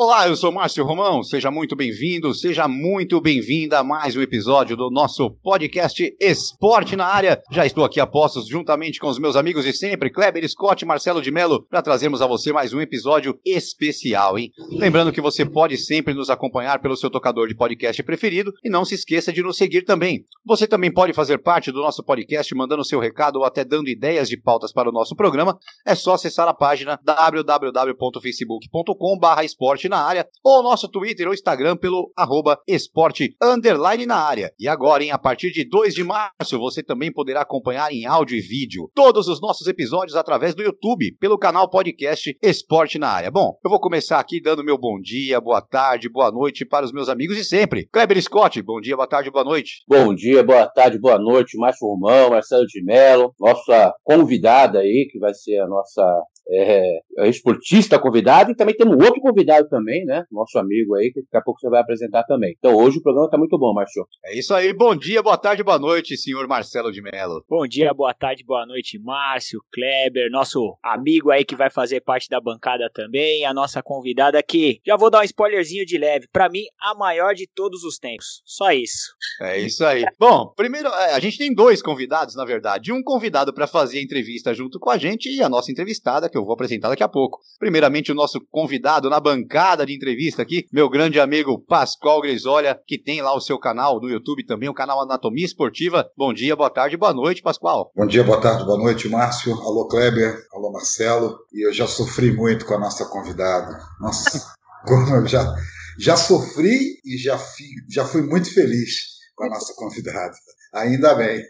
Olá, 0.00 0.28
eu 0.28 0.36
sou 0.36 0.52
Márcio 0.52 0.84
Romão, 0.84 1.24
seja 1.24 1.50
muito 1.50 1.74
bem-vindo, 1.74 2.32
seja 2.32 2.68
muito 2.68 3.20
bem-vinda 3.20 3.80
a 3.80 3.82
mais 3.82 4.14
um 4.14 4.22
episódio 4.22 4.76
do 4.76 4.92
nosso 4.92 5.28
podcast 5.42 6.16
Esporte 6.20 6.94
na 6.94 7.04
Área. 7.04 7.42
Já 7.50 7.66
estou 7.66 7.84
aqui 7.84 7.98
a 7.98 8.06
postos 8.06 8.46
juntamente 8.46 9.00
com 9.00 9.08
os 9.08 9.18
meus 9.18 9.34
amigos 9.34 9.64
de 9.64 9.72
sempre, 9.72 10.08
Kleber 10.08 10.48
Scott 10.48 10.84
e 10.84 10.86
Marcelo 10.86 11.20
de 11.20 11.32
Mello, 11.32 11.66
para 11.68 11.82
trazermos 11.82 12.22
a 12.22 12.28
você 12.28 12.52
mais 12.52 12.72
um 12.72 12.80
episódio 12.80 13.40
especial, 13.44 14.38
hein? 14.38 14.52
Lembrando 14.70 15.10
que 15.10 15.20
você 15.20 15.44
pode 15.44 15.76
sempre 15.76 16.14
nos 16.14 16.30
acompanhar 16.30 16.80
pelo 16.80 16.96
seu 16.96 17.10
tocador 17.10 17.48
de 17.48 17.56
podcast 17.56 18.00
preferido 18.04 18.52
e 18.62 18.70
não 18.70 18.84
se 18.84 18.94
esqueça 18.94 19.32
de 19.32 19.42
nos 19.42 19.56
seguir 19.56 19.82
também. 19.82 20.24
Você 20.46 20.68
também 20.68 20.92
pode 20.92 21.12
fazer 21.12 21.38
parte 21.38 21.72
do 21.72 21.80
nosso 21.80 22.04
podcast 22.04 22.54
mandando 22.54 22.84
seu 22.84 23.00
recado 23.00 23.40
ou 23.40 23.44
até 23.44 23.64
dando 23.64 23.88
ideias 23.88 24.28
de 24.28 24.40
pautas 24.40 24.72
para 24.72 24.88
o 24.88 24.92
nosso 24.92 25.16
programa. 25.16 25.58
É 25.84 25.96
só 25.96 26.14
acessar 26.14 26.46
a 26.46 26.54
página 26.54 27.00
www.facebook.com/esporte 27.02 29.87
na 29.88 29.98
área, 29.98 30.26
ou 30.44 30.62
nosso 30.62 30.88
Twitter 30.88 31.26
ou 31.26 31.34
Instagram 31.34 31.76
pelo 31.76 32.12
arroba 32.16 32.58
esporte 32.66 33.34
underline 33.42 34.06
na 34.06 34.16
área. 34.16 34.52
E 34.58 34.68
agora, 34.68 35.02
hein, 35.02 35.10
a 35.10 35.18
partir 35.18 35.50
de 35.50 35.68
2 35.68 35.94
de 35.94 36.04
março, 36.04 36.58
você 36.58 36.82
também 36.82 37.12
poderá 37.12 37.42
acompanhar 37.42 37.92
em 37.92 38.06
áudio 38.06 38.36
e 38.36 38.40
vídeo 38.40 38.90
todos 38.94 39.28
os 39.28 39.40
nossos 39.40 39.66
episódios 39.66 40.16
através 40.16 40.54
do 40.54 40.62
YouTube, 40.62 41.16
pelo 41.18 41.38
canal 41.38 41.68
podcast 41.70 42.36
Esporte 42.42 42.98
na 42.98 43.08
Área. 43.08 43.30
Bom, 43.30 43.58
eu 43.64 43.70
vou 43.70 43.80
começar 43.80 44.18
aqui 44.18 44.40
dando 44.40 44.64
meu 44.64 44.78
bom 44.78 45.00
dia, 45.00 45.40
boa 45.40 45.60
tarde, 45.60 46.08
boa 46.08 46.30
noite 46.30 46.64
para 46.64 46.84
os 46.84 46.92
meus 46.92 47.08
amigos 47.08 47.36
de 47.36 47.44
sempre. 47.44 47.88
Kleber 47.92 48.20
Scott, 48.22 48.60
bom 48.62 48.80
dia, 48.80 48.96
boa 48.96 49.08
tarde, 49.08 49.30
boa 49.30 49.44
noite. 49.44 49.82
Bom 49.88 50.14
dia, 50.14 50.42
boa 50.42 50.66
tarde, 50.66 50.98
boa 50.98 51.18
noite, 51.18 51.56
Márcio 51.56 51.86
Romão, 51.86 52.30
Marcelo 52.30 52.66
de 52.66 52.82
Mello, 52.82 53.34
nossa 53.38 53.94
convidada 54.02 54.80
aí, 54.80 55.08
que 55.10 55.18
vai 55.18 55.34
ser 55.34 55.58
a 55.58 55.66
nossa 55.66 56.02
é, 56.50 57.00
é 57.18 57.28
esportista 57.28 57.98
convidado, 57.98 58.50
e 58.50 58.56
também 58.56 58.74
temos 58.74 58.96
outro 58.96 59.20
convidado 59.20 59.68
também, 59.68 60.04
né? 60.04 60.24
Nosso 60.30 60.58
amigo 60.58 60.94
aí, 60.94 61.12
que 61.12 61.22
daqui 61.22 61.36
a 61.36 61.42
pouco 61.42 61.60
você 61.60 61.68
vai 61.68 61.80
apresentar 61.80 62.24
também. 62.24 62.54
Então 62.58 62.74
hoje 62.74 62.98
o 62.98 63.02
programa 63.02 63.26
está 63.26 63.38
muito 63.38 63.58
bom, 63.58 63.74
Márcio. 63.74 64.06
É 64.24 64.38
isso 64.38 64.54
aí, 64.54 64.72
bom 64.72 64.94
dia, 64.96 65.22
boa 65.22 65.36
tarde, 65.36 65.62
boa 65.62 65.78
noite, 65.78 66.16
senhor 66.16 66.46
Marcelo 66.48 66.90
de 66.90 67.02
Mello. 67.02 67.44
Bom 67.48 67.66
dia, 67.66 67.92
boa 67.92 68.14
tarde, 68.14 68.44
boa 68.44 68.66
noite, 68.66 68.98
Márcio, 68.98 69.60
Kleber, 69.72 70.30
nosso 70.30 70.76
amigo 70.82 71.30
aí 71.30 71.44
que 71.44 71.56
vai 71.56 71.70
fazer 71.70 72.00
parte 72.00 72.28
da 72.28 72.40
bancada 72.40 72.90
também, 72.92 73.44
a 73.44 73.52
nossa 73.52 73.82
convidada 73.82 74.38
aqui. 74.38 74.80
Já 74.86 74.96
vou 74.96 75.10
dar 75.10 75.20
um 75.20 75.24
spoilerzinho 75.24 75.84
de 75.84 75.98
leve, 75.98 76.26
para 76.32 76.48
mim, 76.48 76.64
a 76.80 76.94
maior 76.94 77.34
de 77.34 77.46
todos 77.46 77.84
os 77.84 77.98
tempos. 77.98 78.42
Só 78.44 78.72
isso. 78.72 79.12
É 79.42 79.58
isso 79.58 79.84
aí. 79.84 80.04
Bom, 80.18 80.52
primeiro, 80.56 80.88
é, 80.88 81.12
a 81.12 81.20
gente 81.20 81.38
tem 81.38 81.54
dois 81.54 81.82
convidados, 81.82 82.34
na 82.34 82.44
verdade. 82.44 82.92
Um 82.92 83.02
convidado 83.02 83.52
para 83.52 83.66
fazer 83.66 83.98
a 83.98 84.02
entrevista 84.02 84.54
junto 84.54 84.78
com 84.78 84.90
a 84.90 84.98
gente 84.98 85.28
e 85.28 85.42
a 85.42 85.48
nossa 85.48 85.70
entrevistada, 85.70 86.28
que 86.28 86.37
eu 86.38 86.44
vou 86.44 86.54
apresentar 86.54 86.88
daqui 86.88 87.02
a 87.02 87.08
pouco. 87.08 87.40
Primeiramente, 87.58 88.12
o 88.12 88.14
nosso 88.14 88.40
convidado 88.50 89.10
na 89.10 89.20
bancada 89.20 89.84
de 89.84 89.94
entrevista 89.94 90.42
aqui, 90.42 90.66
meu 90.72 90.88
grande 90.88 91.20
amigo 91.20 91.58
Pascoal 91.58 92.20
Grisolha, 92.20 92.78
que 92.86 92.98
tem 92.98 93.20
lá 93.20 93.34
o 93.34 93.40
seu 93.40 93.58
canal 93.58 94.00
no 94.00 94.08
YouTube 94.08 94.46
também, 94.46 94.68
o 94.68 94.74
canal 94.74 95.02
Anatomia 95.02 95.44
Esportiva. 95.44 96.08
Bom 96.16 96.32
dia, 96.32 96.54
boa 96.56 96.70
tarde, 96.70 96.96
boa 96.96 97.12
noite, 97.12 97.42
Pascoal. 97.42 97.92
Bom 97.94 98.06
dia, 98.06 98.24
boa 98.24 98.40
tarde, 98.40 98.64
boa 98.64 98.78
noite, 98.78 99.08
Márcio. 99.08 99.52
Alô, 99.54 99.88
Kleber. 99.88 100.38
Alô, 100.52 100.72
Marcelo. 100.72 101.38
E 101.52 101.66
eu 101.66 101.72
já 101.72 101.86
sofri 101.86 102.32
muito 102.32 102.64
com 102.64 102.74
a 102.74 102.78
nossa 102.78 103.04
convidada. 103.06 103.78
Nossa, 104.00 104.40
como 104.86 105.16
eu 105.16 105.26
já, 105.26 105.54
já 105.98 106.16
sofri 106.16 107.00
e 107.04 107.18
já, 107.18 107.36
fi, 107.36 107.64
já 107.90 108.04
fui 108.04 108.22
muito 108.22 108.52
feliz 108.52 109.18
com 109.34 109.44
a 109.44 109.48
nossa 109.50 109.74
convidada. 109.74 110.34
Ainda 110.74 111.14
bem. 111.14 111.42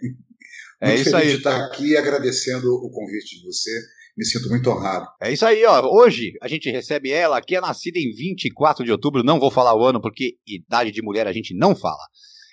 É 0.80 0.88
muito 0.88 0.98
é 0.98 1.02
isso 1.02 1.16
aí. 1.16 1.30
de 1.30 1.36
estar 1.36 1.56
aqui 1.64 1.96
agradecendo 1.96 2.72
o 2.72 2.90
convite 2.90 3.40
de 3.40 3.46
você 3.46 3.70
me 4.18 4.24
sinto 4.24 4.48
muito 4.48 4.68
honrado. 4.68 5.06
É 5.22 5.32
isso 5.32 5.46
aí, 5.46 5.64
ó. 5.64 5.80
Hoje 5.86 6.32
a 6.42 6.48
gente 6.48 6.68
recebe 6.68 7.12
ela, 7.12 7.40
que 7.40 7.54
é 7.54 7.60
nascida 7.60 8.00
em 8.00 8.10
24 8.12 8.84
de 8.84 8.90
outubro. 8.90 9.22
Não 9.22 9.38
vou 9.38 9.48
falar 9.48 9.76
o 9.76 9.84
ano 9.84 10.00
porque 10.00 10.34
idade 10.44 10.90
de 10.90 11.00
mulher 11.00 11.28
a 11.28 11.32
gente 11.32 11.56
não 11.56 11.76
fala. 11.76 12.02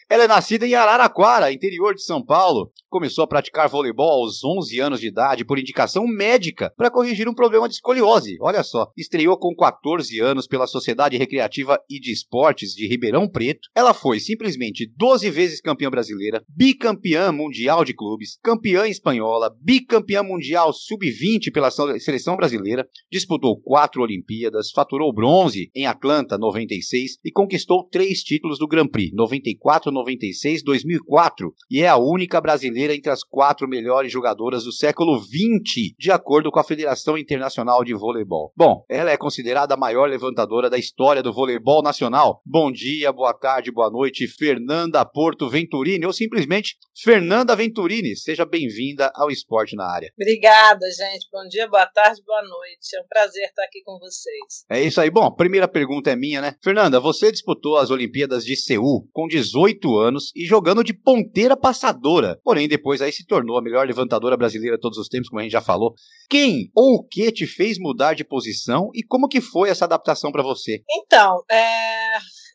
Ela 0.08 0.26
é 0.26 0.28
nascida 0.28 0.68
em 0.68 0.76
Araraquara, 0.76 1.52
interior 1.52 1.96
de 1.96 2.04
São 2.04 2.24
Paulo. 2.24 2.72
Começou 2.96 3.26
a 3.26 3.28
praticar 3.28 3.68
voleibol 3.68 4.24
aos 4.24 4.42
11 4.42 4.80
anos 4.80 5.02
de 5.02 5.08
idade 5.08 5.44
por 5.44 5.60
indicação 5.60 6.08
médica 6.08 6.72
para 6.78 6.90
corrigir 6.90 7.28
um 7.28 7.34
problema 7.34 7.68
de 7.68 7.76
escoliose. 7.76 8.38
Olha 8.40 8.64
só, 8.64 8.90
estreou 8.96 9.38
com 9.38 9.54
14 9.54 10.18
anos 10.22 10.48
pela 10.48 10.66
Sociedade 10.66 11.18
Recreativa 11.18 11.78
e 11.90 12.00
de 12.00 12.14
Esportes 12.14 12.70
de 12.70 12.88
Ribeirão 12.88 13.28
Preto. 13.28 13.68
Ela 13.76 13.94
foi 13.94 14.22
simplesmente 14.22 14.90
12 14.96 15.30
vezes 15.30 15.60
campeã 15.60 15.90
brasileira, 15.90 16.42
bicampeã 16.48 17.34
mundial 17.34 17.84
de 17.84 17.94
clubes, 17.94 18.40
campeã 18.42 18.88
espanhola, 18.88 19.54
bicampeã 19.62 20.24
mundial 20.24 20.72
sub-20 20.72 21.52
pela 21.52 21.72
seleção 22.00 22.38
brasileira, 22.38 22.88
disputou 23.12 23.60
quatro 23.60 24.04
Olimpíadas, 24.04 24.72
faturou 24.72 25.14
bronze 25.14 25.70
em 25.76 25.86
Atlanta 25.86 26.38
96 26.38 27.18
e 27.26 27.30
conquistou 27.30 27.84
três 27.92 28.24
títulos 28.24 28.58
do 28.58 28.70
Grand 28.70 28.88
Prix 28.88 29.12
94, 29.14 29.92
96, 29.92 30.64
2004 30.64 31.54
e 31.70 31.82
é 31.82 31.90
a 31.90 31.98
única 31.98 32.40
brasileira 32.40 32.85
entre 32.90 33.12
as 33.12 33.24
quatro 33.24 33.68
melhores 33.68 34.12
jogadoras 34.12 34.64
do 34.64 34.72
século 34.72 35.20
XX, 35.20 35.96
de 35.98 36.12
acordo 36.12 36.52
com 36.52 36.60
a 36.60 36.64
Federação 36.64 37.18
Internacional 37.18 37.84
de 37.84 37.94
Voleibol. 37.94 38.52
Bom, 38.56 38.84
ela 38.90 39.12
é 39.12 39.18
considerada 39.18 39.74
a 39.74 39.78
maior 39.78 40.10
levantadora 40.10 40.70
da 40.70 40.78
história 40.78 41.22
do 41.22 41.34
voleibol 41.34 41.82
nacional. 41.82 42.42
Bom 42.46 42.72
dia, 42.72 43.12
boa 43.12 43.34
tarde, 43.34 43.72
boa 43.72 43.90
noite, 43.90 44.28
Fernanda 44.28 45.06
Porto 45.06 45.50
Venturini, 45.50 46.06
ou 46.06 46.14
simplesmente 46.14 46.78
Fernanda 47.04 47.56
Venturini. 47.56 48.16
Seja 48.16 48.46
bem-vinda 48.46 49.12
ao 49.16 49.30
Esporte 49.30 49.76
na 49.76 49.86
Área. 49.86 50.12
Obrigada, 50.20 50.86
gente. 50.92 51.28
Bom 51.32 51.48
dia, 51.48 51.68
boa 51.68 51.86
tarde, 51.88 52.22
boa 52.26 52.42
noite. 52.42 52.96
É 52.96 53.02
um 53.02 53.08
prazer 53.08 53.46
estar 53.46 53.64
aqui 53.64 53.82
com 53.84 53.98
vocês. 54.00 54.66
É 54.70 54.82
isso 54.82 55.02
aí. 55.02 55.10
Bom, 55.10 55.24
a 55.24 55.36
primeira 55.36 55.68
pergunta 55.68 56.12
é 56.12 56.16
minha, 56.16 56.42
né? 56.42 56.56
Fernanda, 56.64 57.00
você 57.00 57.32
disputou 57.32 57.78
as 57.78 57.90
Olimpíadas 57.90 58.44
de 58.46 58.56
Seul 58.56 59.08
com 59.12 59.28
18 59.28 59.98
anos 59.98 60.32
e 60.36 60.46
jogando 60.46 60.84
de 60.84 60.94
ponteira 60.94 61.58
passadora. 61.58 62.40
Porém, 62.44 62.68
depois 62.76 63.02
aí 63.02 63.12
se 63.12 63.26
tornou 63.26 63.58
a 63.58 63.62
melhor 63.62 63.88
levantadora 63.88 64.38
brasileira 64.38 64.76
de 64.76 64.82
todos 64.82 64.98
os 64.98 65.08
tempos, 65.08 65.30
como 65.30 65.40
a 65.40 65.44
gente 65.44 65.52
já 65.52 65.62
falou. 65.62 65.94
Quem 66.30 66.70
ou 66.76 66.96
o 66.96 67.08
que 67.08 67.32
te 67.32 67.48
fez 67.48 67.78
mudar 67.80 68.14
de 68.14 68.24
posição 68.24 68.90
e 68.94 69.04
como 69.04 69.28
que 69.28 69.42
foi 69.42 69.70
essa 69.70 69.86
adaptação 69.86 70.32
para 70.32 70.44
você? 70.44 70.84
Então, 70.90 71.44
é 71.50 71.96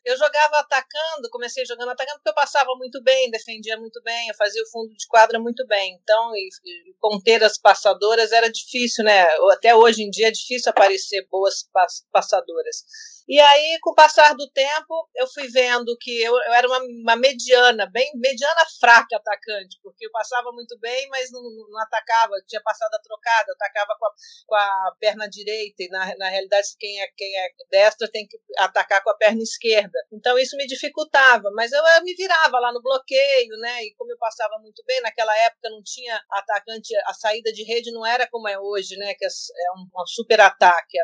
eu 0.03 0.17
jogava 0.17 0.57
atacando, 0.57 1.29
comecei 1.29 1.63
jogando 1.65 1.89
atacando 1.89 2.17
porque 2.17 2.29
eu 2.29 2.33
passava 2.33 2.75
muito 2.75 3.01
bem, 3.03 3.29
defendia 3.29 3.77
muito 3.77 4.01
bem, 4.01 4.29
eu 4.29 4.35
fazia 4.35 4.61
o 4.63 4.69
fundo 4.69 4.89
de 4.95 5.07
quadra 5.07 5.39
muito 5.39 5.65
bem. 5.67 5.99
Então, 6.01 6.35
e, 6.35 6.49
e 6.65 6.93
ponteiras 6.99 7.59
passadoras 7.59 8.31
era 8.31 8.51
difícil, 8.51 9.03
né? 9.03 9.27
Até 9.51 9.75
hoje 9.75 10.03
em 10.03 10.09
dia 10.09 10.29
é 10.29 10.31
difícil 10.31 10.71
aparecer 10.71 11.27
boas 11.29 11.67
passadoras. 12.11 12.83
E 13.27 13.39
aí, 13.39 13.77
com 13.81 13.91
o 13.91 13.95
passar 13.95 14.33
do 14.35 14.49
tempo, 14.49 15.09
eu 15.15 15.27
fui 15.27 15.47
vendo 15.47 15.95
que 15.99 16.21
eu, 16.21 16.33
eu 16.33 16.53
era 16.53 16.67
uma, 16.67 16.79
uma, 16.79 17.15
mediana, 17.15 17.85
bem 17.91 18.11
mediana 18.15 18.61
fraca 18.79 19.15
atacante, 19.15 19.79
porque 19.83 20.05
eu 20.05 20.11
passava 20.11 20.51
muito 20.51 20.77
bem, 20.79 21.07
mas 21.09 21.31
não, 21.31 21.41
não 21.41 21.79
atacava, 21.81 22.33
eu 22.35 22.45
tinha 22.47 22.61
passado 22.61 22.93
a 22.93 22.99
trocada, 22.99 23.53
atacava 23.53 23.95
com 23.99 24.05
a, 24.05 24.11
com 24.47 24.55
a 24.55 24.95
perna 24.99 25.29
direita, 25.29 25.83
e 25.83 25.89
na, 25.89 26.15
na 26.17 26.29
realidade, 26.29 26.67
quem 26.79 27.01
é, 27.01 27.07
quem 27.15 27.37
é 27.37 27.49
destra 27.69 28.09
tem 28.11 28.27
que 28.27 28.37
atacar 28.57 29.03
com 29.03 29.09
a 29.09 29.17
perna 29.17 29.41
esquerda. 29.41 29.97
Então, 30.11 30.37
isso 30.37 30.57
me 30.57 30.65
dificultava, 30.67 31.49
mas 31.53 31.71
eu, 31.71 31.83
eu 31.83 32.03
me 32.03 32.13
virava 32.15 32.59
lá 32.59 32.73
no 32.73 32.81
bloqueio, 32.81 33.57
né? 33.59 33.83
E 33.83 33.93
como 33.95 34.11
eu 34.11 34.17
passava 34.17 34.57
muito 34.59 34.83
bem, 34.85 35.01
naquela 35.01 35.35
época 35.45 35.69
não 35.69 35.81
tinha 35.83 36.21
atacante, 36.31 36.95
a 37.05 37.13
saída 37.13 37.51
de 37.51 37.63
rede 37.63 37.91
não 37.91 38.05
era 38.05 38.27
como 38.27 38.47
é 38.47 38.59
hoje, 38.59 38.95
né? 38.97 39.13
Que 39.13 39.25
é, 39.25 39.27
é 39.27 39.71
um, 39.77 40.01
um 40.01 40.07
super 40.07 40.41
ataque. 40.41 40.97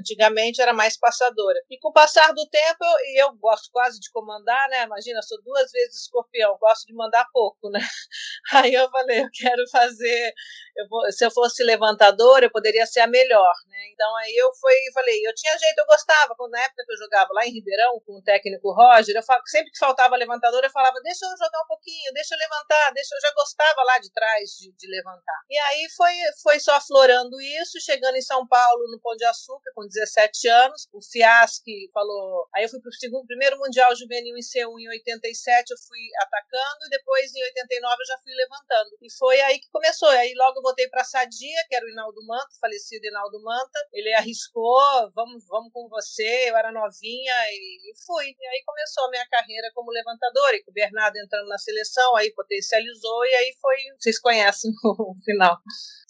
Antigamente 0.00 0.60
era 0.60 0.72
mais 0.72 0.96
passador. 0.96 1.55
E 1.70 1.78
com 1.78 1.88
o 1.88 1.92
passar 1.92 2.32
do 2.32 2.48
tempo, 2.48 2.84
e 3.04 3.22
eu, 3.22 3.26
eu, 3.26 3.34
gosto 3.36 3.70
quase 3.72 3.98
de 4.00 4.10
comandar, 4.10 4.68
né? 4.68 4.84
Imagina, 4.84 5.20
sou 5.22 5.40
duas 5.42 5.70
vezes 5.70 6.02
escorpião, 6.02 6.56
gosto 6.58 6.86
de 6.86 6.94
mandar 6.94 7.26
pouco, 7.32 7.70
né? 7.70 7.80
Aí 8.52 8.74
eu 8.74 8.88
falei, 8.90 9.22
eu 9.22 9.28
quero 9.32 9.62
fazer. 9.70 10.32
Eu 10.76 10.88
vou, 10.88 11.10
se 11.10 11.24
eu 11.24 11.30
fosse 11.30 11.64
levantador, 11.64 12.42
eu 12.42 12.50
poderia 12.50 12.86
ser 12.86 13.00
a 13.00 13.06
melhor, 13.06 13.54
né? 13.66 13.78
Então 13.92 14.16
aí 14.16 14.34
eu 14.36 14.52
fui 14.60 14.74
falei, 14.92 15.20
eu 15.26 15.34
tinha 15.34 15.56
jeito, 15.58 15.78
eu 15.78 15.86
gostava, 15.86 16.34
quando 16.36 16.52
na 16.52 16.60
época 16.60 16.84
que 16.84 16.92
eu 16.92 16.96
jogava 16.98 17.28
lá 17.32 17.46
em 17.46 17.52
Ribeirão, 17.52 18.00
com 18.04 18.18
o 18.18 18.22
técnico 18.22 18.72
Roger, 18.72 19.16
eu 19.16 19.22
falo, 19.22 19.42
sempre 19.46 19.70
que 19.70 19.78
faltava 19.78 20.16
levantador, 20.16 20.62
eu 20.62 20.70
falava, 20.70 21.00
deixa 21.02 21.24
eu 21.24 21.30
jogar 21.30 21.62
um 21.64 21.66
pouquinho, 21.68 22.12
deixa 22.12 22.34
eu 22.34 22.38
levantar, 22.38 22.92
deixa 22.92 23.14
eu 23.14 23.20
já 23.20 23.32
gostava 23.34 23.82
lá 23.84 23.98
de 23.98 24.12
trás 24.12 24.50
de, 24.50 24.72
de 24.72 24.86
levantar. 24.88 25.40
E 25.50 25.58
aí 25.58 25.86
foi, 25.96 26.14
foi 26.42 26.60
só 26.60 26.74
aflorando 26.74 27.40
isso, 27.40 27.80
chegando 27.80 28.16
em 28.16 28.22
São 28.22 28.46
Paulo, 28.46 28.90
no 28.90 29.00
Pão 29.00 29.16
de 29.16 29.24
Açúcar, 29.24 29.70
com 29.74 29.86
17 29.86 30.48
anos, 30.48 30.88
o 30.92 31.00
Fiaschi 31.36 31.90
falou, 31.92 32.48
aí 32.54 32.64
eu 32.64 32.68
fui 32.68 32.80
pro 32.80 32.92
segundo, 32.92 33.26
primeiro 33.26 33.58
Mundial 33.58 33.94
Juvenil 33.94 34.36
em 34.36 34.40
C1 34.40 34.80
em 34.80 34.88
87, 34.88 35.70
eu 35.70 35.78
fui 35.78 36.00
atacando, 36.22 36.86
e 36.86 36.90
depois 36.90 37.34
em 37.34 37.42
89 37.42 37.96
eu 38.00 38.06
já 38.06 38.18
fui 38.18 38.32
levantando. 38.34 38.90
E 39.02 39.12
foi 39.12 39.40
aí 39.42 39.58
que 39.58 39.68
começou, 39.70 40.08
aí 40.08 40.32
logo 40.34 40.58
eu 40.58 40.62
voltei 40.62 40.88
pra 40.88 41.04
Sadia, 41.04 41.64
que 41.68 41.74
era 41.74 41.84
o 41.84 41.88
Inaldo 41.88 42.24
Manta, 42.26 42.48
falecido 42.60 43.06
Inaldo 43.06 43.42
Manta, 43.42 43.78
ele 43.92 44.12
arriscou, 44.14 45.10
vamos, 45.14 45.46
vamos 45.46 45.72
com 45.72 45.88
você, 45.88 46.50
eu 46.50 46.56
era 46.56 46.72
novinha, 46.72 47.34
e, 47.50 47.90
e 47.90 47.94
fui. 48.06 48.26
E 48.26 48.46
aí 48.46 48.62
começou 48.64 49.04
a 49.04 49.10
minha 49.10 49.26
carreira 49.28 49.70
como 49.74 49.90
levantadora, 49.90 50.56
e 50.56 50.62
com 50.62 50.70
o 50.70 50.74
Bernardo 50.74 51.16
entrando 51.16 51.48
na 51.48 51.58
seleção, 51.58 52.16
aí 52.16 52.32
potencializou, 52.32 53.24
e 53.26 53.34
aí 53.34 53.56
foi, 53.60 53.76
vocês 53.98 54.18
conhecem 54.18 54.70
o 54.84 55.14
final. 55.24 55.58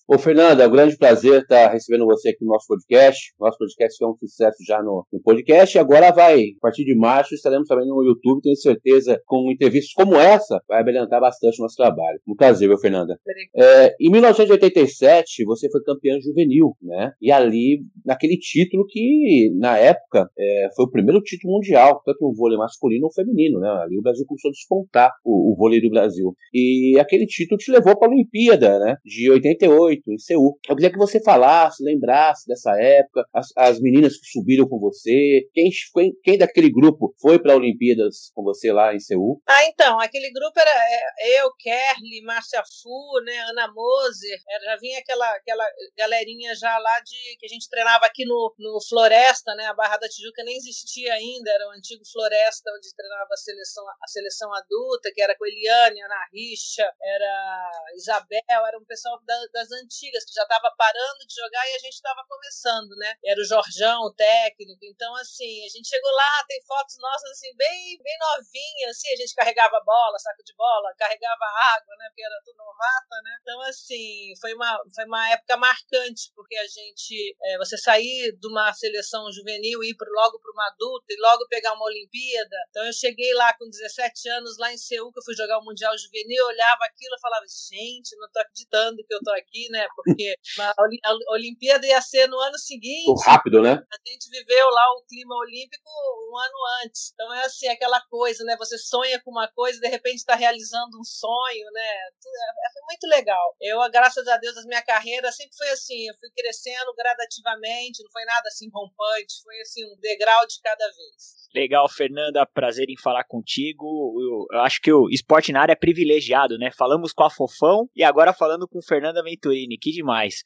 Ô, 0.09 0.17
Fernanda, 0.19 0.63
é 0.63 0.69
um 0.69 0.71
grande 0.71 0.97
prazer 0.97 1.43
estar 1.43 1.69
recebendo 1.73 2.07
você 2.07 2.29
aqui 2.29 2.45
no 2.45 2.53
nosso 2.53 2.69
podcast. 2.69 3.35
Nosso 3.41 3.59
podcast 3.59 4.05
é 4.05 4.07
um 4.07 4.15
sucesso 4.15 4.59
já 4.65 4.81
no, 4.81 5.05
no 5.13 5.21
podcast 5.21 5.77
e 5.77 5.81
agora 5.81 6.13
vai, 6.13 6.43
a 6.43 6.61
partir 6.61 6.85
de 6.85 6.95
março, 6.95 7.35
estaremos 7.35 7.67
também 7.67 7.89
no 7.89 8.05
YouTube. 8.05 8.41
Tenho 8.41 8.55
certeza, 8.55 9.21
com 9.27 9.51
entrevistas 9.51 9.93
como 9.95 10.15
essa, 10.15 10.63
vai 10.69 10.81
abrilhantar 10.81 11.21
bastante 11.21 11.59
o 11.59 11.65
nosso 11.65 11.75
trabalho. 11.75 12.21
Um 12.25 12.37
prazer, 12.37 12.69
viu, 12.69 12.79
Fernanda? 12.79 13.19
É, 13.57 13.97
em 14.01 14.09
1987, 14.09 15.45
você 15.45 15.69
foi 15.69 15.83
campeã 15.83 16.21
juvenil, 16.21 16.77
né? 16.81 17.11
E 17.21 17.33
ali, 17.33 17.81
naquele 18.05 18.39
título 18.39 18.87
que, 18.87 19.51
na 19.59 19.77
época, 19.77 20.31
é, 20.39 20.69
foi 20.77 20.85
o 20.85 20.91
primeiro 20.91 21.21
título 21.21 21.55
mundial, 21.55 22.01
tanto 22.05 22.19
no 22.21 22.33
vôlei 22.33 22.57
masculino 22.57 23.07
ou 23.07 23.13
feminino, 23.13 23.59
né? 23.59 23.69
Ali 23.83 23.99
o 23.99 24.03
Brasil 24.03 24.25
começou 24.25 24.51
a 24.51 24.53
despontar 24.53 25.11
o, 25.25 25.53
o 25.53 25.57
vôlei 25.57 25.81
do 25.81 25.91
Brasil. 25.91 26.33
E 26.55 26.97
aquele 27.01 27.27
título 27.27 27.59
te 27.59 27.73
levou 27.73 27.99
para 27.99 28.07
a 28.07 28.13
Olimpíada, 28.13 28.79
né? 28.79 28.95
De 29.05 29.29
88 29.29 29.96
em 30.09 30.19
Seul. 30.19 30.59
Eu 30.69 30.75
queria 30.75 30.91
que 30.91 30.99
você 30.99 31.23
falasse, 31.23 31.83
lembrasse 31.83 32.47
dessa 32.47 32.73
época, 32.81 33.25
as, 33.35 33.49
as 33.57 33.81
meninas 33.81 34.19
que 34.19 34.27
subiram 34.27 34.69
com 34.69 34.79
você, 34.79 35.49
quem, 35.53 35.71
quem, 35.95 36.13
quem 36.23 36.39
daquele 36.39 36.71
grupo 36.71 37.15
foi 37.21 37.39
para 37.39 37.57
Olimpíadas 37.57 38.31
com 38.35 38.43
você 38.43 38.73
lá 38.73 38.95
em 38.95 39.01
Seul? 39.01 39.41
Ah, 39.49 39.65
então, 39.67 39.99
aquele 40.01 40.31
grupo 40.33 40.59
era 40.59 40.71
é, 40.71 41.41
eu, 41.41 41.51
Kerly, 41.59 42.23
Márcia 42.25 42.63
Fu, 42.83 43.21
né, 43.25 43.39
Ana 43.51 43.73
Moser, 43.73 44.39
já 44.65 44.77
vinha 44.77 44.99
aquela, 44.99 45.29
aquela 45.37 45.65
galerinha 45.97 46.55
já 46.55 46.77
lá 46.79 47.01
de 47.01 47.37
que 47.39 47.47
a 47.47 47.49
gente 47.49 47.69
treinava 47.69 48.07
aqui 48.07 48.25
no, 48.25 48.55
no 48.59 48.79
Floresta, 48.89 49.55
né, 49.55 49.67
a 49.67 49.75
Barra 49.75 49.97
da 49.97 50.09
Tijuca 50.09 50.43
nem 50.45 50.57
existia 50.57 51.13
ainda, 51.15 51.51
era 51.51 51.69
o 51.69 51.71
antigo 51.71 52.03
Floresta 52.11 52.71
onde 52.77 52.95
treinava 52.95 53.29
a 53.33 53.37
seleção, 53.37 53.85
a 53.89 54.09
seleção 54.09 54.53
adulta, 54.55 55.11
que 55.15 55.23
era 55.23 55.37
com 55.37 55.47
Eliane, 55.47 56.03
Ana 56.03 56.27
Richa, 56.33 56.91
era 57.03 57.71
Isabel, 57.95 58.67
era 58.67 58.79
um 58.79 58.85
pessoal 58.85 59.19
das, 59.25 59.51
das 59.53 59.71
antigas, 59.73 59.86
que 59.89 60.35
já 60.35 60.43
estava 60.43 60.71
parando 60.77 61.27
de 61.27 61.35
jogar 61.35 61.67
e 61.69 61.75
a 61.75 61.79
gente 61.79 61.95
estava 61.95 62.25
começando, 62.29 62.97
né? 62.97 63.15
Era 63.25 63.41
o 63.41 63.45
Jorjão, 63.45 64.03
o 64.03 64.15
técnico. 64.15 64.85
Então, 64.85 65.15
assim, 65.17 65.65
a 65.65 65.69
gente 65.69 65.89
chegou 65.89 66.11
lá, 66.13 66.45
tem 66.49 66.61
fotos 66.63 66.97
nossas, 66.99 67.31
assim, 67.31 67.55
bem, 67.57 67.99
bem 68.03 68.17
novinhas, 68.19 68.97
assim, 68.97 69.13
a 69.13 69.17
gente 69.17 69.35
carregava 69.35 69.83
bola, 69.85 70.19
saco 70.19 70.43
de 70.45 70.55
bola, 70.55 70.95
carregava 70.97 71.45
água, 71.77 71.95
né? 71.99 72.07
Porque 72.09 72.25
era 72.25 72.41
tudo 72.45 72.57
novata, 72.59 73.17
né? 73.23 73.39
Então, 73.43 73.61
assim, 73.63 74.33
foi 74.41 74.55
uma, 74.55 74.79
foi 74.95 75.05
uma 75.05 75.31
época 75.31 75.57
marcante, 75.57 76.33
porque 76.35 76.57
a 76.57 76.67
gente, 76.67 77.37
é, 77.43 77.59
você 77.59 77.77
sair 77.79 78.33
de 78.33 78.49
uma 78.49 78.73
seleção 78.73 79.31
juvenil 79.33 79.83
e 79.83 79.91
ir 79.91 79.97
pro, 79.97 80.11
logo 80.13 80.41
para 80.41 80.53
uma 80.53 80.67
adulta 80.69 81.07
e 81.11 81.21
logo 81.21 81.47
pegar 81.49 81.75
uma 81.75 81.87
Olimpíada. 81.87 82.57
Então, 82.71 82.85
eu 82.87 82.93
cheguei 82.93 83.33
lá 83.35 83.53
com 83.57 83.69
17 83.69 84.29
anos, 84.31 84.59
lá 84.59 84.73
em 84.73 84.79
Seul, 84.79 85.13
que 85.13 85.19
eu 85.19 85.25
fui 85.25 85.35
jogar 85.35 85.59
o 85.59 85.65
Mundial 85.65 85.97
Juvenil, 85.99 86.45
olhava 86.47 86.85
aquilo 86.85 87.15
e 87.15 87.21
falava, 87.21 87.45
gente, 87.49 88.17
não 88.17 88.31
tô 88.31 88.41
acreditando 88.41 89.05
que 89.05 89.15
eu 89.15 89.21
tô 89.21 89.31
aqui, 89.33 89.69
né? 89.71 89.76
Porque 89.95 90.37
a 91.05 91.33
Olimpíada 91.33 91.87
ia 91.87 92.01
ser 92.01 92.27
no 92.29 92.39
ano 92.39 92.59
seguinte. 92.59 93.07
Muito 93.07 93.25
rápido, 93.25 93.63
né? 93.63 93.73
A 93.73 94.11
gente 94.11 94.31
viveu 94.31 94.69
lá 94.71 94.85
o 94.93 95.05
clima 95.09 95.35
olímpico 95.37 95.89
um 96.31 96.39
ano 96.39 96.85
antes. 96.85 97.13
Então 97.13 97.33
é 97.35 97.45
assim, 97.45 97.69
aquela 97.69 98.01
coisa, 98.09 98.45
né? 98.45 98.57
Você 98.59 98.79
sonha 98.79 99.21
com 99.23 99.31
uma 99.31 99.49
coisa 99.49 99.79
e 99.79 99.81
de 99.81 99.89
repente 99.89 100.17
está 100.17 100.35
realizando 100.35 100.99
um 100.99 101.05
sonho, 101.05 101.67
né? 101.73 101.89
É, 101.89 102.73
foi 102.73 102.83
muito 102.83 103.07
legal. 103.09 103.57
Eu, 103.61 103.79
graças 103.91 104.27
a 104.29 104.37
Deus, 104.37 104.57
a 104.57 104.63
minha 104.67 104.83
carreira 104.83 105.31
sempre 105.33 105.57
foi 105.57 105.69
assim. 105.71 106.09
Eu 106.09 106.15
fui 106.19 106.31
crescendo 106.37 106.95
gradativamente, 106.95 108.03
não 108.03 108.11
foi 108.11 108.25
nada 108.25 108.49
assim 108.49 108.69
rompante, 108.73 109.43
foi 109.43 109.61
assim 109.61 109.85
um 109.85 109.99
degrau 110.01 110.47
de 110.47 110.61
cada 110.63 110.87
vez. 110.87 111.47
Legal, 111.55 111.89
Fernanda, 111.89 112.45
prazer 112.45 112.91
em 112.91 113.01
falar 113.01 113.25
contigo. 113.25 113.87
Eu, 114.21 114.47
eu, 114.53 114.61
acho 114.61 114.81
que 114.81 114.93
o 114.93 115.09
esporte 115.09 115.53
na 115.53 115.63
área 115.63 115.73
é 115.73 115.77
privilegiado, 115.77 116.59
né? 116.59 116.71
Falamos 116.71 117.13
com 117.13 117.25
a 117.25 117.31
Fofão 117.31 117.89
e 117.97 118.05
agora 118.05 118.35
falando 118.35 118.69
com 118.69 118.83
Fernanda 118.83 119.23
Venturini, 119.23 119.66
que 119.81 119.91
demais. 119.91 120.45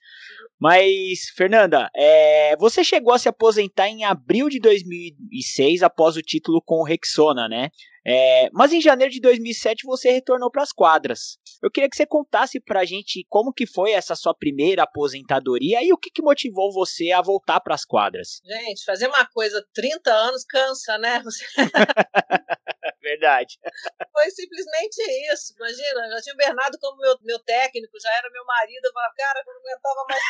Mas, 0.58 1.31
Fernanda, 1.37 1.90
é, 1.94 2.56
você 2.56 2.82
chegou 2.84 3.12
a 3.12 3.19
se 3.19 3.28
aposentar 3.28 3.88
em 3.88 4.05
abril 4.05 4.49
de 4.49 4.58
2006 4.61 5.82
após 5.82 6.17
o 6.17 6.22
título 6.22 6.62
com 6.64 6.76
o 6.76 6.84
Rexona, 6.84 7.49
né? 7.49 7.70
É, 8.06 8.49
mas 8.52 8.72
em 8.72 8.81
janeiro 8.81 9.12
de 9.12 9.20
2007 9.20 9.84
você 9.84 10.11
retornou 10.11 10.50
para 10.50 10.62
as 10.62 10.72
quadras. 10.72 11.38
Eu 11.62 11.70
queria 11.70 11.88
que 11.88 11.96
você 11.96 12.06
contasse 12.06 12.58
para 12.58 12.81
a 12.81 12.84
gente 12.84 13.26
como 13.28 13.52
que 13.52 13.67
foi 13.67 13.93
essa 13.93 14.14
sua 14.14 14.34
primeira 14.34 14.84
aposentadoria 14.84 15.84
e 15.84 15.93
o 15.93 15.99
que, 15.99 16.11
que 16.11 16.22
motivou 16.22 16.72
você 16.72 17.11
a 17.11 17.20
voltar 17.20 17.61
para 17.61 17.75
as 17.75 17.84
quadras. 17.84 18.40
Gente, 18.44 18.84
fazer 18.84 19.06
uma 19.06 19.26
coisa 19.26 19.62
30 19.75 20.11
anos 20.11 20.44
cansa, 20.44 20.96
né? 20.99 21.22
Verdade. 23.02 23.58
Foi 24.12 24.31
simplesmente 24.31 25.00
isso. 25.32 25.55
Imagina, 25.56 26.08
já 26.11 26.23
tinha 26.23 26.35
o 26.35 26.37
Bernardo 26.37 26.79
como 26.79 27.00
meu, 27.00 27.17
meu 27.23 27.38
técnico, 27.41 27.99
já 28.00 28.12
era 28.17 28.31
meu 28.31 28.44
marido. 28.44 28.85
Eu 28.85 28.93
falava, 28.93 29.14
cara, 29.17 29.41
eu 29.41 29.55
não 29.55 29.61
aguentava 29.61 30.05
mais 30.08 30.23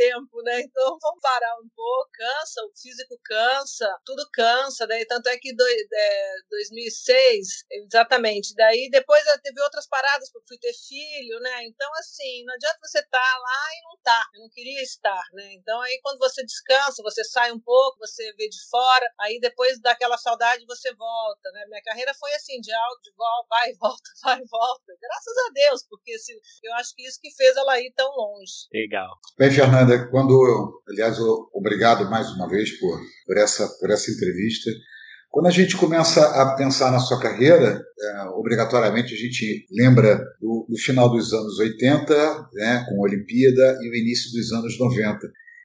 tempo, 0.00 0.42
né? 0.42 0.60
Então 0.62 0.96
vamos 0.98 1.20
parar 1.20 1.54
um 1.62 1.68
pouco. 1.76 2.10
Cansa, 2.12 2.64
o 2.64 2.72
físico 2.80 3.20
cansa, 3.22 3.86
tudo 4.06 4.26
cansa. 4.32 4.86
Daí, 4.86 5.04
tanto 5.04 5.28
é 5.28 5.36
que 5.36 5.54
do, 5.54 5.64
é, 5.66 6.34
2006, 6.48 7.64
exatamente. 7.70 8.54
Daí 8.54 8.88
depois 8.90 9.22
teve 9.42 9.60
outras 9.60 9.86
paradas, 9.86 10.30
porque 10.32 10.48
fui 10.48 10.58
ter 10.58 10.72
filho, 10.72 11.38
né? 11.40 11.64
Então, 11.64 11.90
assim, 11.98 12.44
não 12.44 12.54
adianta 12.54 12.78
você 12.82 13.00
estar 13.00 13.20
tá 13.20 13.38
lá 13.38 13.74
e 13.76 13.82
não 13.84 13.98
tá. 14.02 14.26
Eu 14.34 14.40
não 14.40 14.48
queria 14.48 14.82
estar, 14.82 15.22
né? 15.32 15.52
Então, 15.52 15.80
aí 15.82 16.00
quando 16.02 16.18
você 16.18 16.42
descansa, 16.44 17.02
você 17.02 17.22
sai 17.24 17.52
um 17.52 17.60
pouco, 17.60 17.98
você 17.98 18.32
vê 18.34 18.48
de 18.48 18.58
fora, 18.70 19.06
aí 19.20 19.38
depois 19.40 19.80
daquela 19.80 20.16
saudade 20.16 20.64
você 20.66 20.94
volta, 20.94 21.50
né? 21.52 21.66
Minha 21.66 21.82
carreira 21.82 22.14
foi 22.14 22.32
assim, 22.34 22.58
de 22.60 22.72
alto, 22.72 23.02
de 23.02 23.12
volta, 23.16 23.46
vai 23.50 23.70
e 23.70 23.74
volta, 23.74 24.10
vai 24.24 24.38
e 24.40 24.48
volta. 24.48 24.96
Graças 25.00 25.36
a 25.46 25.50
Deus, 25.52 25.86
porque 25.88 26.12
assim, 26.14 26.34
eu 26.62 26.72
acho 26.74 26.94
que 26.94 27.06
isso 27.06 27.20
que 27.20 27.30
fez 27.34 27.56
ela 27.56 27.78
ir 27.80 27.92
tão 27.92 28.10
longe. 28.16 28.66
Legal. 28.72 29.18
Bem, 29.38 29.50
Fernanda, 29.50 29.89
quando 29.98 30.32
eu, 30.32 30.72
aliás, 30.88 31.18
eu, 31.18 31.48
obrigado 31.54 32.10
mais 32.10 32.30
uma 32.30 32.48
vez 32.48 32.78
por, 32.78 33.00
por, 33.26 33.36
essa, 33.36 33.66
por 33.78 33.90
essa 33.90 34.10
entrevista. 34.10 34.70
Quando 35.30 35.46
a 35.46 35.50
gente 35.50 35.76
começa 35.76 36.20
a 36.20 36.56
pensar 36.56 36.90
na 36.90 36.98
sua 36.98 37.20
carreira, 37.20 37.80
é, 38.00 38.22
obrigatoriamente 38.30 39.14
a 39.14 39.16
gente 39.16 39.66
lembra 39.70 40.20
do, 40.40 40.66
do, 40.68 40.76
final 40.76 41.08
dos 41.08 41.32
anos 41.32 41.58
80, 41.58 42.48
né, 42.52 42.84
com 42.88 42.96
a 42.96 43.08
Olimpíada, 43.08 43.78
e 43.82 43.88
o 43.88 43.94
início 43.94 44.32
dos 44.32 44.52
anos 44.52 44.78
90. 44.78 45.18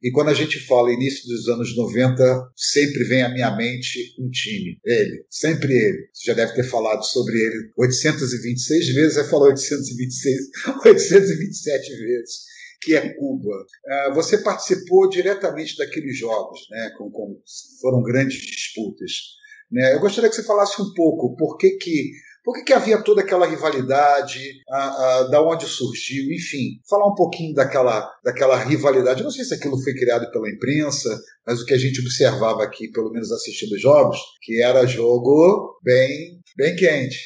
E 0.04 0.12
quando 0.12 0.30
a 0.30 0.36
gente 0.36 0.60
fala 0.60 0.94
início 0.94 1.28
dos 1.28 1.48
anos 1.48 1.76
90, 1.76 2.52
sempre 2.56 3.04
vem 3.06 3.24
à 3.24 3.30
minha 3.30 3.56
mente 3.56 4.14
um 4.20 4.30
time. 4.30 4.78
Ele, 4.86 5.26
sempre 5.32 5.74
ele. 5.74 6.10
Você 6.14 6.26
já 6.28 6.34
deve 6.34 6.54
ter 6.54 6.64
falado 6.64 7.04
sobre 7.04 7.36
ele 7.36 7.72
826 7.76 8.94
vezes, 8.94 9.16
vai 9.16 9.28
falar 9.28 9.48
826, 9.48 10.40
827 10.86 11.90
vezes 11.96 12.55
que 12.86 12.96
é 12.96 13.10
Cuba. 13.16 13.66
É, 13.88 14.14
você 14.14 14.38
participou 14.38 15.10
diretamente 15.10 15.76
daqueles 15.76 16.16
jogos, 16.18 16.60
né, 16.70 16.92
com, 16.96 17.10
com, 17.10 17.42
foram 17.82 18.04
grandes 18.04 18.38
disputas. 18.38 19.12
Né? 19.72 19.96
Eu 19.96 20.00
gostaria 20.00 20.30
que 20.30 20.36
você 20.36 20.44
falasse 20.44 20.80
um 20.80 20.94
pouco 20.94 21.36
por 21.36 21.58
que, 21.58 21.72
que 21.72 22.12
por 22.44 22.54
que, 22.54 22.64
que 22.64 22.74
havia 22.74 23.02
toda 23.02 23.22
aquela 23.22 23.48
rivalidade? 23.48 24.40
A, 24.70 24.78
a, 24.78 25.24
da 25.30 25.42
onde 25.42 25.66
surgiu? 25.66 26.32
Enfim, 26.32 26.80
falar 26.88 27.08
um 27.08 27.16
pouquinho 27.16 27.56
daquela, 27.56 28.08
daquela 28.24 28.56
rivalidade. 28.56 29.22
Eu 29.22 29.24
não 29.24 29.32
sei 29.32 29.44
se 29.44 29.56
aquilo 29.56 29.82
foi 29.82 29.96
criado 29.96 30.30
pela 30.30 30.48
imprensa, 30.48 31.10
mas 31.44 31.60
o 31.60 31.66
que 31.66 31.74
a 31.74 31.78
gente 31.78 32.00
observava 32.02 32.64
aqui, 32.64 32.92
pelo 32.92 33.12
menos 33.12 33.32
assistindo 33.32 33.72
os 33.72 33.82
jogos, 33.82 34.20
que 34.44 34.62
era 34.62 34.86
jogo 34.86 35.80
bem, 35.84 36.40
bem 36.56 36.76
quente. 36.76 37.18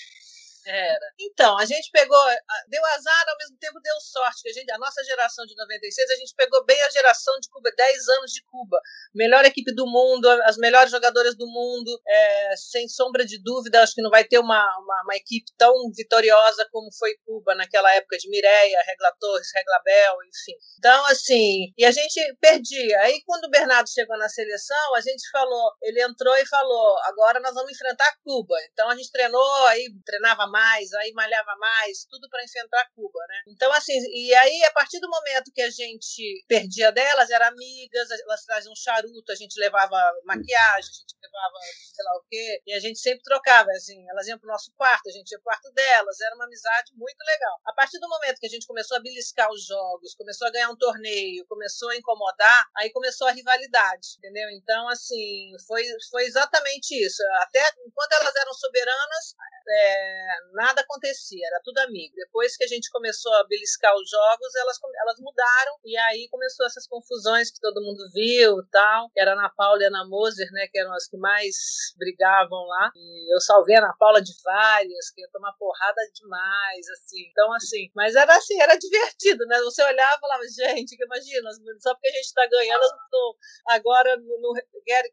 Era. 0.70 1.14
Então, 1.20 1.58
a 1.58 1.66
gente 1.66 1.90
pegou, 1.92 2.24
deu 2.68 2.86
azar, 2.94 3.26
ao 3.28 3.38
mesmo 3.38 3.58
tempo 3.58 3.80
deu 3.82 4.00
sorte, 4.00 4.44
que 4.44 4.50
a 4.50 4.54
gente, 4.54 4.72
a 4.72 4.78
nossa 4.78 5.04
geração 5.04 5.44
de 5.48 5.56
96, 5.56 6.12
a 6.12 6.16
gente 6.16 6.36
pegou 6.36 6.64
bem 6.64 6.80
a 6.84 6.90
geração 6.92 7.34
de 7.42 7.50
Cuba, 7.50 7.72
10 7.76 8.08
anos 8.10 8.32
de 8.32 8.44
Cuba. 8.46 8.80
Melhor 9.16 9.44
equipe 9.46 9.74
do 9.74 9.88
mundo, 9.88 10.30
as 10.44 10.58
melhores 10.58 10.92
jogadoras 10.92 11.36
do 11.36 11.48
mundo, 11.48 12.00
é, 12.08 12.56
sem 12.56 12.88
sombra 12.88 13.26
de 13.26 13.42
dúvida, 13.42 13.82
acho 13.82 13.96
que 13.96 14.02
não 14.02 14.12
vai 14.12 14.24
ter 14.24 14.38
uma, 14.38 14.62
uma, 14.78 15.02
uma, 15.06 15.16
equipe 15.16 15.52
tão 15.58 15.74
vitoriosa 15.92 16.68
como 16.72 16.94
foi 16.94 17.16
Cuba 17.26 17.56
naquela 17.56 17.92
época 17.96 18.18
de 18.18 18.30
Mireia, 18.30 18.84
Regla 18.86 19.12
Torres, 19.20 19.50
Regla 19.56 19.82
Bel, 19.84 20.18
enfim. 20.28 20.54
Então, 20.78 21.06
assim, 21.08 21.74
e 21.78 21.84
a 21.84 21.92
gente 21.92 22.22
perdia. 22.40 23.00
Aí, 23.02 23.24
quando 23.26 23.46
o 23.46 23.50
Bernardo 23.50 23.90
chegou 23.90 24.18
na 24.20 24.30
seleção, 24.30 24.96
a 24.96 25.02
gente 25.02 25.28
falou, 25.32 25.72
ele 25.82 26.02
entrou 26.04 26.36
e 26.38 26.46
falou, 26.46 26.96
agora 27.06 27.40
nós 27.40 27.56
vamos 27.56 27.72
enfrentar 27.72 28.14
Cuba. 28.24 28.56
Então, 28.72 28.88
a 28.88 28.96
gente 28.96 29.12
treinou, 29.12 29.66
aí 29.66 29.90
treinava 30.06 30.46
mais, 30.48 30.59
aí 30.94 31.12
malhava 31.14 31.56
mais, 31.58 32.06
tudo 32.10 32.30
para 32.30 32.44
enfrentar 32.44 32.90
Cuba, 32.96 33.20
né? 33.28 33.44
Então, 33.48 33.72
assim, 33.74 33.98
e 34.14 34.34
aí, 34.36 34.64
a 34.66 34.72
partir 34.72 35.00
do 35.00 35.10
momento 35.10 35.52
que 35.54 35.62
a 35.62 35.70
gente 35.70 36.44
perdia 36.48 36.92
delas, 36.92 37.30
eram 37.30 37.48
amigas, 37.48 38.10
elas 38.12 38.44
traziam 38.46 38.76
charuto, 38.76 39.32
a 39.32 39.36
gente 39.36 39.60
levava 39.60 39.98
maquiagem, 40.26 40.90
a 40.90 41.00
gente 41.00 41.16
levava 41.22 41.60
sei 41.94 42.06
lá 42.06 42.16
o 42.18 42.24
quê, 42.30 42.62
e 42.66 42.74
a 42.74 42.80
gente 42.80 43.00
sempre 43.00 43.24
trocava, 43.24 43.70
assim, 43.72 44.04
elas 44.10 44.28
iam 44.28 44.40
pro 44.40 44.48
nosso 44.48 44.72
quarto, 44.76 45.08
a 45.10 45.12
gente 45.12 45.32
ia 45.32 45.38
pro 45.40 45.46
quarto 45.46 45.72
delas, 45.72 46.20
era 46.22 46.36
uma 46.36 46.46
amizade 46.46 46.92
muito 46.96 47.20
legal. 47.26 47.60
A 47.66 47.74
partir 47.74 48.00
do 48.00 48.08
momento 48.08 48.40
que 48.40 48.48
a 48.48 48.50
gente 48.50 48.68
começou 48.68 48.98
a 48.98 49.02
beliscar 49.02 49.52
os 49.52 49.66
jogos, 49.66 50.16
começou 50.16 50.48
a 50.48 50.52
ganhar 50.52 50.70
um 50.70 50.78
torneio, 50.78 51.46
começou 51.48 51.90
a 51.90 51.96
incomodar, 51.96 52.70
aí 52.78 52.92
começou 52.92 53.28
a 53.28 53.32
rivalidade, 53.32 54.18
entendeu? 54.18 54.50
Então, 54.52 54.88
assim, 54.90 55.52
foi, 55.68 55.84
foi 56.10 56.26
exatamente 56.26 56.94
isso. 56.96 57.22
Até 57.42 57.62
enquanto 57.86 58.14
elas 58.14 58.36
eram 58.36 58.54
soberanas, 58.54 59.36
é, 59.68 60.28
nada 60.54 60.82
acontecia, 60.82 61.46
era 61.48 61.62
tudo 61.64 61.78
amigo. 61.80 62.14
Depois 62.16 62.56
que 62.58 62.64
a 62.64 62.68
gente 62.68 62.90
começou 62.90 63.34
a 63.36 63.44
beliscar 63.46 63.94
os 63.96 64.10
jogos, 64.10 64.56
elas, 64.56 64.78
elas 65.02 65.20
mudaram 65.20 65.78
e 65.86 65.98
aí 65.98 66.28
começou 66.30 66.66
essas 66.66 66.88
confusões 66.88 67.52
que 67.52 67.60
todo 67.60 67.82
mundo 67.82 68.10
viu 68.14 68.58
tal. 68.72 69.10
Que 69.12 69.20
era 69.20 69.32
a 69.32 69.34
Ana 69.34 69.50
Paula 69.50 69.82
e 69.82 69.86
a 69.86 69.88
Ana 69.90 70.08
Moser, 70.08 70.50
né, 70.52 70.68
que 70.72 70.80
eram 70.80 70.94
as 70.94 71.08
que 71.08 71.18
mais 71.18 71.56
brigavam 71.98 72.66
lá. 72.66 72.92
E 72.96 73.34
eu 73.34 73.40
salvei 73.40 73.76
a 73.76 73.80
Ana 73.80 73.96
Paula 73.98 74.22
de 74.22 74.34
várias, 74.44 75.12
que 75.12 75.22
ia 75.22 75.30
tomar 75.32 75.54
porrada 75.54 76.02
demais, 76.14 76.90
assim. 76.90 77.28
Então, 77.32 77.54
assim, 77.54 77.90
mas 77.96 78.16
era 78.16 78.36
assim, 78.36 78.60
era 78.62 78.76
divertido, 78.76 79.46
né? 79.46 79.60
Você 79.62 79.84
olhava 79.84 80.18
e 80.18 80.20
falava, 80.20 80.44
gente, 80.48 80.96
imagina, 81.04 81.50
só 81.80 81.94
porque 81.94 82.08
a 82.08 82.12
gente 82.12 82.34
tá 82.34 82.48
ganhando, 82.48 82.80
elas 82.80 82.92
não, 83.12 83.36
agora 83.68 84.18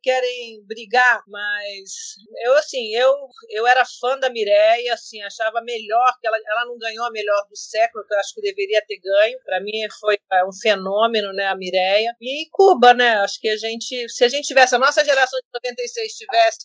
querem 0.02 0.64
brigar, 0.64 1.23
mas 1.26 2.16
eu, 2.45 2.55
assim, 2.55 2.95
eu, 2.95 3.14
eu 3.50 3.66
era 3.66 3.85
fã 4.00 4.19
da 4.19 4.31
Mireia, 4.31 4.95
assim, 4.95 5.23
achava 5.26 5.61
melhor, 5.62 6.12
que 6.21 6.26
ela, 6.26 6.37
ela 6.37 6.64
não 6.66 6.78
ganhou 6.78 7.04
a 7.04 7.11
melhor 7.11 7.47
do 7.49 7.56
século, 7.56 8.06
que 8.06 8.14
eu 8.14 8.18
acho 8.18 8.35
que 8.35 8.40
deveria 8.40 8.83
ter 8.87 8.99
ganho. 8.99 9.38
Para 9.45 9.61
mim 9.61 9.73
foi 10.00 10.18
é, 10.33 10.45
um 10.45 10.52
fenômeno, 10.52 11.33
né, 11.33 11.47
a 11.47 11.56
Mireia. 11.56 12.14
E 12.21 12.49
Cuba, 12.50 12.95
né? 12.95 13.16
Acho 13.16 13.40
que 13.40 13.49
a 13.49 13.56
gente, 13.56 14.09
se 14.09 14.25
a 14.25 14.28
gente 14.28 14.47
tivesse, 14.47 14.75
a 14.75 14.78
nossa 14.78 15.04
geração 15.04 15.38
de 15.40 15.47
96 15.52 16.12
tivesse, 16.12 16.59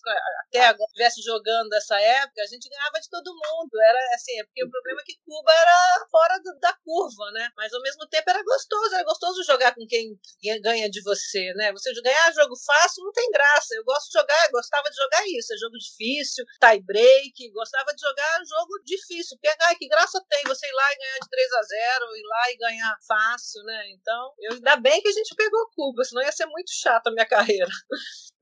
até 0.48 0.65
agora, 0.68 0.89
tivesse 0.94 1.22
jogando 1.22 1.74
essa 1.74 2.00
época, 2.00 2.41
a 2.41 2.48
gente 2.48 2.70
ganhava 2.70 3.00
de 3.00 3.10
todo 3.10 3.34
mundo. 3.34 3.82
Era 3.82 4.00
assim, 4.15 4.39
é 4.39 4.44
porque 4.44 4.63
o 4.63 4.70
problema 4.70 5.01
é 5.01 5.03
que 5.06 5.20
Cuba 5.25 5.51
era 5.51 6.06
fora 6.10 6.38
do, 6.39 6.60
da 6.60 6.74
curva, 6.84 7.32
né? 7.32 7.50
Mas 7.56 7.74
ao 7.74 7.82
mesmo 7.82 8.08
tempo 8.08 8.30
era 8.30 8.44
gostoso, 8.44 8.96
era 8.96 9.03
gostoso 9.03 9.44
jogar 9.44 9.74
com 9.75 9.86
quem 9.88 10.18
ganha 10.62 10.89
de 10.89 11.01
você, 11.03 11.53
né? 11.56 11.72
Você 11.72 11.91
ganhar 12.01 12.34
jogo 12.34 12.56
fácil 12.65 13.03
não 13.03 13.12
tem 13.12 13.30
graça. 13.32 13.75
Eu 13.75 13.84
gosto 13.84 14.12
de 14.12 14.20
jogar, 14.20 14.50
gostava 14.51 14.89
de 14.89 14.96
jogar 14.96 15.24
isso, 15.27 15.53
é 15.53 15.58
jogo 15.58 15.77
difícil, 15.77 16.46
tie 16.60 16.82
break, 16.82 17.51
gostava 17.53 17.94
de 17.94 18.01
jogar 18.01 18.41
jogo 18.46 18.84
difícil, 18.86 19.38
porque 19.38 19.56
ai, 19.62 19.76
que 19.76 19.88
graça 19.88 20.22
tem 20.30 20.42
você 20.46 20.68
ir 20.68 20.74
lá 20.74 20.92
e 20.92 20.98
ganhar 20.98 21.20
de 21.22 21.30
3 21.30 21.54
a 21.54 21.62
0 21.64 22.16
ir 22.16 22.28
lá 22.28 22.52
e 22.52 22.58
ganhar 22.58 22.98
fácil, 23.08 23.64
né? 23.64 23.82
Então, 23.94 24.34
eu, 24.40 24.54
ainda 24.54 24.76
bem 24.78 25.02
que 25.02 25.10
a 25.10 25.14
gente 25.14 25.36
pegou 25.36 25.70
Cuba, 25.76 26.04
senão 26.04 26.22
ia 26.22 26.32
ser 26.32 26.46
muito 26.46 26.72
chato 26.72 27.08
a 27.08 27.12
minha 27.12 27.26
carreira. 27.26 27.70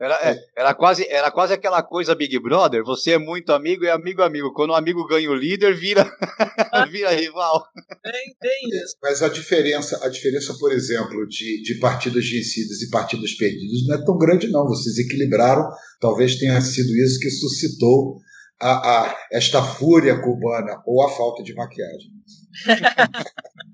Era, 0.02 0.16
é, 0.30 0.38
era, 0.56 0.74
quase, 0.74 1.06
era 1.10 1.30
quase 1.30 1.54
aquela 1.54 1.84
coisa 1.84 2.16
Big 2.16 2.40
Brother, 2.40 2.84
você 2.84 3.12
é 3.12 3.18
muito 3.18 3.52
amigo 3.52 3.84
e 3.84 3.90
amigo 3.90 4.22
amigo. 4.22 4.54
Quando 4.54 4.70
o 4.70 4.76
amigo 4.76 5.06
ganha 5.06 5.30
o 5.30 5.36
líder, 5.36 5.76
vira, 5.76 6.04
vira 6.90 7.12
rival. 7.12 7.66
Tem, 8.02 8.36
tem 8.40 8.82
isso. 8.82 8.96
Mas 9.02 9.22
a 9.22 9.28
diferença, 9.28 10.00
a 10.04 10.10
diferença, 10.10 10.56
por 10.58 10.72
exemplo, 10.72 11.28
de, 11.28 11.62
de 11.64 11.80
partidas 11.80 12.26
vencidas 12.26 12.82
e 12.82 12.90
partidas 12.90 13.34
perdidas 13.34 13.88
não 13.88 13.96
é 13.96 14.06
tão 14.06 14.18
grande, 14.18 14.50
não. 14.50 14.66
Vocês 14.66 14.98
equilibraram, 14.98 15.70
talvez 16.00 16.38
tenha 16.38 16.62
sido 16.62 16.96
isso 16.96 17.20
que 17.20 17.30
suscitou 17.30 18.22
a, 18.62 18.72
a, 18.72 19.18
esta 19.32 19.62
fúria 19.62 20.22
cubana 20.22 20.82
ou 20.86 21.06
a 21.06 21.10
falta 21.10 21.44
de 21.44 21.54
maquiagem. 21.54 22.12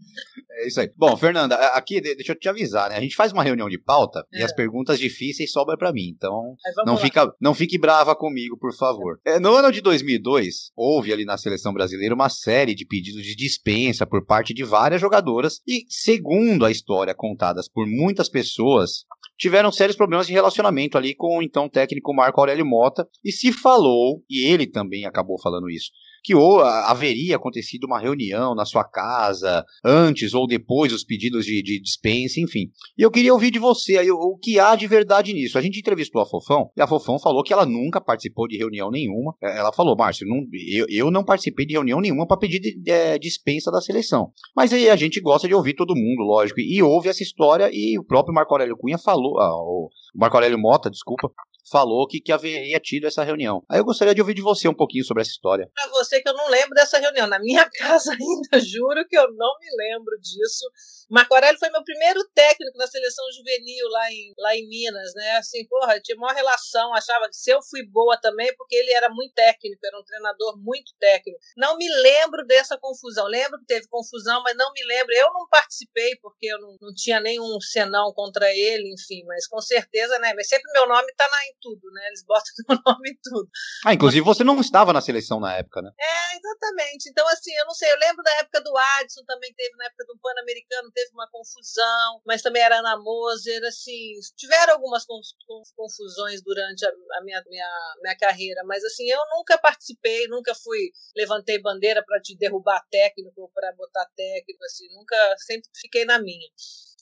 É 0.58 0.68
isso 0.68 0.80
aí. 0.80 0.90
Bom, 0.96 1.18
Fernanda, 1.18 1.56
aqui 1.56 2.00
deixa 2.00 2.32
eu 2.32 2.40
te 2.40 2.48
avisar, 2.48 2.90
né? 2.90 2.96
A 2.96 3.02
gente 3.02 3.16
faz 3.16 3.34
uma 3.34 3.44
reunião 3.44 3.68
de 3.68 3.78
pauta 3.78 4.26
é. 4.34 4.40
e 4.40 4.44
as 4.44 4.54
perguntas 4.54 4.98
difíceis 4.98 5.52
sobram 5.52 5.78
para 5.78 5.92
mim. 5.92 6.14
Então, 6.16 6.56
não, 6.86 6.98
fica, 6.98 7.30
não 7.42 7.54
fique 7.54 7.78
brava 7.78 8.16
comigo, 8.16 8.58
por 8.58 8.74
favor. 8.74 9.20
É, 9.26 9.38
no 9.38 9.54
ano 9.54 9.72
de 9.72 9.82
2002, 9.82 10.72
houve 10.76 11.12
ali 11.12 11.26
na 11.26 11.38
seleção 11.38 11.74
brasileira 11.74 12.16
uma 12.16 12.30
série 12.30 12.74
de 12.74 12.86
pedidos 12.86 13.24
de 13.24 13.36
dispensa 13.36 14.08
por 14.08 14.26
parte 14.26 14.54
de 14.54 14.64
várias 14.64 15.02
jogadoras 15.02 15.60
e, 15.68 15.86
segundo 15.90 16.66
a 16.66 16.72
história 16.72 17.14
contadas 17.14 17.68
por 17.68 17.86
muitas 17.86 18.30
pessoas, 18.30 19.04
tiveram 19.38 19.72
sérios 19.72 19.98
problemas 19.98 20.28
de 20.28 20.34
relacionamento 20.34 20.98
ali 20.98 21.16
com 21.16 21.38
o 21.38 21.44
então 21.44 21.70
técnico 21.70 22.14
Marco 22.14 22.40
Aurélio 22.40 22.66
Mota 22.66 23.08
e 23.24 23.32
se 23.32 23.52
falou, 23.52 24.24
e 24.30 24.46
ele 24.48 24.66
também 24.68 25.06
acabou 25.06 25.40
falando 25.42 25.70
isso, 25.70 25.92
que 26.26 26.34
ou 26.34 26.60
haveria 26.60 27.36
acontecido 27.36 27.84
uma 27.84 28.00
reunião 28.00 28.56
na 28.56 28.66
sua 28.66 28.84
casa 28.84 29.64
antes 29.84 30.34
ou 30.34 30.48
depois 30.48 30.92
dos 30.92 31.04
pedidos 31.04 31.46
de, 31.46 31.62
de 31.62 31.80
dispensa, 31.80 32.40
enfim. 32.40 32.72
E 32.98 33.04
eu 33.04 33.12
queria 33.12 33.32
ouvir 33.32 33.52
de 33.52 33.60
você 33.60 34.00
aí 34.00 34.10
o, 34.10 34.36
que 34.42 34.60
há 34.60 34.76
de 34.76 34.88
verdade 34.88 35.34
nisso. 35.34 35.56
A 35.56 35.62
gente 35.62 35.80
entrevistou 35.80 36.20
a 36.20 36.26
Fofão 36.26 36.72
e 36.76 36.82
a 36.82 36.88
Fofão 36.88 37.20
falou 37.20 37.44
que 37.44 37.54
ela 37.54 37.64
nunca 37.64 38.02
participou 38.02 38.48
de 38.48 38.58
reunião 38.58 38.90
nenhuma. 38.90 39.36
É, 39.40 39.60
ela 39.60 39.72
falou, 39.72 39.96
Márcio, 39.96 40.28
não, 40.28 40.38
eu, 40.68 40.88
eu 40.90 41.12
não 41.12 41.24
participei 41.24 41.64
de 41.64 41.74
reunião 41.74 42.02
nenhuma 42.02 42.26
para 42.26 42.38
pedir 42.38 42.60
de, 42.60 42.76
de, 42.76 43.20
dispensa 43.20 43.70
da 43.70 43.80
seleção. 43.80 44.32
Mas 44.56 44.74
aí 44.74 44.90
a 44.90 44.96
gente 44.96 45.22
gosta 45.22 45.48
de 45.48 45.54
ouvir 45.54 45.76
todo 45.76 45.96
mundo, 45.96 46.24
lógico. 46.24 46.60
E, 46.60 46.78
e 46.78 46.82
ouve 46.82 47.08
essa 47.08 47.22
história 47.22 47.70
e 47.72 48.00
o 48.00 48.04
próprio 48.04 48.34
Marco 48.34 48.52
Aurélio 48.52 48.78
Cunha 48.78 48.98
falou, 48.98 49.40
ah, 49.40 49.54
o 49.54 49.90
Marco 50.16 50.38
Aurélio 50.38 50.58
Mota, 50.58 50.90
desculpa, 50.90 51.30
falou 51.70 52.08
que, 52.08 52.22
que 52.22 52.32
haveria 52.32 52.80
tido 52.80 53.08
essa 53.08 53.24
reunião. 53.24 53.64
Aí 53.70 53.80
eu 53.80 53.86
gostaria 53.86 54.14
de 54.14 54.22
ouvir 54.22 54.34
de 54.34 54.42
você 54.42 54.68
um 54.68 54.74
pouquinho 54.74 55.04
sobre 55.04 55.22
essa 55.22 55.32
história. 55.32 55.70
Pra 55.74 55.88
você 55.90 56.22
que 56.22 56.30
eu 56.30 56.34
não 56.34 56.50
lembro 56.50 56.74
dessa 56.76 57.00
reunião. 57.00 57.28
Na 57.28 57.40
minha 57.40 57.68
casa 57.78 58.12
ainda, 58.12 58.66
juro 58.66 59.06
que 59.08 59.18
eu 59.18 59.28
não 59.34 59.60
me 59.60 59.68
lembro 59.78 60.18
disso. 60.22 60.66
Marco 61.10 61.36
Aurélio 61.36 61.60
foi 61.60 61.70
meu 61.70 61.84
primeiro 61.84 62.24
técnico 62.34 62.78
na 62.78 62.88
seleção 62.88 63.26
juvenil 63.32 63.88
lá 63.90 64.12
em, 64.12 64.34
lá 64.38 64.56
em 64.56 64.68
Minas, 64.68 65.14
né? 65.16 65.38
Assim, 65.38 65.66
porra, 65.68 66.00
tinha 66.00 66.18
uma 66.18 66.34
relação, 66.34 66.94
achava 66.94 67.28
que 67.28 67.36
se 67.36 67.52
eu 67.52 67.62
fui 67.62 67.86
boa 67.86 68.20
também, 68.20 68.56
porque 68.58 68.76
ele 68.76 68.92
era 68.92 69.10
muito 69.10 69.34
técnico, 69.34 69.86
era 69.86 70.00
um 70.00 70.04
treinador 70.04 70.58
muito 70.58 70.94
técnico. 71.00 71.40
Não 71.56 71.78
me 71.78 71.88
lembro 72.02 72.46
dessa 72.46 72.78
confusão. 72.78 73.28
Lembro 73.28 73.60
que 73.60 73.66
teve 73.66 73.88
confusão, 73.88 74.42
mas 74.44 74.56
não 74.58 74.72
me 74.74 74.84
lembro. 74.86 75.14
Eu 75.14 75.32
não 75.34 75.48
participei 75.48 76.16
porque 76.22 76.48
eu 76.48 76.60
não, 76.60 76.78
não 76.82 76.94
tinha 76.94 77.20
nenhum 77.20 77.60
senão 77.62 78.12
contra 78.14 78.52
ele, 78.52 78.94
enfim, 78.94 79.24
mas 79.26 79.48
com 79.48 79.62
certeza, 79.62 80.18
né? 80.20 80.34
Mas 80.36 80.48
sempre 80.48 80.72
meu 80.74 80.88
nome 80.88 81.14
tá 81.16 81.28
na, 81.30 81.46
em 81.46 81.56
tudo, 81.62 81.92
né? 81.92 82.08
Eles 82.08 82.24
botam 82.26 82.44
meu 82.70 82.80
nome 82.86 83.12
em 83.12 83.20
tudo. 83.22 83.50
Ah, 83.86 83.94
inclusive 83.94 84.26
você 84.26 84.44
não 84.44 84.60
estava 84.60 84.92
na 84.92 85.02
seleção 85.02 85.40
na 85.40 85.56
época, 85.56 85.82
né? 85.82 85.92
É, 86.00 86.38
exatamente. 86.38 87.10
Então, 87.10 87.28
assim, 87.28 87.54
eu 87.56 87.66
não 87.66 87.74
sei, 87.74 87.92
eu 87.92 88.00
lembro 88.00 88.24
da 88.24 88.32
época 88.40 88.62
do 88.62 88.76
Adson, 88.76 89.24
também 89.26 89.54
teve 89.54 89.76
na 89.78 89.86
época 89.86 90.06
do 90.06 90.18
Pan-Americano, 90.20 90.92
teve 90.96 91.12
uma 91.14 91.30
confusão, 91.30 92.22
mas 92.26 92.42
também 92.42 92.64
era 92.64 92.80
Ana 92.80 92.98
Moser, 92.98 93.62
assim, 93.66 94.14
tiveram 94.38 94.74
algumas 94.74 95.06
confusões 95.76 96.42
durante 96.42 96.86
a, 96.86 96.90
a 96.90 97.24
minha, 97.24 97.44
minha, 97.48 97.96
minha 98.02 98.18
carreira, 98.18 98.64
mas 98.66 98.84
assim, 98.84 99.08
eu 99.10 99.20
nunca 99.36 99.58
participei, 99.58 100.28
nunca 100.28 100.56
fui, 100.56 100.92
levantei 101.16 101.62
bandeira 101.62 102.04
para 102.04 102.22
te 102.22 102.36
derrubar 102.38 102.82
técnico, 102.90 103.52
para 103.54 103.74
botar 103.74 104.06
técnico, 104.16 104.64
assim, 104.64 104.88
nunca, 104.96 105.16
sempre 105.40 105.70
fiquei 105.76 106.06
na 106.06 106.18
minha. 106.18 106.50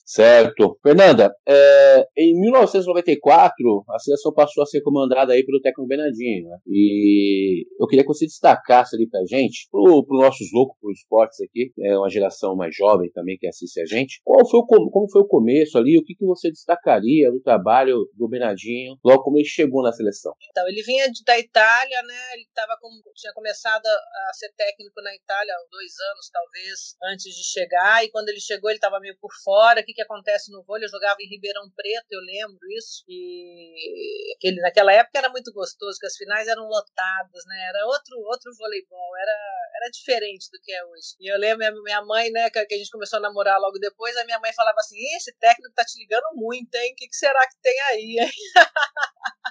Certo. 0.05 0.77
Fernanda, 0.83 1.33
é, 1.47 2.07
em 2.17 2.39
1994, 2.39 3.85
a 3.89 3.99
seleção 3.99 4.33
passou 4.33 4.63
a 4.63 4.65
ser 4.65 4.81
comandada 4.81 5.33
aí 5.33 5.45
pelo 5.45 5.61
técnico 5.61 5.87
Bernardinho, 5.87 6.49
né? 6.49 6.57
E 6.67 7.65
eu 7.79 7.87
queria 7.87 8.03
que 8.03 8.09
você 8.09 8.25
destacasse 8.25 8.95
ali 8.95 9.09
pra 9.09 9.21
gente, 9.25 9.67
pro, 9.71 10.05
pro 10.05 10.19
nossos 10.19 10.51
loucos 10.51 10.77
pro 10.79 10.91
esportes 10.91 11.39
aqui, 11.41 11.71
é 11.79 11.97
uma 11.97 12.09
geração 12.09 12.55
mais 12.55 12.75
jovem 12.75 13.09
também 13.11 13.37
que 13.37 13.47
assiste 13.47 13.79
a 13.79 13.85
gente, 13.85 14.21
qual 14.23 14.47
foi 14.47 14.59
o, 14.59 14.65
como 14.65 15.09
foi 15.09 15.21
o 15.21 15.27
começo 15.27 15.77
ali, 15.77 15.97
o 15.97 16.03
que, 16.03 16.15
que 16.15 16.25
você 16.25 16.51
destacaria 16.51 17.31
do 17.31 17.39
trabalho 17.39 18.09
do 18.13 18.27
Bernardinho 18.27 18.97
logo 19.03 19.23
como 19.23 19.37
ele 19.37 19.45
chegou 19.45 19.81
na 19.81 19.93
seleção? 19.93 20.33
Então, 20.49 20.67
ele 20.67 20.83
vinha 20.83 21.07
da 21.25 21.39
Itália, 21.39 22.01
né? 22.03 22.33
Ele 22.33 22.47
tava 22.53 22.77
com, 22.81 22.89
tinha 23.15 23.33
começado 23.33 23.85
a 23.85 24.33
ser 24.33 24.51
técnico 24.57 25.01
na 25.01 25.15
Itália 25.15 25.53
há 25.53 25.67
dois 25.71 25.93
anos, 26.11 26.29
talvez, 26.31 26.95
antes 27.03 27.33
de 27.33 27.43
chegar, 27.43 28.03
e 28.03 28.09
quando 28.09 28.29
ele 28.29 28.39
chegou 28.39 28.69
ele 28.69 28.77
estava 28.77 28.99
meio 28.99 29.15
por 29.21 29.31
fora, 29.43 29.83
que 29.83 29.92
que, 29.93 30.01
acontece 30.01 30.51
no 30.51 30.63
vôlei. 30.63 30.85
Eu 30.85 30.89
jogava 30.89 31.17
em 31.21 31.29
Ribeirão 31.29 31.69
Preto, 31.75 32.07
eu 32.11 32.21
lembro 32.21 32.59
isso. 32.77 33.03
E 33.07 34.33
aquele, 34.37 34.61
naquela 34.61 34.93
época 34.93 35.17
era 35.17 35.29
muito 35.29 35.51
gostoso, 35.53 35.99
que 35.99 36.05
as 36.05 36.15
finais 36.15 36.47
eram 36.47 36.67
lotadas, 36.67 37.45
né? 37.45 37.69
Era 37.69 37.85
outro, 37.85 38.19
outro 38.19 38.51
voleibol, 38.57 39.17
era, 39.17 39.37
era 39.77 39.91
diferente 39.91 40.49
do 40.51 40.59
que 40.61 40.71
é 40.71 40.85
hoje. 40.85 41.15
E 41.19 41.31
eu 41.31 41.37
lembro 41.37 41.83
minha, 41.83 42.01
mãe, 42.03 42.31
né, 42.31 42.49
que, 42.49 42.65
que 42.65 42.75
a 42.75 42.77
gente 42.77 42.91
começou 42.91 43.17
a 43.17 43.21
namorar 43.21 43.59
logo 43.59 43.77
depois, 43.79 44.15
a 44.17 44.25
minha 44.25 44.39
mãe 44.39 44.53
falava 44.53 44.77
assim: 44.79 44.97
esse 45.15 45.33
técnico 45.39 45.73
tá 45.75 45.83
te 45.83 45.99
ligando 45.99 46.35
muito, 46.35 46.73
hein? 46.75 46.93
O 46.93 46.95
que, 46.95 47.07
que 47.07 47.15
será 47.15 47.47
que 47.47 47.57
tem 47.61 47.79
aí, 47.81 48.15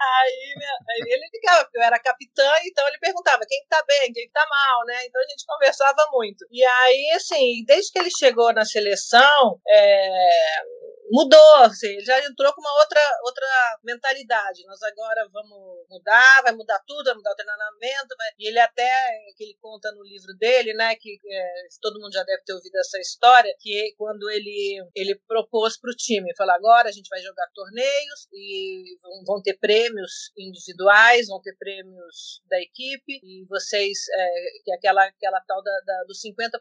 Aí, 0.00 0.54
aí, 0.88 1.12
ele 1.12 1.28
ligava, 1.32 1.64
porque 1.64 1.78
eu 1.78 1.82
era 1.82 1.98
capitã, 1.98 2.50
então 2.64 2.86
ele 2.88 2.98
perguntava 2.98 3.42
quem 3.46 3.64
tá 3.68 3.82
bem, 3.86 4.12
quem 4.12 4.30
tá 4.30 4.46
mal, 4.48 4.84
né? 4.86 5.06
Então 5.06 5.20
a 5.20 5.28
gente 5.28 5.44
conversava 5.46 6.08
muito. 6.12 6.46
E 6.50 6.64
aí, 6.64 7.10
assim, 7.16 7.64
desde 7.66 7.92
que 7.92 7.98
ele 7.98 8.10
chegou 8.10 8.52
na 8.52 8.64
seleção, 8.64 9.60
é, 9.68 10.62
mudou, 11.10 11.56
assim, 11.64 11.88
ele 11.88 12.04
já 12.04 12.18
entrou 12.24 12.52
com 12.54 12.60
uma 12.60 12.78
outra, 12.80 13.00
outra 13.24 13.46
mentalidade. 13.82 14.64
Nós 14.64 14.80
agora 14.82 15.28
vamos 15.32 15.86
mudar, 15.90 16.42
vai 16.42 16.52
mudar 16.52 16.78
tudo, 16.86 17.04
vai 17.04 17.14
mudar 17.14 17.32
o 17.32 17.36
treinamento. 17.36 18.16
Vai... 18.16 18.28
E 18.38 18.48
ele 18.48 18.58
até, 18.58 19.10
que 19.36 19.44
ele 19.44 19.58
conta 19.60 19.90
no 19.92 20.02
livro 20.04 20.32
dele, 20.38 20.72
né, 20.74 20.94
que 20.96 21.18
é, 21.26 21.68
todo 21.80 22.00
mundo 22.00 22.12
já 22.12 22.22
deve 22.22 22.42
ter 22.44 22.54
ouvido 22.54 22.76
essa 22.76 22.98
história, 22.98 23.54
que 23.58 23.94
quando 23.98 24.30
ele, 24.30 24.84
ele 24.94 25.16
propôs 25.26 25.78
para 25.78 25.90
o 25.90 25.96
time, 25.96 26.34
falou, 26.36 26.54
agora 26.54 26.88
a 26.88 26.92
gente 26.92 27.08
vai 27.08 27.20
jogar 27.20 27.48
torneios 27.54 28.28
e 28.32 28.98
vão, 29.26 29.42
ter 29.42 29.58
prêmios 29.58 30.30
individuais, 30.38 31.26
vão 31.26 31.40
ter 31.40 31.56
prêmios 31.56 32.40
da 32.48 32.60
equipe, 32.60 33.20
e 33.22 33.44
vocês, 33.48 33.98
é, 34.12 34.28
que 34.64 34.72
é 34.72 34.74
aquela, 34.74 35.04
aquela 35.04 35.40
tal 35.40 35.62
da, 35.62 35.80
da, 35.80 36.04
dos 36.04 36.20
50%, 36.22 36.60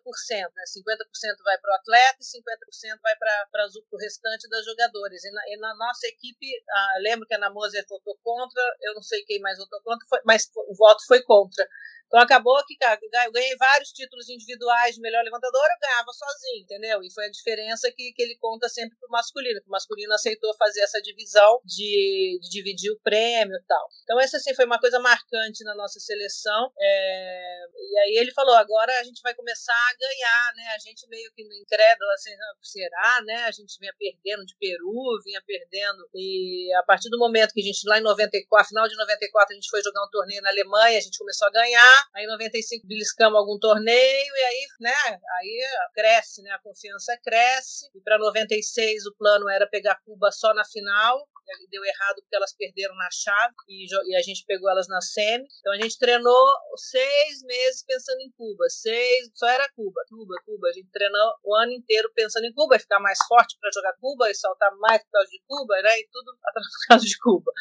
né, 0.56 0.64
50% 0.66 1.44
vai 1.44 1.58
para 1.60 1.72
o 1.72 1.76
atleta 1.76 2.18
e 2.20 2.88
50% 2.96 3.00
vai 3.02 3.16
para 3.18 3.68
o 3.92 3.98
restante 3.98 4.39
restante 4.40 4.50
das 4.50 4.66
jogadores. 4.66 5.24
E 5.24 5.32
na, 5.32 5.42
e 5.48 5.58
na 5.58 5.76
nossa 5.76 6.08
equipe, 6.08 6.48
ah, 6.70 6.94
lembro 7.02 7.28
que 7.28 7.34
a 7.34 7.38
Ana 7.38 7.50
Moser 7.52 7.86
votou 7.88 8.18
contra, 8.24 8.62
eu 8.82 8.94
não 8.96 9.02
sei 9.02 9.24
quem 9.24 9.40
mais 9.42 9.58
votou 9.58 9.82
contra, 9.82 10.08
foi, 10.08 10.20
mas 10.26 10.50
o 10.56 10.76
voto 10.76 11.06
foi 11.06 11.22
contra. 11.24 11.68
Então 12.10 12.20
acabou 12.20 12.58
que 12.66 12.76
cara, 12.76 13.00
eu 13.26 13.32
ganhei 13.32 13.56
vários 13.56 13.92
títulos 13.92 14.28
individuais 14.30 14.96
de 14.96 15.02
melhor 15.02 15.24
levantador, 15.24 15.62
eu 15.62 15.88
ganhava 15.88 16.12
sozinho, 16.12 16.64
entendeu? 16.64 17.04
E 17.04 17.14
foi 17.14 17.26
a 17.26 17.32
diferença 17.32 17.92
que, 17.92 18.12
que 18.14 18.22
ele 18.24 18.36
conta 18.38 18.68
sempre 18.68 18.98
pro 18.98 19.10
masculino, 19.10 19.62
que 19.62 19.68
o 19.68 19.72
masculino 19.72 20.14
aceitou 20.14 20.52
fazer 20.56 20.82
essa 20.82 21.00
divisão 21.02 21.62
de, 21.64 22.40
de 22.42 22.50
dividir 22.50 22.92
o 22.92 23.00
prêmio 23.00 23.56
e 23.56 23.64
tal. 23.68 23.88
Então 24.04 24.20
essa 24.20 24.38
assim 24.38 24.56
foi 24.56 24.66
uma 24.66 24.80
coisa 24.80 25.00
marcante 25.00 25.64
na 25.64 25.76
nossa 25.76 26.00
seleção. 26.00 26.72
É, 26.80 27.66
e 27.78 28.00
aí 28.00 28.18
ele 28.18 28.32
falou, 28.32 28.56
agora 28.56 28.92
a 29.00 29.04
gente 29.04 29.22
vai 29.22 29.36
começar 29.36 29.74
a 29.74 29.98
ganhar, 29.98 30.54
né? 30.56 30.76
A 30.76 30.80
gente 30.80 31.08
meio 31.08 31.32
que 31.34 31.44
no 31.44 31.54
incrédulo, 31.54 32.10
assim, 32.12 32.32
será, 32.62 33.22
né? 33.26 33.44
A 33.44 33.52
gente 33.52 33.78
vinha 33.80 33.94
perdendo 33.98 34.46
de 34.46 34.56
Peru, 34.58 35.22
vinha 35.24 35.42
perdendo. 35.46 36.10
E 36.14 36.74
a 36.76 36.84
partir 36.84 37.10
do 37.10 37.20
momento 37.20 37.54
que 37.54 37.62
a 37.62 37.64
gente, 37.64 37.88
lá 37.88 38.00
em 38.00 38.02
94, 38.02 38.70
final 38.70 38.88
de 38.88 38.96
94, 38.96 39.52
a 39.52 39.56
gente 39.56 39.70
foi 39.70 39.82
jogar 39.84 40.04
um 40.04 40.10
torneio 40.10 40.42
na 40.42 40.50
Alemanha, 40.50 40.98
a 40.98 41.02
gente 41.02 41.18
começou 41.18 41.48
a 41.48 41.52
ganhar, 41.52 41.99
Aí 42.16 42.24
em 42.24 42.28
95 42.28 42.88
beliscamos 42.88 43.40
algum 43.40 43.58
torneio 43.60 44.34
e 44.36 44.44
aí, 44.44 44.68
né, 44.80 45.20
aí 45.40 45.62
cresce, 45.94 46.42
né, 46.42 46.52
a 46.52 46.60
confiança 46.60 47.18
cresce. 47.24 47.90
E 47.96 48.02
para 48.02 48.18
96 48.18 49.06
o 49.06 49.16
plano 49.16 49.50
era 49.50 49.68
pegar 49.68 50.00
Cuba 50.06 50.32
só 50.32 50.54
na 50.54 50.66
final 50.66 51.28
deu 51.70 51.84
errado 51.84 52.22
porque 52.22 52.36
elas 52.36 52.54
perderam 52.56 52.96
na 52.96 53.10
chave 53.12 53.54
e, 53.68 54.16
a 54.16 54.22
gente 54.22 54.46
pegou 54.46 54.70
elas 54.70 54.88
na 54.88 55.02
semi. 55.02 55.48
Então 55.60 55.74
a 55.74 55.78
gente 55.78 55.98
treinou 55.98 56.48
seis 56.76 57.44
meses 57.44 57.84
pensando 57.86 58.20
em 58.22 58.32
Cuba, 58.32 58.66
seis, 58.70 59.30
só 59.34 59.48
era 59.48 59.70
Cuba, 59.76 60.02
Cuba, 60.10 60.36
Cuba. 60.46 60.68
A 60.68 60.74
gente 60.74 60.90
treinou 60.92 61.34
o 61.44 61.56
ano 61.56 61.72
inteiro 61.72 62.12
pensando 62.14 62.46
em 62.46 62.54
Cuba, 62.54 62.80
ficar 62.80 63.00
mais 63.00 63.18
forte 63.28 63.58
para 63.60 63.72
jogar 63.74 63.94
Cuba 64.00 64.30
e 64.30 64.36
saltar 64.36 64.76
mais 64.78 65.04
por 65.04 65.12
causa 65.12 65.30
de 65.30 65.42
Cuba, 65.48 65.82
né? 65.82 66.00
E 66.00 66.08
tudo 66.12 66.32
por 66.42 66.88
causa 66.88 67.06
de 67.06 67.18
Cuba. 67.18 67.52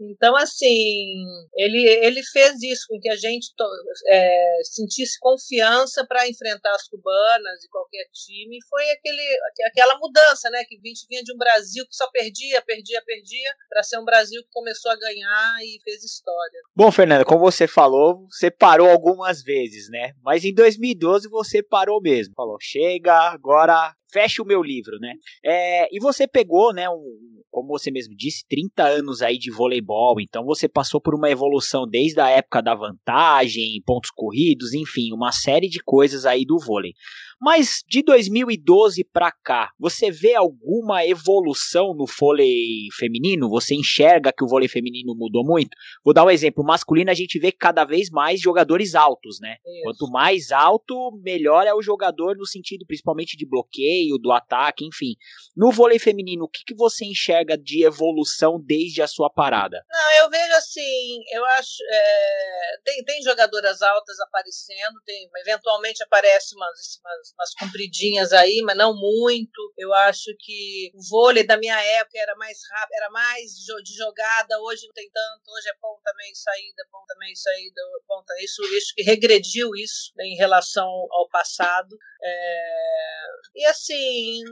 Então, 0.00 0.36
assim, 0.36 1.24
ele, 1.56 1.88
ele 2.04 2.22
fez 2.22 2.62
isso 2.62 2.86
com 2.88 2.98
que 3.00 3.08
a 3.08 3.16
gente 3.16 3.48
é, 4.08 4.58
sentisse 4.64 5.18
confiança 5.20 6.06
para 6.06 6.28
enfrentar 6.28 6.74
as 6.74 6.88
cubanas 6.88 7.64
e 7.64 7.68
qualquer 7.68 8.04
time. 8.12 8.58
Foi 8.68 8.88
aquele, 8.90 9.38
aquela 9.66 9.98
mudança, 9.98 10.48
né? 10.50 10.64
Que 10.64 10.76
a 10.76 10.88
gente 10.88 11.06
vinha 11.08 11.22
de 11.22 11.32
um 11.32 11.38
Brasil 11.38 11.84
que 11.86 11.94
só 11.94 12.08
perdia, 12.10 12.62
perdia, 12.62 13.02
perdia 13.04 13.32
dia 13.32 13.54
para 13.68 13.82
ser 13.82 13.98
um 13.98 14.04
Brasil 14.04 14.42
que 14.42 14.50
começou 14.52 14.90
a 14.90 14.96
ganhar 14.96 15.56
e 15.62 15.80
fez 15.82 16.04
história. 16.04 16.60
Bom, 16.74 16.90
Fernanda, 16.92 17.24
como 17.24 17.40
você 17.40 17.66
falou, 17.66 18.26
você 18.30 18.50
parou 18.50 18.88
algumas 18.88 19.42
vezes, 19.42 19.88
né? 19.88 20.12
Mas 20.22 20.44
em 20.44 20.54
2012 20.54 21.28
você 21.28 21.62
parou 21.62 22.00
mesmo. 22.00 22.34
Falou, 22.34 22.58
chega, 22.60 23.14
agora 23.14 23.94
fecha 24.12 24.42
o 24.42 24.46
meu 24.46 24.62
livro, 24.62 24.98
né? 24.98 25.14
É, 25.44 25.88
e 25.94 25.98
você 25.98 26.28
pegou, 26.28 26.72
né, 26.72 26.88
um, 26.88 27.02
como 27.50 27.68
você 27.68 27.90
mesmo 27.90 28.14
disse, 28.16 28.44
30 28.48 28.82
anos 28.82 29.22
aí 29.22 29.38
de 29.38 29.50
voleibol, 29.50 30.20
então 30.20 30.44
você 30.44 30.68
passou 30.68 31.00
por 31.00 31.14
uma 31.14 31.30
evolução 31.30 31.86
desde 31.86 32.20
a 32.20 32.28
época 32.28 32.62
da 32.62 32.74
vantagem, 32.74 33.82
pontos 33.84 34.10
corridos, 34.10 34.72
enfim, 34.72 35.12
uma 35.12 35.32
série 35.32 35.68
de 35.68 35.80
coisas 35.82 36.24
aí 36.24 36.44
do 36.44 36.58
vôlei. 36.58 36.92
Mas 37.42 37.82
de 37.88 38.04
2012 38.04 39.02
para 39.12 39.32
cá, 39.32 39.72
você 39.76 40.12
vê 40.12 40.36
alguma 40.36 41.04
evolução 41.04 41.92
no 41.92 42.04
vôlei 42.06 42.86
feminino? 42.96 43.48
Você 43.48 43.74
enxerga 43.74 44.32
que 44.32 44.44
o 44.44 44.46
vôlei 44.46 44.68
feminino 44.68 45.12
mudou 45.16 45.44
muito? 45.44 45.70
Vou 46.04 46.14
dar 46.14 46.24
um 46.24 46.30
exemplo, 46.30 46.62
masculino 46.62 47.10
a 47.10 47.14
gente 47.14 47.40
vê 47.40 47.50
cada 47.50 47.84
vez 47.84 48.10
mais 48.10 48.40
jogadores 48.40 48.94
altos, 48.94 49.40
né? 49.40 49.56
Isso. 49.66 49.82
Quanto 49.82 50.12
mais 50.12 50.52
alto, 50.52 51.18
melhor 51.20 51.66
é 51.66 51.74
o 51.74 51.82
jogador 51.82 52.36
no 52.36 52.46
sentido 52.46 52.86
principalmente 52.86 53.36
de 53.36 53.44
bloqueio, 53.44 54.18
do 54.18 54.30
ataque, 54.30 54.86
enfim. 54.86 55.16
No 55.56 55.72
vôlei 55.72 55.98
feminino, 55.98 56.44
o 56.44 56.48
que, 56.48 56.62
que 56.64 56.76
você 56.76 57.04
enxerga 57.04 57.58
de 57.58 57.84
evolução 57.84 58.62
desde 58.64 59.02
a 59.02 59.08
sua 59.08 59.28
parada? 59.28 59.84
Não, 59.90 60.24
eu 60.24 60.30
vejo 60.30 60.52
assim, 60.52 61.18
eu 61.32 61.44
acho, 61.44 61.82
é, 61.90 62.80
tem, 62.84 63.04
tem 63.04 63.20
jogadoras 63.20 63.82
altas 63.82 64.20
aparecendo, 64.20 65.00
tem, 65.04 65.28
eventualmente 65.40 66.04
aparece 66.04 66.54
umas, 66.54 67.00
umas 67.00 67.31
umas 67.38 67.54
compridinhas 67.54 68.32
aí, 68.32 68.62
mas 68.64 68.76
não 68.76 68.94
muito. 68.94 69.72
Eu 69.76 69.92
acho 69.94 70.34
que 70.38 70.90
o 70.94 71.08
vôlei 71.08 71.44
da 71.44 71.56
minha 71.56 71.80
época 71.98 72.18
era 72.18 72.34
mais 72.36 72.58
rápido, 72.70 72.94
era 72.94 73.10
mais 73.10 73.52
de 73.82 73.94
jogada, 73.96 74.60
hoje 74.60 74.86
não 74.86 74.92
tem 74.94 75.10
tanto, 75.10 75.50
hoje 75.50 75.68
é 75.68 75.74
ponta, 75.80 76.12
meio 76.16 76.36
saída, 76.36 76.86
ponta, 76.90 77.14
meio 77.18 77.36
saída, 77.36 77.80
ponta. 78.06 78.34
Isso, 78.40 78.62
isso 78.76 78.92
que 78.94 79.02
regrediu 79.02 79.74
isso 79.74 80.12
né, 80.16 80.24
em 80.24 80.36
relação 80.36 80.88
ao 81.10 81.28
passado. 81.28 81.96
É... 82.22 83.22
E 83.54 83.66
assim, 83.66 84.42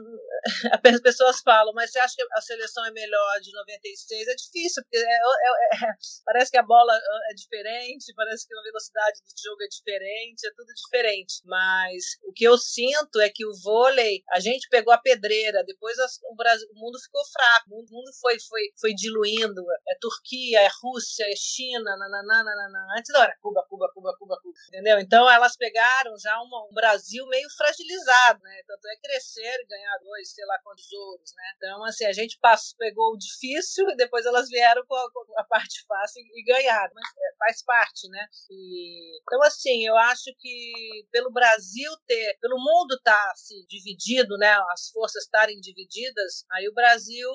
as 0.94 1.00
pessoas 1.00 1.40
falam, 1.40 1.72
mas 1.74 1.90
você 1.90 1.98
acha 1.98 2.14
que 2.16 2.22
a 2.32 2.40
seleção 2.40 2.84
é 2.84 2.90
melhor 2.90 3.40
de 3.40 3.52
96? 3.52 4.28
É 4.28 4.34
difícil, 4.34 4.82
porque 4.82 4.98
é, 4.98 5.00
é, 5.00 5.86
é, 5.86 5.92
parece 6.24 6.50
que 6.50 6.58
a 6.58 6.62
bola 6.62 6.92
é 7.30 7.34
diferente, 7.34 8.12
parece 8.14 8.46
que 8.46 8.54
a 8.54 8.62
velocidade 8.62 9.20
do 9.20 9.42
jogo 9.42 9.62
é 9.62 9.68
diferente, 9.68 10.46
é 10.46 10.50
tudo 10.54 10.72
diferente. 10.74 11.40
Mas 11.44 12.04
o 12.24 12.32
que 12.32 12.44
eu 12.44 12.58
sinto 12.72 13.20
é 13.20 13.28
que 13.28 13.46
o 13.46 13.52
vôlei, 13.62 14.22
a 14.30 14.40
gente 14.40 14.68
pegou 14.68 14.92
a 14.92 14.98
pedreira, 14.98 15.64
depois 15.64 15.96
o, 15.98 16.34
Brasil, 16.36 16.68
o 16.72 16.78
mundo 16.78 16.98
ficou 17.00 17.22
fraco, 17.26 17.70
o 17.70 17.84
mundo 17.90 18.10
foi, 18.20 18.38
foi, 18.40 18.62
foi 18.80 18.94
diluindo. 18.94 19.62
É 19.88 19.94
Turquia, 20.00 20.60
é 20.60 20.68
Rússia, 20.82 21.24
é 21.24 21.36
China, 21.36 21.96
nananana. 21.96 22.50
antes 22.96 23.12
não 23.12 23.22
era 23.22 23.36
Cuba, 23.40 23.64
Cuba, 23.68 23.90
Cuba, 23.92 24.14
Cuba, 24.18 24.38
Cuba, 24.40 24.54
entendeu? 24.68 24.98
Então 24.98 25.28
elas 25.30 25.56
pegaram 25.56 26.16
já 26.18 26.40
uma, 26.40 26.64
um 26.66 26.74
Brasil 26.74 27.26
meio 27.26 27.48
fragilizado, 27.56 28.42
né? 28.42 28.62
Tanto 28.66 28.86
é 28.88 28.96
crescer 28.96 29.66
ganhar 29.68 29.98
dois, 30.02 30.32
sei 30.32 30.44
lá 30.46 30.58
quantos 30.62 30.90
ouros, 30.92 31.32
né? 31.34 31.44
Então, 31.56 31.84
assim, 31.84 32.06
a 32.06 32.12
gente 32.12 32.38
passou, 32.40 32.76
pegou 32.78 33.12
o 33.12 33.18
difícil 33.18 33.88
e 33.90 33.96
depois 33.96 34.24
elas 34.26 34.48
vieram 34.48 34.84
com 34.86 34.94
a, 34.94 35.12
com 35.12 35.38
a 35.38 35.44
parte 35.44 35.84
fácil 35.86 36.22
e, 36.22 36.40
e 36.40 36.44
ganharam. 36.44 36.92
Mas 36.94 37.08
é, 37.08 37.36
faz 37.38 37.62
parte, 37.64 38.08
né? 38.08 38.26
E, 38.50 39.20
então, 39.22 39.42
assim, 39.42 39.86
eu 39.86 39.96
acho 39.96 40.30
que 40.38 41.04
pelo 41.10 41.32
Brasil 41.32 41.90
ter, 42.06 42.38
pelo 42.40 42.59
mundo 42.60 42.94
estar 42.94 43.12
tá, 43.12 43.30
assim, 43.32 43.64
dividido, 43.68 44.36
né? 44.36 44.52
As 44.72 44.88
forças 44.92 45.24
estarem 45.24 45.58
divididas, 45.60 46.44
aí 46.52 46.68
o 46.68 46.74
Brasil 46.74 47.28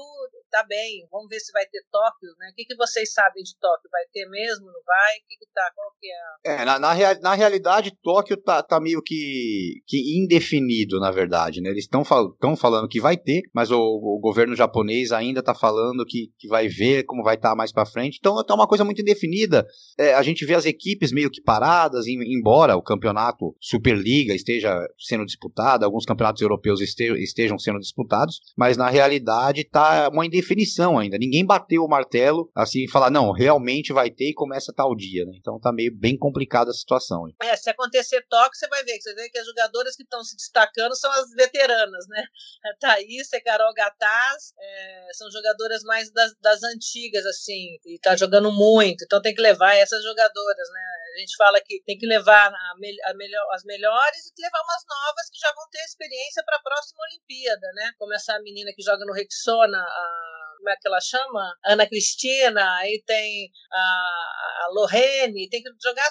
tá 0.49 0.63
bem. 0.63 1.07
Vamos 1.11 1.27
ver 1.27 1.39
se 1.39 1.51
vai 1.51 1.65
ter 1.65 1.83
Tóquio, 1.91 2.29
né? 2.39 2.49
O 2.51 2.55
que, 2.55 2.65
que 2.65 2.75
vocês 2.75 3.11
sabem 3.11 3.43
de 3.43 3.57
Tóquio? 3.59 3.89
Vai 3.91 4.03
ter 4.13 4.25
mesmo? 4.29 4.65
Não 4.67 4.81
vai? 4.85 5.17
O 5.17 5.27
que, 5.27 5.37
que 5.37 5.47
tá? 5.53 5.69
Qual 5.75 5.91
que 5.99 6.07
é? 6.07 6.61
É, 6.61 6.65
na, 6.65 6.79
na, 6.79 6.93
na 7.21 7.33
realidade, 7.33 7.97
Tóquio 8.01 8.37
tá, 8.37 8.61
tá 8.63 8.79
meio 8.79 9.01
que, 9.01 9.81
que 9.87 10.21
indefinido, 10.21 10.99
na 10.99 11.11
verdade, 11.11 11.61
né? 11.61 11.69
Eles 11.69 11.85
estão 11.85 12.05
fal 12.05 12.35
falando 12.57 12.87
que 12.87 13.01
vai 13.01 13.17
ter, 13.17 13.41
mas 13.53 13.71
o, 13.71 13.79
o 13.79 14.19
governo 14.21 14.55
japonês 14.55 15.11
ainda 15.11 15.39
está 15.39 15.53
falando 15.53 16.05
que, 16.05 16.31
que 16.37 16.47
vai 16.47 16.67
ver 16.67 17.03
como 17.03 17.23
vai 17.23 17.35
estar 17.35 17.49
tá 17.49 17.55
mais 17.55 17.71
para 17.71 17.85
frente. 17.85 18.17
Então 18.19 18.43
tá 18.43 18.53
uma 18.53 18.67
coisa 18.67 18.83
muito 18.83 19.01
indefinida. 19.01 19.65
é, 19.97 20.13
a 20.13 20.21
gente 20.21 20.45
vê 20.45 20.53
as 20.53 20.65
equipes 20.65 21.11
meio 21.11 21.29
que 21.29 21.41
paradas, 21.41 22.07
em, 22.07 22.17
embora 22.37 22.75
o 22.75 22.83
campeonato 22.83 23.55
Superliga 23.59 24.33
esteja 24.33 24.75
sendo 25.05 25.25
disputado, 25.25 25.85
alguns 25.85 26.05
campeonatos 26.05 26.41
europeus 26.41 26.81
estejam, 26.81 27.57
sendo 27.57 27.79
disputados, 27.79 28.39
mas 28.57 28.77
na 28.77 28.89
realidade 28.89 29.63
tá 29.63 30.09
uma 30.09 30.25
indefinição 30.25 30.97
ainda. 30.97 31.17
Ninguém 31.17 31.45
bateu 31.45 31.83
o 31.83 31.89
martelo 31.89 32.49
assim 32.55 32.85
e 32.85 32.89
falar, 32.89 33.09
não, 33.09 33.31
realmente 33.31 33.93
vai 33.93 34.09
ter 34.09 34.29
e 34.29 34.33
começa 34.33 34.73
tal 34.73 34.95
dia, 34.95 35.25
né? 35.25 35.33
Então 35.39 35.59
tá 35.59 35.71
meio 35.71 35.95
bem 35.95 36.17
complicada 36.17 36.71
a 36.71 36.73
situação. 36.73 37.27
Hein? 37.27 37.35
É, 37.41 37.55
se 37.55 37.69
acontecer 37.69 38.25
toque, 38.29 38.57
você 38.57 38.67
vai 38.67 38.83
ver, 38.83 38.99
você 38.99 39.29
que 39.29 39.37
as 39.37 39.45
jogadoras 39.45 39.95
que 39.95 40.03
estão 40.03 40.23
se 40.23 40.35
destacando 40.35 40.95
são 40.95 41.11
as 41.11 41.29
veteranas, 41.31 42.05
né? 42.09 42.23
A 42.65 42.77
Thaís, 42.79 43.31
a 43.33 43.41
Carol 43.41 43.73
Gataz, 43.73 44.53
é, 44.59 45.07
são 45.13 45.29
jogadoras 45.31 45.83
mais 45.83 46.11
das, 46.11 46.33
das 46.41 46.63
antigas, 46.63 47.25
assim, 47.25 47.77
e 47.85 47.99
tá 47.99 48.15
jogando 48.15 48.51
muito, 48.51 49.03
então 49.03 49.21
tem 49.21 49.33
que 49.33 49.41
levar 49.41 49.75
essas 49.75 50.03
jogadoras, 50.03 50.69
né? 50.71 51.04
A 51.15 51.19
gente 51.19 51.35
fala 51.37 51.61
que 51.61 51.81
tem 51.85 51.97
que 51.97 52.05
levar 52.05 52.51
a, 52.51 52.71
a 52.71 53.13
melhor, 53.15 53.47
as 53.53 53.63
melhores 53.63 54.27
e 54.27 54.41
levar 54.41 54.61
umas 54.61 54.83
novas 54.83 55.29
que 55.31 55.39
já 55.39 55.51
vão 55.53 55.63
ter 55.71 55.79
experiência 55.79 56.43
para 56.45 56.57
a 56.57 56.61
próxima 56.61 57.03
Olimpíada, 57.09 57.71
né? 57.73 57.93
Como 57.97 58.13
essa 58.13 58.37
menina 58.39 58.71
que 58.75 58.83
joga 58.83 59.05
no 59.05 59.13
Rexona, 59.13 59.79
a 59.79 60.54
como 60.65 60.71
é 60.71 60.75
que 60.81 60.87
ela 60.87 60.99
chama? 60.99 61.53
Ana 61.63 61.87
Cristina, 61.87 62.75
aí 62.79 63.03
tem 63.05 63.51
a, 63.71 64.67
Lorene, 64.73 65.47
tem 65.47 65.61
que 65.61 65.69
jogar, 65.81 66.09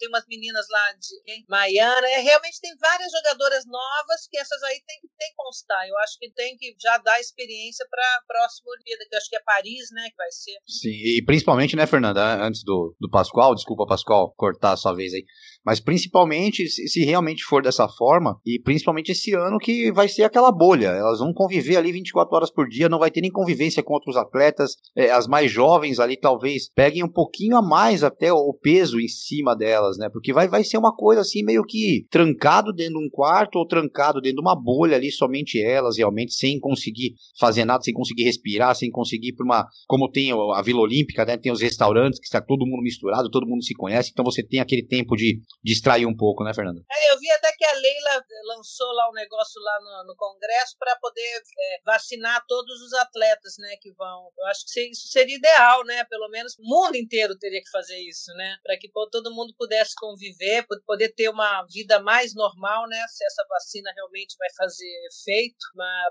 tem 0.00 0.08
umas 0.08 0.26
meninas 0.26 0.66
lá 0.68 0.92
de 0.92 1.32
hein? 1.32 1.44
Maiana, 1.48 2.06
é, 2.08 2.18
realmente 2.18 2.60
tem 2.60 2.76
várias 2.76 3.12
jogadoras 3.12 3.64
novas 3.64 4.26
que 4.28 4.36
essas 4.36 4.60
aí 4.64 4.82
tem 4.84 5.00
que, 5.00 5.08
tem 5.16 5.32
constar. 5.36 5.86
Eu 5.86 5.96
acho 5.98 6.18
que 6.18 6.28
tem 6.32 6.56
que 6.56 6.74
já 6.80 6.98
dar 6.98 7.20
experiência 7.20 7.86
para 7.88 8.02
a 8.02 8.22
próxima 8.26 8.72
Olimpíada, 8.72 9.04
que 9.08 9.14
eu 9.14 9.18
acho 9.18 9.30
que 9.30 9.36
é 9.36 9.42
Paris, 9.42 9.90
né, 9.92 10.10
que 10.10 10.16
vai 10.16 10.30
ser. 10.32 10.58
Sim, 10.66 10.90
e 10.90 11.22
principalmente, 11.24 11.76
né, 11.76 11.86
Fernanda, 11.86 12.44
antes 12.44 12.64
do, 12.64 12.96
do 12.98 13.08
Pascoal, 13.08 13.54
desculpa, 13.54 13.86
Pascoal, 13.86 14.34
cortar 14.36 14.72
a 14.72 14.76
sua 14.76 14.94
vez 14.94 15.14
aí, 15.14 15.24
mas 15.64 15.80
principalmente 15.80 16.68
se, 16.68 17.04
realmente 17.04 17.44
for 17.44 17.62
dessa 17.62 17.88
forma, 17.88 18.38
e 18.44 18.60
principalmente 18.60 19.12
esse 19.12 19.34
ano 19.34 19.58
que 19.58 19.90
vai 19.92 20.08
ser 20.08 20.24
aquela 20.24 20.52
bolha, 20.52 20.88
elas 20.88 21.18
vão 21.18 21.32
conviver 21.32 21.76
ali 21.76 21.92
24 21.92 22.36
horas 22.36 22.50
por 22.50 22.68
dia, 22.68 22.88
não 22.88 22.98
vai 22.98 23.10
ter 23.10 23.20
nem 23.20 23.30
convivência 23.30 23.82
com 23.82 23.94
outros 23.94 24.16
atletas. 24.16 24.72
É, 24.94 25.10
as 25.10 25.26
mais 25.26 25.50
jovens 25.50 25.98
ali 25.98 26.16
talvez 26.16 26.68
peguem 26.68 27.02
um 27.02 27.10
pouquinho 27.10 27.56
a 27.56 27.62
mais 27.62 28.04
até 28.04 28.32
o 28.32 28.52
peso 28.52 29.00
em 29.00 29.08
cima 29.08 29.56
delas, 29.56 29.96
né? 29.96 30.08
Porque 30.12 30.32
vai, 30.32 30.48
vai 30.48 30.62
ser 30.64 30.76
uma 30.76 30.94
coisa 30.94 31.22
assim 31.22 31.42
meio 31.42 31.64
que 31.64 32.06
trancado 32.10 32.72
dentro 32.72 32.98
de 32.98 33.06
um 33.06 33.10
quarto 33.10 33.56
ou 33.56 33.66
trancado 33.66 34.20
dentro 34.20 34.36
de 34.36 34.42
uma 34.42 34.54
bolha 34.54 34.96
ali, 34.96 35.10
somente 35.10 35.60
elas, 35.62 35.96
realmente, 35.96 36.34
sem 36.34 36.58
conseguir 36.58 37.14
fazer 37.38 37.64
nada, 37.64 37.82
sem 37.82 37.94
conseguir 37.94 38.24
respirar, 38.24 38.74
sem 38.74 38.90
conseguir 38.90 39.28
ir 39.28 39.34
para 39.34 39.44
uma. 39.44 39.66
Como 39.86 40.10
tem 40.10 40.30
a 40.32 40.62
Vila 40.62 40.80
Olímpica, 40.80 41.24
né? 41.24 41.36
Tem 41.36 41.52
os 41.52 41.60
restaurantes 41.60 42.18
que 42.18 42.26
está 42.26 42.40
todo 42.40 42.66
mundo 42.66 42.82
misturado, 42.82 43.30
todo 43.30 43.46
mundo 43.46 43.64
se 43.64 43.74
conhece, 43.74 44.10
então 44.12 44.24
você 44.24 44.42
tem 44.42 44.60
aquele 44.60 44.84
tempo 44.84 45.16
de 45.16 45.40
distrair 45.64 46.06
um 46.06 46.16
pouco, 46.16 46.44
né, 46.44 46.52
Fernanda? 46.52 46.82
É, 46.90 47.12
eu 47.12 47.18
vi 47.18 47.30
até 47.30 47.52
que 47.52 47.64
a 47.64 47.72
Leila 47.72 48.24
lançou 48.46 48.92
lá 48.92 49.10
um 49.10 49.14
negócio 49.14 49.60
lá 49.62 49.78
no, 49.80 50.08
no 50.08 50.16
Congresso 50.16 50.76
para 50.78 50.96
poder 50.96 51.42
é, 51.58 51.80
vacinar 51.84 52.44
todos 52.46 52.80
os 52.82 52.92
atletas, 52.94 53.54
né? 53.58 53.74
que 53.84 53.92
vão. 53.92 54.30
Eu 54.38 54.46
acho 54.46 54.64
que 54.66 54.90
isso 54.90 55.08
seria 55.08 55.36
ideal, 55.36 55.84
né? 55.84 56.04
Pelo 56.04 56.28
menos 56.30 56.56
o 56.58 56.62
mundo 56.62 56.96
inteiro 56.96 57.36
teria 57.36 57.60
que 57.60 57.70
fazer 57.70 57.98
isso, 58.00 58.32
né? 58.34 58.56
Para 58.62 58.78
que 58.78 58.90
todo 59.10 59.34
mundo 59.34 59.54
pudesse 59.58 59.94
conviver, 59.96 60.66
poder 60.86 61.10
ter 61.10 61.28
uma 61.28 61.66
vida 61.66 62.00
mais 62.00 62.34
normal, 62.34 62.88
né? 62.88 63.04
Se 63.08 63.24
essa 63.26 63.44
vacina 63.48 63.92
realmente 63.94 64.36
vai 64.38 64.48
fazer 64.56 64.90
efeito, 65.12 65.64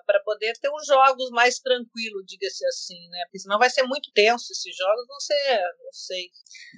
para 0.06 0.20
poder 0.24 0.54
ter 0.62 0.70
os 0.70 0.86
jogos 0.86 1.30
mais 1.32 1.60
tranquilos, 1.60 2.24
diga-se 2.28 2.66
assim, 2.68 3.10
né? 3.10 3.24
Porque 3.26 3.40
senão 3.40 3.58
vai 3.58 3.70
ser 3.70 3.84
muito 3.84 4.12
tenso 4.14 4.52
esses 4.52 4.76
jogos, 4.76 5.08
vão 5.08 5.20
ser, 5.20 5.62
não 5.84 5.92
sei. 5.92 6.30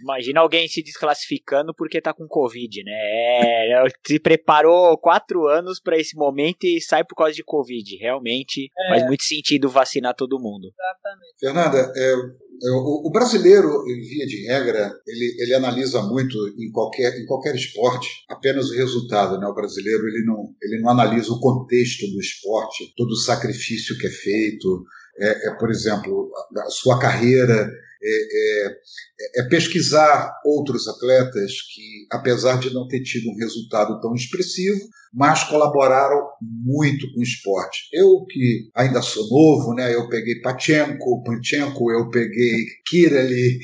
Imagina 0.01 0.39
alguém 0.39 0.67
se 0.67 0.81
desclassificando 0.81 1.73
porque 1.75 2.01
tá 2.01 2.13
com 2.13 2.27
Covid, 2.27 2.64
né? 2.83 2.91
É, 2.91 3.83
se 4.05 4.19
preparou 4.19 4.97
quatro 4.97 5.47
anos 5.47 5.79
para 5.79 5.97
esse 5.97 6.15
momento 6.15 6.65
e 6.65 6.81
sai 6.81 7.03
por 7.03 7.15
causa 7.15 7.33
de 7.33 7.43
Covid. 7.43 7.97
Realmente 7.97 8.69
é. 8.77 8.89
faz 8.89 9.05
muito 9.05 9.23
sentido 9.23 9.69
vacinar 9.69 10.15
todo 10.15 10.39
mundo. 10.39 10.71
Exatamente. 10.73 11.39
Fernanda, 11.39 11.93
é, 11.95 12.11
é, 12.11 12.71
o, 12.71 13.07
o, 13.07 13.11
brasileiro, 13.11 13.83
via 13.85 14.25
de 14.25 14.47
regra, 14.47 14.91
ele, 15.05 15.35
ele 15.39 15.53
analisa 15.53 16.01
muito 16.01 16.37
em 16.57 16.71
qualquer, 16.71 17.17
em 17.19 17.25
qualquer 17.25 17.55
esporte 17.55 18.07
apenas 18.29 18.69
o 18.69 18.75
resultado. 18.75 19.39
Né? 19.39 19.47
O 19.47 19.55
brasileiro 19.55 20.07
ele 20.07 20.25
não, 20.25 20.53
ele 20.61 20.81
não 20.81 20.89
analisa 20.89 21.31
o 21.31 21.39
contexto 21.39 22.07
do 22.07 22.19
esporte, 22.19 22.93
todo 22.95 23.11
o 23.11 23.17
sacrifício 23.17 23.97
que 23.97 24.07
é 24.07 24.11
feito. 24.11 24.85
É, 25.19 25.49
é 25.49 25.53
por 25.55 25.69
exemplo, 25.69 26.31
a, 26.57 26.61
a 26.61 26.69
sua 26.69 26.99
carreira, 26.99 27.69
é, 28.07 28.67
é, 28.67 29.41
é, 29.41 29.49
pesquisar 29.49 30.31
outros 30.45 30.87
atletas 30.87 31.53
que, 31.73 32.07
apesar 32.11 32.59
de 32.59 32.73
não 32.73 32.87
ter 32.87 33.01
tido 33.01 33.29
um 33.29 33.37
resultado 33.37 33.99
tão 33.99 34.13
expressivo, 34.13 34.79
mas 35.13 35.43
colaboraram 35.45 36.21
muito 36.41 37.11
com 37.13 37.19
o 37.19 37.23
esporte. 37.23 37.87
Eu 37.91 38.25
que 38.29 38.69
ainda 38.75 39.01
sou 39.01 39.27
novo, 39.29 39.73
né, 39.73 39.95
eu 39.95 40.07
peguei 40.09 40.41
Pachenko, 40.41 41.23
Panchenko, 41.23 41.91
eu 41.91 42.09
peguei 42.09 42.65
Kirali, 42.87 43.59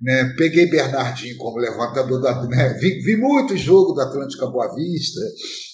né, 0.00 0.32
peguei 0.38 0.66
Bernardinho 0.66 1.36
como 1.36 1.58
levantador, 1.58 2.20
da, 2.20 2.46
né, 2.46 2.78
vi, 2.80 3.00
vi 3.02 3.16
muito 3.16 3.56
jogo 3.56 3.92
do 3.92 4.00
Atlântica 4.00 4.46
Boa 4.46 4.74
Vista, 4.74 5.20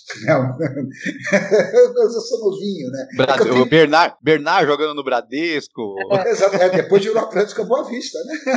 não, 1.94 2.02
eu 2.02 2.10
sou 2.10 2.50
novinho, 2.50 2.90
né? 2.90 3.06
Brad... 3.16 3.40
É 3.40 3.44
tenho... 3.44 3.62
O 3.62 3.66
Bernard, 3.66 4.16
Bernard 4.22 4.66
jogando 4.66 4.94
no 4.94 5.04
Bradesco. 5.04 5.94
É, 6.18 6.64
é, 6.64 6.68
depois 6.70 7.02
virou 7.02 7.22
Atlético 7.22 7.64
Boa 7.64 7.84
Vista, 7.88 8.18
né? 8.24 8.52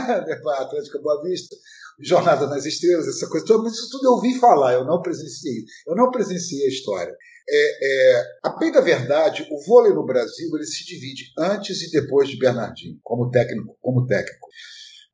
Atlético 0.58 1.02
Boa 1.02 1.22
Vista, 1.24 1.56
Jornada 2.00 2.48
nas 2.48 2.66
Estrelas, 2.66 3.08
essa 3.08 3.28
coisa 3.28 3.46
toda, 3.46 3.64
mas 3.64 3.74
isso 3.74 3.90
tudo 3.90 4.08
eu 4.08 4.12
ouvi 4.14 4.40
falar, 4.40 4.74
eu 4.74 4.86
não 4.86 5.02
presenciei. 5.02 5.64
Eu 5.88 5.96
não 5.96 6.10
presenciei 6.10 6.66
a 6.66 6.70
história. 6.70 7.14
É, 7.50 8.16
é, 8.18 8.24
a 8.44 8.50
bem 8.58 8.72
da 8.72 8.82
verdade, 8.82 9.48
o 9.52 9.66
vôlei 9.66 9.94
no 9.94 10.06
Brasil 10.06 10.50
ele 10.56 10.66
se 10.66 10.86
divide 10.86 11.32
antes 11.38 11.82
e 11.82 11.92
depois 11.92 12.30
de 12.30 12.38
Bernardinho, 12.38 12.98
como 13.04 13.30
técnico. 13.30 13.76
Como 13.82 14.06
técnico. 14.06 14.48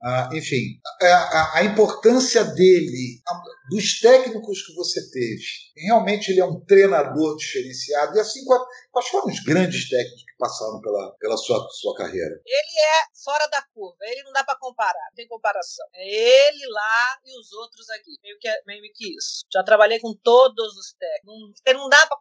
Ah, 0.04 0.30
enfim, 0.32 0.80
a, 1.02 1.58
a, 1.58 1.64
importância 1.64 2.44
dele, 2.44 3.20
a, 3.28 3.42
dos 3.70 4.00
técnicos 4.00 4.66
que 4.66 4.74
você 4.74 5.10
teve. 5.10 5.44
Realmente 5.76 6.32
ele 6.32 6.40
é 6.40 6.46
um 6.46 6.60
treinador 6.66 7.36
diferenciado. 7.38 8.16
E 8.18 8.20
assim, 8.20 8.44
quais 8.92 9.08
foram 9.10 9.28
os 9.28 9.40
grandes 9.42 9.90
técnicos 9.90 10.24
que 10.24 10.38
passaram 10.38 10.82
pela, 10.82 11.16
pela 11.20 11.38
sua, 11.38 11.68
sua 11.72 11.96
carreira? 11.96 12.42
Ele 12.46 12.80
é 12.80 13.08
fora 13.24 13.48
da 13.48 13.62
curva, 13.74 13.98
ele 14.02 14.24
não 14.24 14.32
dá 14.32 14.44
para 14.44 14.58
comparar, 14.58 15.08
não 15.10 15.16
tem 15.16 15.28
comparação. 15.28 15.86
É 15.94 16.08
ele 16.08 16.68
lá 16.68 17.20
e 17.26 17.40
os 17.40 17.52
outros 17.54 17.90
aqui. 17.90 18.16
Meio 18.24 18.38
que, 18.40 18.50
meio 18.66 18.82
que 18.94 19.16
isso. 19.18 19.46
Já 19.52 19.64
trabalhei 19.64 20.00
com 20.00 20.14
todos 20.24 20.78
os 20.78 20.94
técnicos. 20.94 21.62
Não, 21.68 21.84
não 21.84 21.90
dá 21.90 22.06
para 22.08 22.18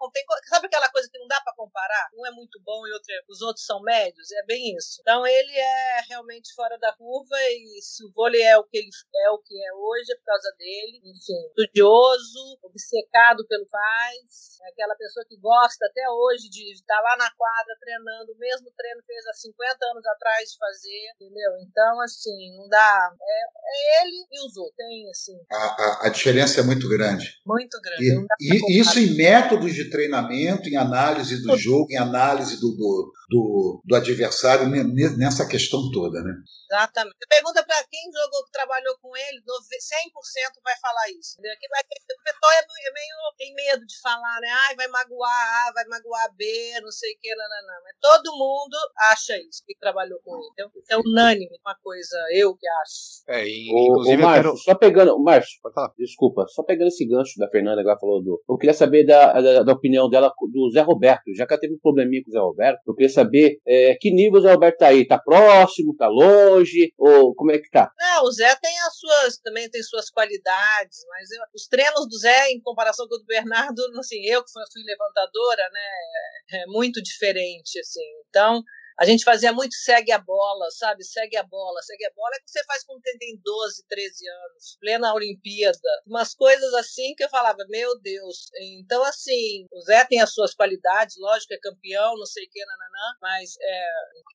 Sabe 0.48 0.66
aquela 0.66 0.88
coisa 0.90 1.08
que 1.10 1.18
não 1.18 1.26
dá 1.26 1.40
para 1.40 1.54
comparar? 1.54 2.08
Um 2.16 2.26
é 2.26 2.30
muito 2.30 2.60
bom 2.62 2.86
e 2.86 2.92
outro 2.92 3.12
é, 3.12 3.20
os 3.28 3.40
outros 3.42 3.64
são 3.64 3.80
médios? 3.82 4.30
É 4.32 4.44
bem 4.44 4.76
isso. 4.76 5.00
Então 5.00 5.26
ele 5.26 5.52
é 5.52 6.00
realmente 6.08 6.52
fora 6.54 6.78
da 6.78 6.92
curva 6.94 7.36
e 7.50 7.80
se 7.82 8.04
o 8.04 8.12
vôlei 8.12 8.42
é 8.42 8.56
o 8.58 8.64
que 8.64 8.78
ele 8.78 8.90
é 9.24 9.30
o 9.30 9.38
que 9.38 9.54
é 9.54 9.72
hoje 9.74 10.12
é 10.12 10.16
por 10.16 10.24
causa 10.24 10.54
dele. 10.58 11.00
Enfim, 11.04 11.35
estudioso, 11.48 12.58
obcecado 12.62 13.46
pelo 13.48 13.66
paz, 13.66 14.56
é 14.64 14.68
aquela 14.70 14.94
pessoa 14.96 15.24
que 15.28 15.36
gosta 15.38 15.86
até 15.86 16.08
hoje 16.10 16.48
de 16.48 16.72
estar 16.72 17.00
lá 17.00 17.16
na 17.16 17.30
quadra 17.30 17.76
treinando, 17.80 18.32
o 18.32 18.38
mesmo 18.38 18.70
treino 18.76 19.00
que 19.00 19.06
fez 19.06 19.26
há 19.26 19.32
50 19.32 19.86
anos 19.92 20.06
atrás 20.06 20.50
de 20.50 20.58
fazer, 20.58 21.02
entendeu? 21.14 21.52
Então, 21.62 22.00
assim, 22.00 22.56
não 22.56 22.68
dá. 22.68 23.10
É, 23.20 23.42
é 23.68 24.02
ele 24.02 24.26
e 24.32 24.46
os 24.46 24.56
outros. 24.56 24.76
Tem, 24.76 25.08
assim. 25.10 25.38
A, 25.50 25.56
a, 25.56 26.06
a 26.06 26.08
diferença 26.08 26.60
é 26.60 26.64
muito 26.64 26.88
grande. 26.88 27.40
Muito 27.46 27.80
grande. 27.80 28.26
E, 28.40 28.72
e 28.72 28.80
isso 28.80 28.98
em 28.98 29.16
métodos 29.16 29.74
de 29.74 29.90
treinamento, 29.90 30.68
em 30.68 30.76
análise 30.76 31.42
do 31.42 31.56
jogo, 31.56 31.90
em 31.90 31.96
análise 31.96 32.60
do, 32.60 32.72
do, 32.72 33.12
do, 33.28 33.82
do 33.84 33.96
adversário, 33.96 34.68
nessa 35.16 35.46
questão 35.46 35.90
toda, 35.90 36.22
né? 36.22 36.32
Exatamente. 36.70 37.16
Pergunta 37.28 37.64
para 37.64 37.84
quem 37.88 38.10
jogou, 38.12 38.44
trabalhou 38.52 38.96
com 39.00 39.16
ele, 39.16 39.40
100% 39.40 40.62
vai 40.62 40.76
falar 40.78 41.10
isso. 41.10 41.25
Entendeu? 41.34 41.56
Que 41.58 41.68
vai, 41.68 41.82
o 41.82 42.22
pessoal 42.22 42.52
é 42.52 42.92
meio, 42.92 43.16
tem 43.36 43.54
medo 43.54 43.86
de 43.86 44.00
falar, 44.00 44.40
né? 44.40 44.48
Ai, 44.68 44.76
vai 44.76 44.88
magoar 44.88 45.68
A, 45.68 45.72
vai 45.72 45.84
magoar 45.86 46.34
B, 46.36 46.44
não 46.80 46.90
sei 46.90 47.12
o 47.12 47.18
que, 47.20 47.34
não, 47.34 47.44
não, 47.48 47.66
não. 47.66 47.82
Mas 47.84 47.96
todo 48.00 48.38
mundo 48.38 48.76
acha 49.10 49.36
isso, 49.38 49.62
que 49.66 49.76
trabalhou 49.78 50.18
com 50.24 50.36
ele. 50.36 50.48
Então, 50.52 50.70
é 50.90 50.96
unânime 50.96 51.56
uma 51.64 51.76
coisa, 51.82 52.16
eu 52.32 52.56
que 52.56 52.66
acho. 52.68 53.24
É, 53.28 53.46
e, 53.46 53.70
inclusive. 53.70 54.22
Ô, 54.22 54.26
Márcio, 54.26 54.42
quero... 54.42 54.56
só 54.58 54.74
pegando. 54.74 55.18
Márcio, 55.18 55.60
desculpa, 55.98 56.46
só 56.48 56.62
pegando 56.62 56.88
esse 56.88 57.06
gancho 57.06 57.38
da 57.38 57.48
Fernanda 57.48 57.80
agora 57.80 57.98
falou 57.98 58.22
do. 58.22 58.42
Eu 58.48 58.56
queria 58.56 58.74
saber 58.74 59.04
da, 59.04 59.32
da, 59.40 59.62
da, 59.62 59.72
opinião 59.72 60.08
dela 60.08 60.32
do 60.52 60.70
Zé 60.70 60.80
Roberto. 60.80 61.34
Já 61.34 61.46
que 61.46 61.52
ela 61.52 61.60
teve 61.60 61.74
um 61.74 61.78
probleminha 61.78 62.22
com 62.22 62.30
o 62.30 62.32
Zé 62.32 62.38
Roberto, 62.38 62.80
eu 62.86 62.94
queria 62.94 63.12
saber 63.12 63.58
é, 63.66 63.96
que 64.00 64.10
nível 64.10 64.38
o 64.38 64.42
Zé 64.42 64.52
Roberto 64.52 64.78
tá 64.78 64.88
aí. 64.88 65.06
Tá 65.06 65.18
próximo, 65.18 65.94
tá 65.96 66.08
longe? 66.08 66.92
Ou 66.98 67.34
como 67.34 67.52
é 67.52 67.58
que 67.58 67.70
tá? 67.70 67.90
Não, 67.98 68.24
o 68.24 68.32
Zé 68.32 68.54
tem 68.56 68.78
as 68.86 68.96
suas, 68.96 69.38
também 69.38 69.68
tem 69.68 69.82
suas 69.82 70.10
qualidades, 70.10 71.04
mas 71.18 71.30
eu, 71.30 71.42
os 71.54 71.66
treinos 71.66 72.06
do 72.06 72.18
Zé, 72.18 72.50
em 72.50 72.60
comparação 72.60 73.08
com 73.08 73.14
o 73.14 73.18
do 73.18 73.24
Bernardo, 73.24 73.80
assim, 73.98 74.22
eu 74.26 74.44
que 74.44 74.50
fui 74.52 74.82
levantadora, 74.84 75.62
né, 75.72 76.60
é 76.60 76.66
muito 76.66 77.02
diferente, 77.02 77.78
assim. 77.80 78.04
Então, 78.28 78.62
A 78.98 79.04
gente 79.04 79.24
fazia 79.24 79.52
muito 79.52 79.74
segue 79.74 80.10
a 80.10 80.18
bola, 80.18 80.70
sabe? 80.70 81.04
Segue 81.04 81.36
a 81.36 81.42
bola, 81.42 81.82
segue 81.82 82.04
a 82.06 82.12
bola. 82.14 82.34
É 82.34 82.38
que 82.38 82.50
você 82.50 82.64
faz 82.64 82.82
quando 82.84 83.02
tem 83.02 83.38
12, 83.44 83.84
13 83.88 84.28
anos, 84.28 84.76
plena 84.80 85.14
Olimpíada. 85.14 85.78
Umas 86.06 86.34
coisas 86.34 86.72
assim 86.74 87.14
que 87.14 87.24
eu 87.24 87.28
falava, 87.28 87.58
meu 87.68 88.00
Deus. 88.00 88.48
Então, 88.80 89.02
assim, 89.04 89.66
o 89.70 89.80
Zé 89.82 90.04
tem 90.06 90.20
as 90.20 90.32
suas 90.32 90.54
qualidades, 90.54 91.16
lógico, 91.18 91.52
é 91.52 91.58
campeão, 91.58 92.16
não 92.16 92.24
sei 92.24 92.44
o 92.44 92.50
que, 92.50 92.64
nananã, 92.64 93.16
mas 93.20 93.56
é, 93.60 93.88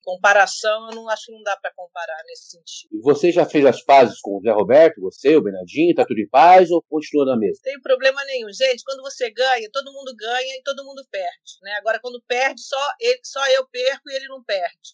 comparação, 0.04 0.90
eu 0.90 0.94
não 0.94 1.08
acho 1.08 1.26
que 1.26 1.32
não 1.32 1.42
dá 1.42 1.56
para 1.56 1.72
comparar 1.74 2.22
nesse 2.26 2.50
sentido. 2.50 2.90
E 2.92 3.00
você 3.00 3.32
já 3.32 3.44
fez 3.44 3.66
as 3.66 3.82
pazes 3.82 4.20
com 4.20 4.38
o 4.38 4.40
Zé 4.42 4.52
Roberto, 4.52 5.00
você, 5.00 5.36
o 5.36 5.42
Bernardinho, 5.42 5.94
tá 5.94 6.04
tudo 6.06 6.20
em 6.20 6.28
paz 6.28 6.70
ou 6.70 6.82
continua 6.82 7.26
na 7.26 7.36
mesma? 7.36 7.62
Tem 7.64 7.80
problema 7.80 8.24
nenhum. 8.26 8.52
Gente, 8.52 8.84
quando 8.84 9.02
você 9.02 9.30
ganha, 9.30 9.68
todo 9.72 9.92
mundo 9.92 10.14
ganha 10.16 10.56
e 10.56 10.62
todo 10.62 10.84
mundo 10.84 11.04
perde, 11.10 11.58
né? 11.62 11.72
Agora, 11.78 11.98
quando 12.00 12.22
perde, 12.28 12.60
só, 12.60 12.94
ele, 13.00 13.20
só 13.24 13.44
eu 13.48 13.66
perco 13.68 14.08
e 14.08 14.14
ele 14.14 14.28
não 14.28 14.42
perde. 14.42 14.51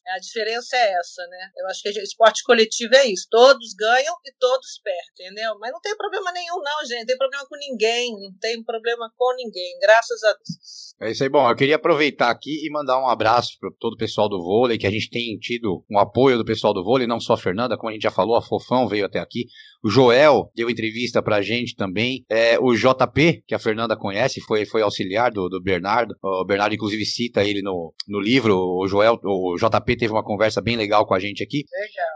A 0.08 0.18
diferença 0.18 0.76
é 0.76 0.92
essa, 0.92 1.26
né? 1.26 1.50
Eu 1.56 1.66
acho 1.66 1.82
que 1.82 1.88
esporte 2.00 2.42
coletivo 2.44 2.94
é 2.94 3.06
isso. 3.06 3.26
Todos 3.30 3.74
ganham 3.74 4.14
e 4.24 4.32
todos 4.38 4.80
perdem, 4.82 5.32
entendeu? 5.32 5.58
Mas 5.58 5.72
não 5.72 5.80
tem 5.80 5.96
problema 5.96 6.32
nenhum, 6.32 6.60
não, 6.62 6.86
gente. 6.86 7.00
Não 7.00 7.06
tem 7.06 7.18
problema 7.18 7.46
com 7.46 7.56
ninguém. 7.56 8.12
Não 8.12 8.38
tem 8.40 8.62
problema 8.62 9.10
com 9.16 9.34
ninguém. 9.36 9.78
Graças 9.80 10.22
a 10.24 10.32
Deus. 10.32 10.88
É 11.00 11.10
isso 11.12 11.22
aí. 11.22 11.28
Bom, 11.28 11.48
eu 11.48 11.56
queria 11.56 11.76
aproveitar 11.76 12.30
aqui 12.30 12.66
e 12.66 12.70
mandar 12.70 13.00
um 13.00 13.08
abraço 13.08 13.56
para 13.60 13.70
todo 13.78 13.94
o 13.94 13.98
pessoal 13.98 14.28
do 14.28 14.42
vôlei, 14.42 14.78
que 14.78 14.86
a 14.86 14.90
gente 14.90 15.10
tem 15.10 15.38
tido 15.38 15.84
um 15.90 15.98
apoio 15.98 16.36
do 16.36 16.44
pessoal 16.44 16.74
do 16.74 16.82
vôlei, 16.82 17.06
não 17.06 17.20
só 17.20 17.34
a 17.34 17.38
Fernanda, 17.38 17.76
como 17.76 17.90
a 17.90 17.92
gente 17.92 18.02
já 18.02 18.10
falou, 18.10 18.36
a 18.36 18.42
Fofão 18.42 18.88
veio 18.88 19.06
até 19.06 19.18
aqui. 19.20 19.46
O 19.82 19.88
Joel 19.88 20.50
deu 20.54 20.68
entrevista 20.68 21.22
pra 21.22 21.40
gente 21.40 21.76
também. 21.76 22.24
É, 22.28 22.58
o 22.58 22.74
JP, 22.74 23.42
que 23.46 23.54
a 23.54 23.58
Fernanda 23.58 23.96
conhece, 23.96 24.40
foi, 24.40 24.64
foi 24.64 24.82
auxiliar 24.82 25.30
do, 25.30 25.48
do 25.48 25.62
Bernardo. 25.62 26.14
O 26.22 26.44
Bernardo, 26.44 26.74
inclusive, 26.74 27.04
cita 27.04 27.44
ele 27.44 27.62
no, 27.62 27.92
no 28.08 28.20
livro. 28.20 28.56
O 28.56 28.86
Joel, 28.88 29.18
o 29.22 29.56
JP 29.56 29.96
teve 29.96 30.12
uma 30.12 30.24
conversa 30.24 30.60
bem 30.60 30.76
legal 30.76 31.06
com 31.06 31.14
a 31.14 31.20
gente 31.20 31.42
aqui. 31.42 31.64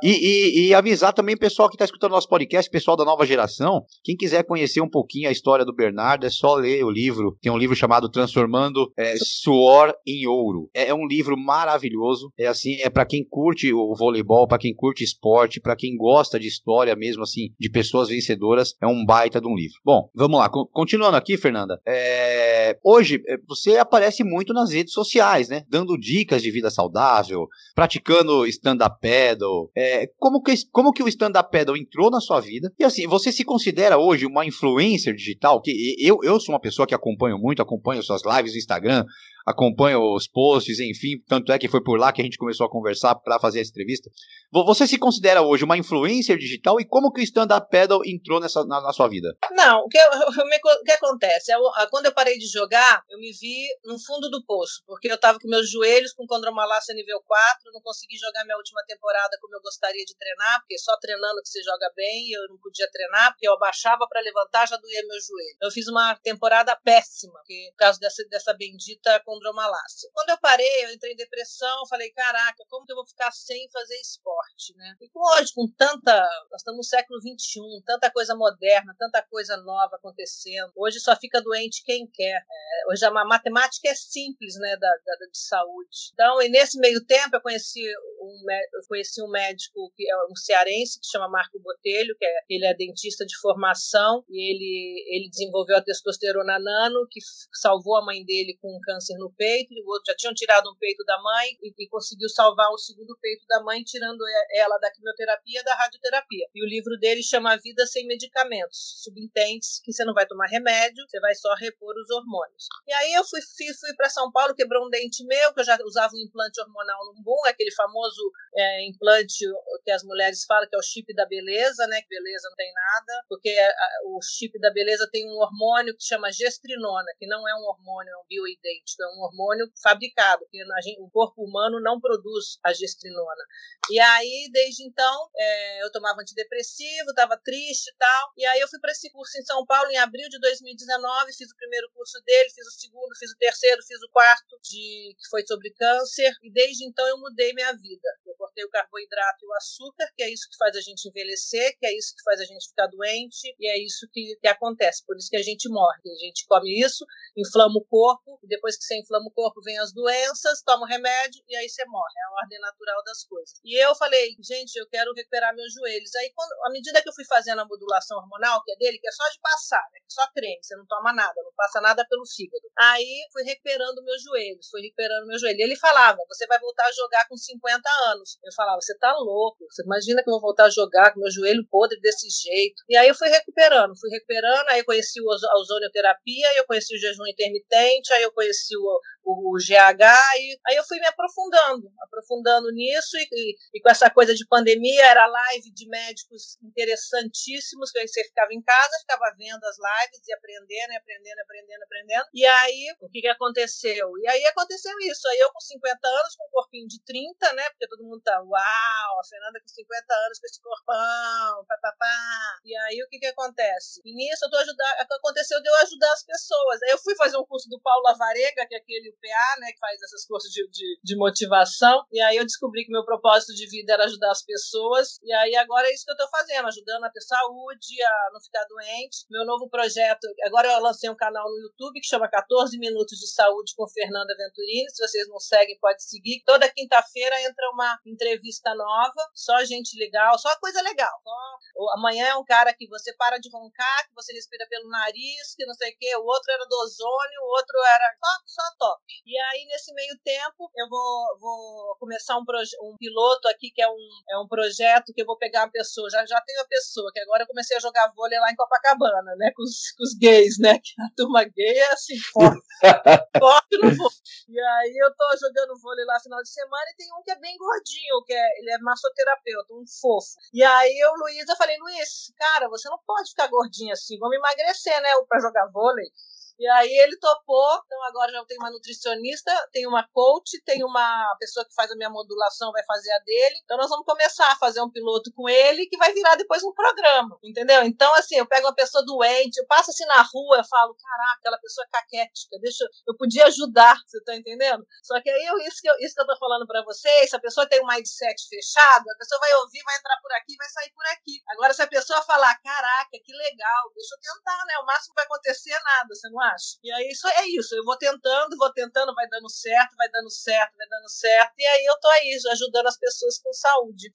E, 0.02 0.10
e, 0.10 0.68
e 0.68 0.74
avisar 0.74 1.12
também 1.12 1.34
o 1.34 1.38
pessoal 1.38 1.68
que 1.68 1.76
está 1.76 1.84
escutando 1.84 2.12
nosso 2.12 2.28
podcast, 2.28 2.70
pessoal 2.70 2.96
da 2.96 3.04
nova 3.04 3.24
geração, 3.24 3.84
quem 4.02 4.16
quiser 4.16 4.44
conhecer 4.44 4.80
um 4.80 4.90
pouquinho 4.90 5.28
a 5.28 5.32
história 5.32 5.64
do 5.64 5.74
Bernardo, 5.74 6.26
é 6.26 6.30
só 6.30 6.54
ler 6.54 6.84
o 6.84 6.90
livro. 6.90 7.36
Tem 7.40 7.52
um 7.52 7.58
livro 7.58 7.76
chamado 7.76 8.10
Transformando 8.10 8.92
é, 8.98 9.14
Suor 9.16 9.94
em 10.06 10.26
Ouro. 10.26 10.68
É, 10.74 10.88
é 10.88 10.94
um 10.94 11.06
livro 11.06 11.36
maravilhoso. 11.36 12.32
É 12.38 12.46
assim, 12.46 12.80
é 12.80 12.90
para 12.90 13.06
quem 13.06 13.24
curte 13.28 13.72
o 13.72 13.94
voleibol, 13.94 14.48
para 14.48 14.58
quem 14.58 14.74
curte 14.74 15.04
esporte, 15.04 15.60
para 15.60 15.76
quem 15.76 15.96
gosta 15.96 16.38
de 16.40 16.48
história 16.48 16.94
mesmo, 16.96 17.22
assim, 17.22 17.51
de 17.58 17.70
pessoas 17.70 18.08
vencedoras, 18.08 18.74
é 18.80 18.86
um 18.86 19.04
baita 19.04 19.40
de 19.40 19.46
um 19.46 19.54
livro. 19.54 19.78
Bom, 19.84 20.10
vamos 20.14 20.38
lá. 20.38 20.48
Continuando 20.48 21.16
aqui, 21.16 21.36
Fernanda. 21.36 21.80
É... 21.86 22.78
Hoje, 22.84 23.22
é, 23.28 23.36
você 23.48 23.76
aparece 23.76 24.24
muito 24.24 24.52
nas 24.52 24.72
redes 24.72 24.92
sociais, 24.92 25.48
né? 25.48 25.64
Dando 25.68 25.98
dicas 25.98 26.42
de 26.42 26.50
vida 26.50 26.70
saudável, 26.70 27.46
praticando 27.74 28.46
stand-up 28.46 28.98
paddle. 29.00 29.70
É... 29.76 30.06
Como, 30.18 30.42
que, 30.42 30.54
como 30.70 30.92
que 30.92 31.02
o 31.02 31.08
stand-up 31.08 31.50
paddle 31.50 31.76
entrou 31.76 32.10
na 32.10 32.20
sua 32.20 32.40
vida? 32.40 32.72
E 32.78 32.84
assim, 32.84 33.06
você 33.06 33.32
se 33.32 33.44
considera 33.44 33.98
hoje 33.98 34.26
uma 34.26 34.46
influencer 34.46 35.14
digital? 35.14 35.60
Que 35.60 35.96
eu, 35.98 36.18
eu 36.22 36.38
sou 36.40 36.54
uma 36.54 36.60
pessoa 36.60 36.86
que 36.86 36.94
acompanho 36.94 37.38
muito, 37.38 37.62
acompanho 37.62 38.02
suas 38.02 38.22
lives 38.24 38.52
no 38.52 38.58
Instagram, 38.58 39.04
acompanha 39.46 39.98
os 39.98 40.26
posts, 40.26 40.78
enfim, 40.80 41.22
tanto 41.26 41.52
é 41.52 41.58
que 41.58 41.68
foi 41.68 41.82
por 41.82 41.98
lá 41.98 42.12
que 42.12 42.20
a 42.20 42.24
gente 42.24 42.38
começou 42.38 42.66
a 42.66 42.70
conversar 42.70 43.14
para 43.16 43.38
fazer 43.38 43.60
essa 43.60 43.70
entrevista. 43.70 44.10
Você 44.52 44.86
se 44.86 44.98
considera 44.98 45.42
hoje 45.42 45.64
uma 45.64 45.78
influencer 45.78 46.36
digital 46.36 46.80
e 46.80 46.84
como 46.84 47.10
que 47.10 47.20
o 47.20 47.24
stand-up 47.24 47.68
paddle 47.70 48.02
entrou 48.04 48.40
nessa, 48.40 48.64
na, 48.64 48.80
na, 48.80 48.92
sua 48.92 49.08
vida? 49.08 49.34
Não, 49.52 49.80
o 49.80 49.88
que, 49.88 49.98
o 50.04 50.84
que 50.84 50.92
acontece? 50.92 51.52
Eu, 51.52 51.60
quando 51.90 52.06
eu 52.06 52.12
parei 52.12 52.36
de 52.38 52.46
jogar, 52.46 53.02
eu 53.08 53.18
me 53.18 53.32
vi 53.32 53.66
no 53.84 53.98
fundo 53.98 54.28
do 54.30 54.44
poço, 54.44 54.82
porque 54.86 55.10
eu 55.10 55.14
estava 55.14 55.38
com 55.38 55.48
meus 55.48 55.70
joelhos 55.70 56.12
com 56.12 56.26
condromalácia 56.26 56.94
nível 56.94 57.20
4, 57.26 57.72
não 57.72 57.80
consegui 57.80 58.16
jogar 58.18 58.44
minha 58.44 58.56
última 58.56 58.82
temporada 58.86 59.38
como 59.40 59.54
eu 59.56 59.60
gostaria 59.62 60.04
de 60.04 60.16
treinar, 60.16 60.60
porque 60.60 60.78
só 60.78 60.96
treinando 61.00 61.40
que 61.42 61.48
você 61.48 61.62
joga 61.62 61.90
bem, 61.96 62.30
eu 62.30 62.48
não 62.48 62.58
podia 62.58 62.88
treinar, 62.90 63.32
porque 63.32 63.48
eu 63.48 63.54
abaixava 63.54 64.06
para 64.08 64.20
levantar, 64.20 64.68
já 64.68 64.76
doía 64.76 65.02
meu 65.06 65.18
joelho. 65.20 65.56
Eu 65.62 65.70
fiz 65.70 65.88
uma 65.88 66.14
temporada 66.16 66.76
péssima, 66.76 67.32
porque, 67.34 67.68
por 67.72 67.78
causa 67.78 67.98
dessa, 67.98 68.22
dessa 68.28 68.54
bendita 68.54 69.20
condromalácia. 69.32 70.10
Quando 70.12 70.30
eu 70.30 70.38
parei, 70.38 70.84
eu 70.84 70.92
entrei 70.92 71.12
em 71.12 71.16
depressão, 71.16 71.86
falei, 71.88 72.10
caraca, 72.10 72.64
como 72.68 72.84
que 72.84 72.92
eu 72.92 72.96
vou 72.96 73.06
ficar 73.06 73.30
sem 73.32 73.68
fazer 73.70 73.98
esporte, 74.00 74.76
né? 74.76 74.94
E 75.00 75.10
hoje, 75.14 75.52
com 75.54 75.66
tanta, 75.76 76.20
nós 76.50 76.60
estamos 76.60 76.78
no 76.78 76.84
século 76.84 77.20
21, 77.22 77.82
tanta 77.86 78.10
coisa 78.10 78.34
moderna, 78.34 78.94
tanta 78.98 79.22
coisa 79.22 79.56
nova 79.58 79.96
acontecendo, 79.96 80.72
hoje 80.76 81.00
só 81.00 81.16
fica 81.16 81.40
doente 81.40 81.82
quem 81.84 82.06
quer. 82.06 82.36
É, 82.36 82.92
hoje 82.92 83.04
a 83.04 83.10
matemática 83.10 83.88
é 83.88 83.94
simples, 83.94 84.54
né, 84.56 84.76
da, 84.76 84.88
da, 84.88 85.26
de 85.30 85.38
saúde. 85.38 86.10
Então, 86.12 86.42
e 86.42 86.48
nesse 86.48 86.78
meio 86.78 87.04
tempo, 87.06 87.36
eu 87.36 87.40
conheci 87.40 87.82
um, 88.20 88.44
eu 88.50 88.80
conheci 88.88 89.22
um 89.22 89.30
médico 89.30 89.92
que 89.96 90.08
é 90.08 90.16
um 90.30 90.36
cearense, 90.36 91.00
que 91.00 91.06
chama 91.06 91.28
Marco 91.28 91.58
Botelho, 91.60 92.16
que 92.18 92.24
é, 92.24 92.34
ele 92.48 92.66
é 92.66 92.74
dentista 92.74 93.24
de 93.24 93.38
formação, 93.40 94.24
e 94.28 94.50
ele, 94.50 95.04
ele 95.08 95.30
desenvolveu 95.30 95.76
a 95.76 95.82
testosterona 95.82 96.58
nano, 96.58 97.06
que 97.10 97.20
salvou 97.52 97.96
a 97.96 98.04
mãe 98.04 98.24
dele 98.24 98.58
com 98.60 98.68
um 98.68 98.80
câncer 98.80 99.16
no 99.22 99.32
peito, 99.32 99.72
o 99.72 99.90
outro 99.90 100.10
já 100.10 100.16
tinham 100.16 100.34
tirado 100.34 100.68
um 100.68 100.76
peito 100.76 101.04
da 101.04 101.20
mãe 101.22 101.56
e, 101.62 101.72
e, 101.78 101.88
conseguiu 101.88 102.28
salvar 102.28 102.68
o 102.70 102.78
segundo 102.78 103.16
peito 103.20 103.46
da 103.46 103.62
mãe, 103.62 103.82
tirando 103.82 104.22
ela 104.54 104.78
da 104.78 104.90
quimioterapia 104.90 105.60
e 105.60 105.64
da 105.64 105.74
radioterapia. 105.74 106.46
E 106.54 106.64
o 106.64 106.68
livro 106.68 106.98
dele 106.98 107.22
chama 107.22 107.56
Vida 107.56 107.86
Sem 107.86 108.06
Medicamentos. 108.06 109.02
Subentende-se 109.02 109.82
que 109.82 109.92
você 109.92 110.04
não 110.04 110.14
vai 110.14 110.26
tomar 110.26 110.46
remédio, 110.46 111.04
você 111.08 111.20
vai 111.20 111.34
só 111.34 111.54
repor 111.54 111.94
os 111.96 112.10
hormônios. 112.10 112.66
E 112.86 112.92
aí 112.92 113.12
eu 113.12 113.24
fui, 113.24 113.40
fui, 113.40 113.72
fui 113.78 113.94
para 113.96 114.10
São 114.10 114.30
Paulo, 114.32 114.54
quebrou 114.54 114.86
um 114.86 114.90
dente 114.90 115.24
meu, 115.24 115.54
que 115.54 115.60
eu 115.60 115.64
já 115.64 115.78
usava 115.84 116.12
um 116.14 116.18
implante 116.18 116.60
hormonal 116.60 116.98
no 117.14 117.22
aquele 117.46 117.70
famoso 117.72 118.32
é, 118.54 118.86
implante 118.86 119.44
que 119.84 119.90
as 119.90 120.02
mulheres 120.02 120.44
falam 120.44 120.68
que 120.68 120.76
é 120.76 120.78
o 120.78 120.82
chip 120.82 121.12
da 121.14 121.26
beleza, 121.26 121.86
né? 121.86 122.00
Que 122.02 122.08
beleza 122.08 122.48
não 122.48 122.56
tem 122.56 122.72
nada, 122.72 123.24
porque 123.28 123.50
a, 123.50 123.88
o 124.06 124.20
chip 124.22 124.58
da 124.60 124.70
beleza 124.70 125.08
tem 125.10 125.26
um 125.26 125.36
hormônio 125.38 125.96
que 125.96 126.04
chama 126.04 126.30
gestrinona, 126.30 127.12
que 127.18 127.26
não 127.26 127.46
é 127.48 127.54
um 127.54 127.64
hormônio, 127.64 128.12
é 128.12 128.16
um 128.18 128.26
bioidêntico, 128.28 129.02
é 129.02 129.08
um 129.16 129.22
hormônio 129.22 129.70
fabricado, 129.82 130.44
porque 130.44 130.58
gente, 130.82 131.00
o 131.00 131.10
corpo 131.10 131.44
humano 131.44 131.80
não 131.80 132.00
produz 132.00 132.58
a 132.64 132.72
gestrinona. 132.72 133.44
E 133.90 133.98
aí, 133.98 134.48
desde 134.52 134.84
então, 134.84 135.28
é, 135.36 135.84
eu 135.84 135.90
tomava 135.90 136.20
antidepressivo, 136.20 137.10
estava 137.10 137.36
triste 137.36 137.88
e 137.88 137.96
tal. 137.96 138.32
E 138.36 138.46
aí 138.46 138.60
eu 138.60 138.68
fui 138.68 138.78
para 138.78 138.92
esse 138.92 139.10
curso 139.10 139.38
em 139.38 139.44
São 139.44 139.64
Paulo 139.66 139.90
em 139.90 139.98
abril 139.98 140.28
de 140.28 140.38
2019, 140.40 141.32
fiz 141.32 141.50
o 141.50 141.56
primeiro 141.56 141.90
curso 141.92 142.20
dele, 142.24 142.50
fiz 142.50 142.66
o 142.66 142.80
segundo, 142.80 143.16
fiz 143.18 143.30
o 143.32 143.38
terceiro, 143.38 143.82
fiz 143.82 144.00
o 144.02 144.10
quarto, 144.10 144.58
de, 144.62 145.14
que 145.18 145.28
foi 145.28 145.44
sobre 145.46 145.70
câncer. 145.70 146.32
E 146.42 146.52
desde 146.52 146.84
então 146.84 147.06
eu 147.08 147.18
mudei 147.18 147.52
minha 147.52 147.72
vida. 147.72 148.08
Eu 148.26 148.34
cortei 148.34 148.64
o 148.64 148.70
carboidrato 148.70 149.44
e 149.44 149.48
o 149.48 149.54
açúcar, 149.54 150.08
que 150.16 150.22
é 150.22 150.32
isso 150.32 150.48
que 150.48 150.56
faz 150.56 150.76
a 150.76 150.80
gente 150.80 151.08
envelhecer, 151.08 151.76
que 151.78 151.86
é 151.86 151.96
isso 151.96 152.14
que 152.14 152.22
faz 152.22 152.40
a 152.40 152.44
gente 152.44 152.68
ficar 152.68 152.86
doente, 152.86 153.54
e 153.58 153.68
é 153.68 153.78
isso 153.82 154.08
que, 154.12 154.36
que 154.40 154.48
acontece. 154.48 155.04
Por 155.06 155.16
isso 155.16 155.28
que 155.28 155.36
a 155.36 155.42
gente 155.42 155.68
morre. 155.68 156.00
A 156.04 156.24
gente 156.24 156.44
come 156.46 156.80
isso, 156.80 157.04
inflama 157.36 157.78
o 157.78 157.84
corpo, 157.84 158.38
e 158.42 158.46
depois 158.46 158.76
que 158.76 158.84
você 158.84 158.96
inflama 159.02 159.26
o 159.26 159.30
corpo, 159.30 159.60
vem 159.62 159.78
as 159.78 159.92
doenças, 159.92 160.62
toma 160.62 160.84
o 160.84 160.88
remédio 160.88 161.42
e 161.48 161.56
aí 161.56 161.68
você 161.68 161.84
morre. 161.86 162.12
É 162.16 162.24
a 162.24 162.42
ordem 162.42 162.60
natural 162.60 163.02
das 163.04 163.24
coisas. 163.24 163.60
E 163.64 163.76
eu 163.82 163.94
falei, 163.94 164.36
gente, 164.40 164.76
eu 164.76 164.88
quero 164.88 165.12
recuperar 165.12 165.54
meus 165.54 165.72
joelhos. 165.74 166.14
Aí, 166.16 166.32
quando, 166.34 166.52
à 166.64 166.70
medida 166.70 167.02
que 167.02 167.08
eu 167.08 167.14
fui 167.14 167.24
fazendo 167.24 167.60
a 167.60 167.66
modulação 167.66 168.18
hormonal, 168.18 168.62
que 168.64 168.72
é 168.72 168.76
dele, 168.76 168.98
que 168.98 169.08
é 169.08 169.12
só 169.12 169.28
de 169.28 169.40
passar, 169.40 169.84
né? 169.92 170.00
Que 170.00 170.12
só 170.12 170.26
creme, 170.32 170.58
você 170.62 170.76
não 170.76 170.86
toma 170.86 171.12
nada, 171.12 171.34
não 171.42 171.52
passa 171.56 171.80
nada 171.80 172.06
pelo 172.08 172.26
fígado. 172.26 172.62
Aí 172.78 173.26
fui 173.32 173.42
recuperando 173.42 174.02
meus 174.02 174.22
joelhos, 174.22 174.68
fui 174.70 174.82
recuperando 174.82 175.26
meus 175.26 175.40
joelhos. 175.40 175.58
E 175.58 175.62
ele 175.62 175.76
falava, 175.76 176.18
você 176.28 176.46
vai 176.46 176.58
voltar 176.58 176.86
a 176.86 176.92
jogar 176.92 177.28
com 177.28 177.36
50 177.36 177.90
anos. 178.12 178.38
Eu 178.42 178.52
falava, 178.54 178.80
você 178.80 178.96
tá 178.98 179.12
louco, 179.18 179.64
você 179.70 179.82
imagina 179.82 180.22
que 180.22 180.28
eu 180.28 180.34
vou 180.34 180.40
voltar 180.40 180.64
a 180.66 180.70
jogar 180.70 181.12
com 181.12 181.20
meu 181.20 181.30
joelho 181.30 181.66
podre 181.70 181.98
desse 182.00 182.28
jeito. 182.28 182.82
E 182.88 182.96
aí 182.96 183.08
eu 183.08 183.14
fui 183.14 183.28
recuperando, 183.28 183.98
fui 183.98 184.10
recuperando, 184.10 184.68
aí 184.68 184.80
eu 184.80 184.84
conheci 184.84 185.20
a 185.20 185.58
ozonioterapia, 185.58 186.48
aí 186.50 186.56
eu 186.56 186.66
conheci 186.66 186.94
o 186.94 186.98
jejum 186.98 187.26
intermitente, 187.26 188.12
aí 188.12 188.22
eu 188.22 188.32
conheci 188.32 188.76
o, 188.76 188.91
o, 188.92 189.21
o 189.24 189.56
GH, 189.56 190.02
e 190.38 190.58
aí 190.66 190.76
eu 190.76 190.84
fui 190.84 190.98
me 190.98 191.06
aprofundando, 191.06 191.92
aprofundando 192.00 192.70
nisso, 192.72 193.16
e, 193.16 193.28
e, 193.32 193.56
e, 193.74 193.80
com 193.80 193.90
essa 193.90 194.10
coisa 194.10 194.34
de 194.34 194.46
pandemia, 194.46 195.04
era 195.06 195.26
live 195.26 195.72
de 195.72 195.88
médicos 195.88 196.58
interessantíssimos, 196.62 197.90
que 197.90 197.98
aí 197.98 198.08
você 198.08 198.24
ficava 198.24 198.52
em 198.52 198.62
casa, 198.62 198.98
ficava 199.00 199.34
vendo 199.38 199.62
as 199.64 199.76
lives 199.78 200.26
e 200.26 200.32
aprendendo, 200.34 200.92
e 200.92 200.96
aprendendo, 200.96 201.40
aprendendo, 201.40 201.82
aprendendo. 201.84 202.26
E 202.34 202.46
aí, 202.46 202.96
o 203.00 203.08
que, 203.08 203.20
que 203.20 203.28
aconteceu? 203.28 204.10
E 204.18 204.28
aí 204.28 204.44
aconteceu 204.46 204.92
isso, 205.00 205.26
aí 205.28 205.38
eu 205.38 205.52
com 205.52 205.60
50 205.60 206.08
anos, 206.08 206.36
com 206.36 206.46
um 206.46 206.50
corpinho 206.50 206.88
de 206.88 207.00
30, 207.04 207.52
né, 207.54 207.70
porque 207.70 207.88
todo 207.88 208.04
mundo 208.04 208.20
tá, 208.22 208.40
uau, 208.42 209.20
a 209.20 209.24
Fernanda 209.28 209.60
com 209.60 209.68
50 209.68 210.14
anos 210.14 210.38
com 210.40 210.46
esse 210.46 210.60
corpão, 210.60 211.64
papapá. 211.66 212.58
E 212.64 212.76
aí 212.76 213.02
o 213.02 213.08
que, 213.08 213.18
que 213.18 213.26
acontece? 213.26 214.00
E 214.04 214.14
nisso 214.14 214.44
eu 214.44 214.50
tô 214.50 214.56
ajudando, 214.58 214.94
aconteceu 214.98 215.60
de 215.62 215.68
eu 215.68 215.74
ajudar 215.76 216.12
as 216.12 216.24
pessoas. 216.24 216.82
Aí 216.82 216.90
eu 216.90 216.98
fui 216.98 217.14
fazer 217.16 217.36
um 217.36 217.46
curso 217.46 217.68
do 217.68 217.80
Paulo 217.80 218.02
Lavarega, 218.04 218.66
que 218.66 218.74
é 218.74 218.78
aquele 218.78 219.11
PA, 219.20 219.60
né, 219.60 219.72
que 219.72 219.78
faz 219.78 220.00
essas 220.02 220.26
coisas 220.26 220.50
de, 220.50 220.68
de, 220.68 221.00
de, 221.02 221.16
motivação, 221.16 222.04
e 222.12 222.20
aí 222.20 222.36
eu 222.36 222.44
descobri 222.44 222.84
que 222.84 222.92
meu 222.92 223.04
propósito 223.04 223.54
de 223.54 223.66
vida 223.68 223.92
era 223.92 224.04
ajudar 224.04 224.30
as 224.30 224.44
pessoas, 224.44 225.18
e 225.22 225.32
aí 225.32 225.56
agora 225.56 225.88
é 225.88 225.94
isso 225.94 226.04
que 226.04 226.10
eu 226.10 226.16
estou 226.16 226.28
fazendo, 226.30 226.68
ajudando 226.68 227.04
a 227.04 227.10
ter 227.10 227.20
saúde, 227.20 228.02
a 228.02 228.30
não 228.32 228.40
ficar 228.40 228.64
doente. 228.64 229.26
Meu 229.30 229.44
novo 229.44 229.68
projeto, 229.68 230.26
agora 230.44 230.68
eu 230.68 230.80
lancei 230.80 231.10
um 231.10 231.16
canal 231.16 231.44
no 231.48 231.58
YouTube 231.62 232.00
que 232.00 232.08
chama 232.08 232.28
14 232.28 232.78
Minutos 232.78 233.18
de 233.18 233.28
Saúde 233.28 233.74
com 233.76 233.88
Fernanda 233.88 234.34
Venturini, 234.36 234.90
se 234.90 235.06
vocês 235.06 235.28
não 235.28 235.38
seguem, 235.38 235.78
pode 235.78 236.02
seguir. 236.02 236.42
Toda 236.44 236.68
quinta-feira 236.68 237.40
entra 237.42 237.70
uma 237.72 237.98
entrevista 238.06 238.74
nova, 238.74 239.30
só 239.34 239.64
gente 239.64 239.98
legal, 239.98 240.38
só 240.38 240.54
coisa 240.58 240.82
legal. 240.82 241.12
Só... 241.22 241.92
Amanhã 241.96 242.26
é 242.28 242.36
um 242.36 242.44
cara 242.44 242.72
que 242.74 242.86
você 242.88 243.12
para 243.14 243.38
de 243.38 243.50
roncar, 243.50 244.08
que 244.08 244.14
você 244.14 244.32
respira 244.32 244.66
pelo 244.68 244.88
nariz, 244.88 245.54
que 245.56 245.66
não 245.66 245.74
sei 245.74 245.90
o 245.92 245.96
quê, 245.98 246.16
o 246.16 246.24
outro 246.24 246.52
era 246.52 246.64
do 246.66 246.76
ozônio, 246.76 247.40
o 247.42 247.56
outro 247.56 247.78
era 247.78 248.16
só, 248.22 248.62
só 248.62 248.76
top. 248.78 249.01
E 249.26 249.38
aí, 249.38 249.66
nesse 249.66 249.92
meio 249.94 250.18
tempo, 250.24 250.70
eu 250.76 250.88
vou, 250.88 251.38
vou 251.38 251.96
começar 251.98 252.36
um, 252.36 252.44
um 252.82 252.96
piloto 252.96 253.48
aqui, 253.48 253.70
que 253.70 253.82
é 253.82 253.88
um, 253.88 254.08
é 254.30 254.38
um 254.38 254.48
projeto 254.48 255.12
que 255.14 255.22
eu 255.22 255.26
vou 255.26 255.38
pegar 255.38 255.62
uma 255.64 255.70
pessoa, 255.70 256.08
já, 256.10 256.24
já 256.26 256.40
tenho 256.40 256.60
a 256.60 256.66
pessoa, 256.66 257.10
que 257.12 257.20
agora 257.20 257.42
eu 257.44 257.46
comecei 257.46 257.76
a 257.76 257.80
jogar 257.80 258.12
vôlei 258.14 258.38
lá 258.38 258.50
em 258.50 258.56
Copacabana, 258.56 259.34
né, 259.36 259.52
com 259.54 259.62
os, 259.62 259.92
com 259.92 260.02
os 260.02 260.14
gays, 260.18 260.58
né, 260.58 260.78
que 260.78 260.92
a 261.00 261.08
turma 261.16 261.44
gay 261.44 261.78
é 261.78 261.92
assim, 261.92 262.18
forte, 262.18 262.60
forte 263.38 263.78
no 263.78 263.94
vôlei. 263.94 264.18
E 264.48 264.60
aí 264.60 264.96
eu 264.98 265.14
tô 265.14 265.24
jogando 265.40 265.80
vôlei 265.80 266.04
lá 266.04 266.18
final 266.20 266.42
de 266.42 266.50
semana 266.50 266.84
e 266.92 266.96
tem 266.96 267.08
um 267.16 267.22
que 267.22 267.30
é 267.30 267.38
bem 267.38 267.56
gordinho, 267.56 268.24
que 268.26 268.32
é, 268.32 268.58
ele 268.58 268.70
é 268.72 268.78
massoterapeuta, 268.78 269.74
um 269.74 269.84
fofo. 270.00 270.34
E 270.52 270.62
aí 270.62 270.98
eu, 270.98 271.12
Luísa, 271.14 271.56
falei, 271.56 271.76
Luiz, 271.78 272.32
cara, 272.36 272.68
você 272.68 272.88
não 272.88 272.98
pode 273.06 273.30
ficar 273.30 273.48
gordinho 273.48 273.92
assim, 273.92 274.18
vamos 274.18 274.36
emagrecer, 274.36 275.00
né, 275.00 275.08
pra 275.28 275.40
jogar 275.40 275.70
vôlei. 275.72 276.10
E 276.58 276.66
aí 276.68 276.88
ele 276.88 277.18
topou, 277.18 277.80
então 277.84 278.02
agora 278.04 278.30
já 278.30 278.44
tem 278.44 278.56
uma 278.58 278.70
nutricionista, 278.70 279.52
tem 279.72 279.86
uma 279.86 280.06
coach, 280.12 280.62
tem 280.64 280.84
uma 280.84 281.36
pessoa 281.38 281.64
que 281.66 281.74
faz 281.74 281.90
a 281.90 281.96
minha 281.96 282.10
modulação, 282.10 282.72
vai 282.72 282.84
fazer 282.84 283.12
a 283.12 283.18
dele. 283.20 283.60
Então 283.64 283.76
nós 283.76 283.88
vamos 283.88 284.06
começar 284.06 284.50
a 284.52 284.56
fazer 284.56 284.80
um 284.80 284.90
piloto 284.90 285.32
com 285.34 285.48
ele 285.48 285.86
que 285.86 285.96
vai 285.96 286.12
virar 286.12 286.36
depois 286.36 286.62
um 286.62 286.72
programa, 286.72 287.38
entendeu? 287.42 287.82
Então 287.82 288.12
assim, 288.14 288.36
eu 288.36 288.46
pego 288.46 288.66
uma 288.66 288.74
pessoa 288.74 289.04
doente, 289.04 289.58
eu 289.58 289.66
passo 289.66 289.90
assim 289.90 290.04
na 290.06 290.22
rua, 290.22 290.58
eu 290.58 290.64
falo, 290.64 290.94
caraca, 290.94 291.38
aquela 291.38 291.58
pessoa 291.58 291.84
é 291.84 291.90
caquética, 291.90 292.58
deixa, 292.60 292.84
eu 293.06 293.16
podia 293.16 293.46
ajudar, 293.46 293.96
você 294.06 294.22
tá 294.22 294.36
entendendo? 294.36 294.86
Só 295.02 295.20
que 295.20 295.30
aí 295.30 295.44
eu, 295.46 295.58
isso 295.66 295.80
que 295.80 295.88
eu, 295.88 295.96
isso 296.00 296.14
que 296.14 296.20
eu 296.20 296.26
tô 296.26 296.38
falando 296.38 296.66
para 296.66 296.84
vocês, 296.84 297.30
se 297.30 297.36
a 297.36 297.40
pessoa 297.40 297.68
tem 297.68 297.82
um 297.82 297.86
mindset 297.86 298.48
fechado, 298.48 299.04
a 299.10 299.18
pessoa 299.18 299.40
vai 299.40 299.52
ouvir, 299.54 299.82
vai 299.84 299.96
entrar 299.96 300.16
por 300.22 300.32
aqui, 300.32 300.56
vai 300.56 300.68
sair 300.68 300.92
por 300.92 301.04
aqui. 301.06 301.42
Agora 301.48 301.74
se 301.74 301.82
a 301.82 301.86
pessoa 301.86 302.22
falar, 302.22 302.54
caraca, 302.62 303.10
que 303.12 303.32
legal, 303.32 303.90
deixa 303.94 304.14
eu 304.14 304.20
tentar, 304.20 304.64
né? 304.66 304.74
O 304.82 304.86
máximo 304.86 305.14
vai 305.14 305.24
acontecer 305.24 305.72
é 305.72 305.82
nada, 305.82 306.14
você 306.14 306.28
não 306.28 306.40
acha? 306.40 306.51
Acho. 306.54 306.78
E 306.82 306.92
aí 306.92 307.08
isso 307.08 307.26
é 307.28 307.46
isso. 307.48 307.74
Eu 307.74 307.84
vou 307.84 307.96
tentando, 307.96 308.56
vou 308.56 308.72
tentando, 308.72 309.14
vai 309.14 309.28
dando 309.28 309.48
certo, 309.50 309.96
vai 309.96 310.08
dando 310.10 310.30
certo, 310.30 310.76
vai 310.76 310.88
dando 310.88 311.08
certo. 311.08 311.52
E 311.58 311.66
aí 311.66 311.84
eu 311.84 311.98
tô 312.00 312.08
aí, 312.08 312.38
ajudando 312.52 312.86
as 312.86 312.98
pessoas 312.98 313.38
com 313.38 313.52
saúde. 313.52 314.12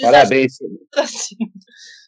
Parabéns. 0.00 0.58
Assim. 0.96 1.36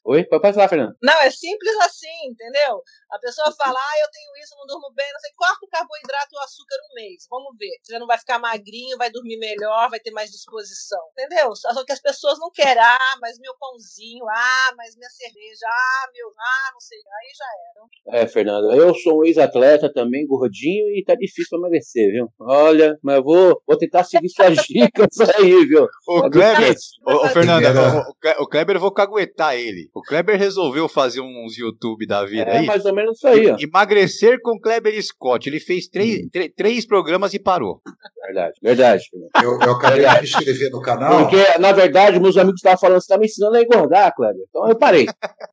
Oi? 0.02 0.24
Pode 0.24 0.54
falar, 0.54 0.68
Fernando. 0.68 0.96
Não, 1.02 1.20
é 1.20 1.30
simples 1.30 1.76
assim, 1.84 2.30
entendeu? 2.30 2.82
A 3.10 3.18
pessoa 3.18 3.52
fala, 3.52 3.78
ah, 3.78 4.00
eu 4.00 4.10
tenho 4.10 4.32
isso, 4.42 4.56
não 4.56 4.66
durmo 4.66 4.90
bem, 4.94 5.06
não 5.12 5.20
sei, 5.20 5.30
corta 5.36 5.66
o 5.66 5.68
carboidrato 5.68 6.28
e 6.32 6.36
o 6.36 6.40
açúcar 6.40 6.76
um 6.90 6.94
mês. 6.94 7.26
Vamos 7.28 7.54
ver. 7.58 7.76
Você 7.82 7.98
não 7.98 8.06
vai 8.06 8.16
ficar 8.16 8.38
magrinho, 8.38 8.96
vai 8.96 9.10
dormir 9.10 9.36
melhor, 9.38 9.90
vai 9.90 10.00
ter 10.00 10.10
mais 10.10 10.30
disposição. 10.30 11.00
Entendeu? 11.12 11.54
Só 11.54 11.84
que 11.84 11.92
as 11.92 12.00
pessoas 12.00 12.38
não 12.38 12.50
querem, 12.50 12.82
ah, 12.82 13.16
mas 13.20 13.38
meu 13.38 13.52
pãozinho, 13.60 14.24
ah, 14.26 14.74
mas 14.76 14.96
minha 14.96 15.10
cerveja, 15.10 15.66
ah, 15.66 16.08
meu, 16.14 16.28
ah, 16.38 16.70
não 16.72 16.80
sei. 16.80 16.98
Aí 16.98 17.32
já 17.36 17.44
era. 17.68 18.22
É, 18.22 18.26
Fernando, 18.26 18.72
eu 18.72 18.94
sou 18.94 19.20
um 19.20 19.24
ex-atleta 19.24 19.92
também, 19.92 20.26
gordinho, 20.26 20.88
e 20.96 21.04
tá 21.04 21.14
difícil 21.14 21.58
emagrecer, 21.58 22.10
viu? 22.10 22.32
Olha, 22.40 22.98
mas 23.02 23.16
eu 23.16 23.24
vou, 23.24 23.62
vou 23.66 23.76
tentar 23.76 24.04
seguir 24.04 24.30
suas 24.30 24.56
dicas 24.64 25.20
aí, 25.36 25.66
viu? 25.66 25.86
Ô, 26.08 26.26
é 26.26 26.30
Kleber, 26.30 26.76
ô, 27.06 27.12
ô, 27.12 27.28
Fernando, 27.28 27.64
o, 27.68 28.42
o 28.42 28.48
Kleber, 28.48 28.76
eu 28.76 28.80
vou 28.80 28.94
caguetar 28.94 29.54
ele. 29.54 29.89
O 29.94 30.02
Kleber 30.02 30.38
resolveu 30.38 30.88
fazer 30.88 31.20
uns 31.20 31.56
YouTube 31.56 32.06
da 32.06 32.24
vida 32.24 32.50
é, 32.50 32.58
aí. 32.58 32.66
mais 32.66 32.84
ou 32.84 32.94
menos 32.94 33.16
isso 33.16 33.26
aí, 33.26 33.50
ó. 33.50 33.56
Emagrecer 33.58 34.40
com 34.42 34.58
Kleber 34.58 35.00
Scott. 35.02 35.48
Ele 35.48 35.60
fez 35.60 35.88
três, 35.88 36.20
hum. 36.24 36.28
três 36.56 36.86
programas 36.86 37.34
e 37.34 37.38
parou. 37.38 37.80
Verdade, 38.24 38.54
verdade. 38.62 39.04
Eu, 39.42 39.58
eu 39.60 39.72
acabei 39.72 40.06
de 40.06 40.14
me 40.14 40.22
inscrever 40.22 40.70
no 40.70 40.80
canal. 40.80 41.22
Porque, 41.22 41.58
na 41.58 41.72
verdade, 41.72 42.20
meus 42.20 42.36
amigos 42.36 42.60
estavam 42.60 42.78
falando, 42.78 43.00
você 43.00 43.04
está 43.04 43.18
me 43.18 43.26
ensinando 43.26 43.56
a 43.56 43.62
engordar, 43.62 44.14
Kleber. 44.14 44.44
Então 44.48 44.68
eu 44.68 44.78
parei. 44.78 45.06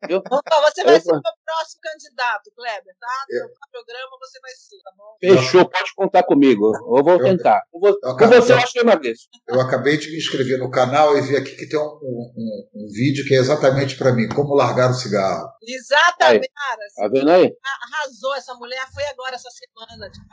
Eu... 0.07 0.21
você 0.21 0.83
vai 0.83 0.95
eu... 0.95 1.01
ser 1.01 1.15
o 1.15 1.21
próximo 1.21 1.81
candidato, 1.81 2.51
Kleber, 2.55 2.95
tá? 2.99 3.25
No 3.29 3.37
eu... 3.37 3.49
programa 3.71 4.17
você 4.21 4.39
vai 4.39 4.51
ser, 4.51 4.77
tá 4.83 4.91
bom? 4.95 5.17
Fechou, 5.19 5.65
pode 5.69 5.95
contar 5.95 6.23
comigo. 6.23 6.71
Eu 6.75 7.03
vou 7.03 7.19
tentar. 7.19 7.61
Com 7.71 7.79
você 7.79 8.53
eu 8.53 8.57
acho 8.57 8.73
que 8.73 8.79
eu 8.79 8.83
emagreço. 8.83 9.27
Eu 9.47 9.59
acabei 9.59 9.97
de 9.97 10.11
me 10.11 10.17
inscrever 10.17 10.59
no 10.59 10.69
canal 10.69 11.17
e 11.17 11.21
vi 11.21 11.35
aqui 11.35 11.55
que 11.55 11.67
tem 11.67 11.79
um, 11.79 11.83
um, 11.83 12.67
um 12.75 12.87
vídeo 12.91 13.25
que 13.25 13.33
é 13.33 13.37
exatamente 13.37 13.97
para 13.97 14.13
mim, 14.13 14.26
como 14.29 14.55
largar 14.55 14.91
o 14.91 14.93
cigarro. 14.93 15.49
Exatamente. 15.61 16.49
Aí, 16.55 16.93
tá 16.95 17.07
vendo 17.07 17.29
aí? 17.29 17.53
Arrasou, 17.63 18.35
essa 18.35 18.53
mulher 18.55 18.85
foi 18.93 19.05
agora 19.05 19.35
essa 19.35 19.49
semana. 19.49 20.09
Tipo, 20.09 20.25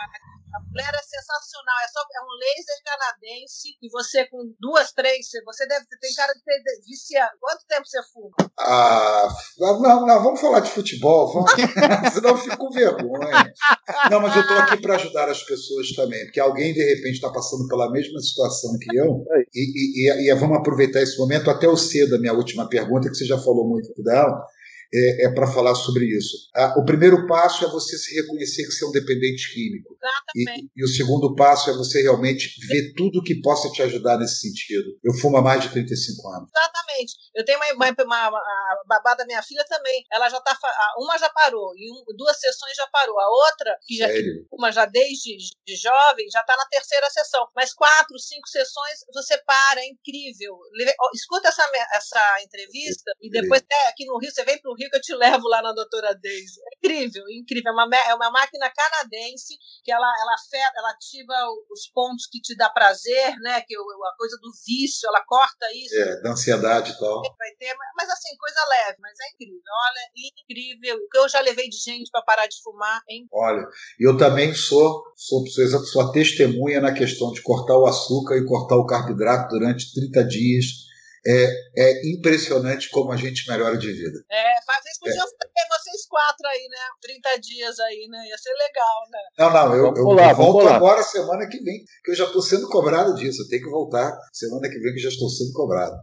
a 0.55 0.61
mulher 0.71 0.93
é 0.95 1.03
sensacional, 1.03 1.75
é, 1.83 1.89
só, 1.89 2.01
é 2.01 2.23
um 2.23 2.31
laser 2.39 2.79
canadense 2.85 3.77
e 3.83 3.89
você 3.91 4.25
com 4.27 4.55
duas, 4.61 4.93
três, 4.93 5.27
você 5.45 5.67
deve 5.67 5.85
ter, 5.87 5.99
tem 5.99 6.15
cara 6.15 6.33
de 6.33 6.45
ter 6.45 6.63
viciado. 6.87 7.33
Quanto 7.41 7.67
tempo 7.67 7.85
você 7.85 8.01
fuma? 8.13 8.31
Ah, 8.61 9.29
não, 9.59 10.07
não, 10.07 10.23
vamos 10.23 10.41
falar 10.41 10.61
de 10.61 10.71
futebol, 10.71 11.33
vamos, 11.33 11.51
senão 12.15 12.31
eu 12.31 12.39
fico 12.39 12.57
com 12.57 12.71
vergonha. 12.71 13.53
Não, 14.09 14.21
mas 14.21 14.37
eu 14.37 14.43
estou 14.43 14.59
aqui 14.59 14.81
para 14.81 14.95
ajudar 14.95 15.29
as 15.29 15.43
pessoas 15.43 15.91
também, 15.91 16.25
porque 16.27 16.39
alguém 16.39 16.73
de 16.73 16.85
repente 16.85 17.15
está 17.15 17.31
passando 17.31 17.67
pela 17.67 17.91
mesma 17.91 18.21
situação 18.21 18.79
que 18.79 18.97
eu, 18.97 19.25
e, 19.53 19.61
e, 19.61 20.09
e, 20.09 20.31
e 20.31 20.35
vamos 20.37 20.59
aproveitar 20.59 21.01
esse 21.01 21.19
momento, 21.19 21.51
até 21.51 21.67
o 21.67 21.77
C 21.77 22.09
da 22.09 22.19
minha 22.19 22.33
última 22.33 22.69
pergunta, 22.69 23.09
que 23.09 23.17
você 23.17 23.27
já 23.27 23.39
falou 23.39 23.69
muito 23.69 23.84
dela 24.03 24.45
é, 24.95 25.27
é 25.27 25.29
para 25.31 25.47
falar 25.47 25.75
sobre 25.75 26.07
isso. 26.07 26.49
Ah, 26.55 26.75
o 26.79 26.85
primeiro 26.85 27.27
passo 27.27 27.65
é 27.65 27.69
você 27.69 27.99
se 27.99 28.15
reconhecer 28.15 28.65
que 28.65 28.73
você 28.73 28.85
é 28.85 28.89
um 28.89 28.93
dependente 28.93 29.53
químico. 29.53 29.97
E, 30.37 30.45
e, 30.77 30.85
o 30.85 30.89
segundo 30.89 31.35
passo 31.35 31.71
é 31.71 31.73
você 31.73 32.03
realmente 32.03 32.55
ver 32.69 32.93
tudo 32.95 33.23
que 33.23 33.41
possa 33.41 33.71
te 33.71 33.83
ajudar 33.83 34.19
nesse 34.19 34.41
sentido. 34.41 34.97
Eu 35.03 35.13
fumo 35.15 35.37
há 35.37 35.43
mais 35.43 35.63
de 35.63 35.71
35 35.71 36.29
anos. 36.29 36.51
Exatamente. 36.55 36.84
Eu 37.35 37.45
tenho 37.45 37.59
uma, 37.59 37.67
uma, 37.67 38.05
uma, 38.05 38.29
uma 38.29 38.85
babá 38.87 39.15
da 39.15 39.25
minha 39.25 39.43
filha 39.43 39.65
também. 39.69 40.05
Ela 40.13 40.29
já 40.29 40.41
tá. 40.41 40.57
Uma 40.99 41.19
já 41.19 41.29
parou, 41.31 41.73
e 41.77 41.91
um, 41.91 42.17
duas 42.17 42.39
sessões 42.39 42.77
já 42.77 42.87
parou. 42.89 43.19
A 43.19 43.29
outra, 43.29 43.77
que 43.87 43.97
já, 43.97 44.07
uma 44.53 44.71
já 44.71 44.85
desde 44.85 45.37
de 45.67 45.77
jovem, 45.77 46.29
já 46.31 46.41
está 46.41 46.57
na 46.57 46.67
terceira 46.67 47.09
sessão. 47.11 47.47
Mas 47.55 47.73
quatro, 47.73 48.19
cinco 48.19 48.49
sessões, 48.49 49.01
você 49.13 49.39
para, 49.39 49.81
é 49.81 49.87
incrível. 49.87 50.59
Escuta 51.15 51.49
essa, 51.49 51.69
essa 51.93 52.43
entrevista 52.43 53.13
e 53.21 53.31
depois, 53.31 53.63
é, 53.71 53.89
aqui 53.89 54.05
no 54.05 54.19
Rio, 54.19 54.31
você 54.31 54.45
vem 54.45 54.61
para 54.61 54.71
o 54.71 54.75
Rio 54.75 54.91
que 54.91 54.97
eu 54.97 55.01
te 55.01 55.15
levo 55.17 55.49
lá 55.49 55.63
na 55.63 55.73
doutora 55.73 56.15
Daisy. 56.15 56.61
É 56.61 56.77
incrível, 56.79 57.25
incrível. 57.31 57.71
É 57.71 57.75
uma, 57.75 57.97
é 57.97 58.15
uma 58.15 58.31
máquina 58.31 58.71
canadense 58.71 59.57
que 59.83 59.93
ela, 59.93 60.07
ela, 60.21 60.35
afeta, 60.35 60.73
ela 60.77 60.91
ativa 60.91 61.35
os 61.71 61.89
pontos 61.93 62.27
que 62.31 62.41
te 62.41 62.57
dá 62.57 62.69
prazer, 62.71 63.37
né? 63.41 63.61
Que 63.63 63.75
a 63.75 64.17
coisa 64.17 64.37
do 64.41 64.51
vício, 64.67 65.09
ela 65.09 65.25
corta 65.25 65.67
isso. 65.75 65.95
É, 65.97 66.21
da 66.21 66.33
ansiedade 66.33 66.84
e 66.91 66.99
tal. 66.99 67.23
Vai 67.39 67.51
ter, 67.59 67.75
mas 67.97 68.11
assim, 68.11 68.37
coisa 68.37 68.61
leve, 68.69 68.99
mas 69.01 69.13
é 69.21 69.29
incrível. 69.35 69.61
Olha, 69.89 70.11
incrível. 70.17 70.97
O 70.97 71.09
que 71.09 71.19
eu 71.19 71.29
já 71.29 71.41
levei 71.41 71.69
de 71.69 71.77
gente 71.77 72.11
para 72.11 72.23
parar 72.23 72.47
de 72.47 72.63
fumar, 72.63 73.03
hein? 73.09 73.27
Olha, 73.33 73.67
eu 73.99 74.17
também 74.17 74.55
sou, 74.55 75.05
sou, 75.17 75.47
sou, 75.47 75.85
sou 75.85 76.13
testemunha 76.13 76.81
na 76.81 76.93
questão 76.93 77.33
de 77.33 77.43
cortar 77.43 77.77
o 77.77 77.87
açúcar 77.87 78.37
e 78.37 78.47
cortar 78.47 78.77
o 78.77 78.87
carboidrato 78.87 79.49
durante 79.49 79.93
30 79.95 80.25
dias 80.25 80.85
é, 81.27 81.49
é 81.77 82.11
impressionante 82.13 82.91
como 82.91 83.11
a 83.11 83.17
gente 83.17 83.49
melhora 83.49 83.79
de 83.79 83.91
vida. 83.91 84.23
É, 84.31 84.55
vocês 84.61 84.99
podiam 84.99 85.17
é. 85.17 85.31
fazer 85.31 85.69
vocês 85.81 86.07
quatro 86.07 86.47
aí, 86.47 86.69
né? 86.69 86.79
30 87.01 87.41
dias 87.41 87.81
aí, 87.81 88.07
né? 88.11 88.29
Ia 88.29 88.39
ser 88.39 88.53
legal, 88.53 89.01
né? 89.11 89.19
Não, 89.39 89.51
não, 89.51 89.75
eu, 89.75 89.95
eu, 89.97 90.09
lá, 90.11 90.31
eu 90.31 90.37
volto 90.37 90.69
agora 90.69 91.03
semana 91.03 91.49
que 91.49 91.59
vem, 91.63 91.83
que 92.05 92.11
eu 92.11 92.15
já 92.15 92.25
estou 92.25 92.43
sendo 92.43 92.69
cobrado 92.69 93.15
disso. 93.15 93.43
Eu 93.43 93.49
tenho 93.49 93.63
que 93.63 93.71
voltar 93.71 94.15
semana 94.33 94.69
que 94.69 94.79
vem 94.79 94.93
que 94.93 95.01
já 95.01 95.09
estou 95.09 95.29
sendo 95.31 95.53
cobrado. 95.53 95.97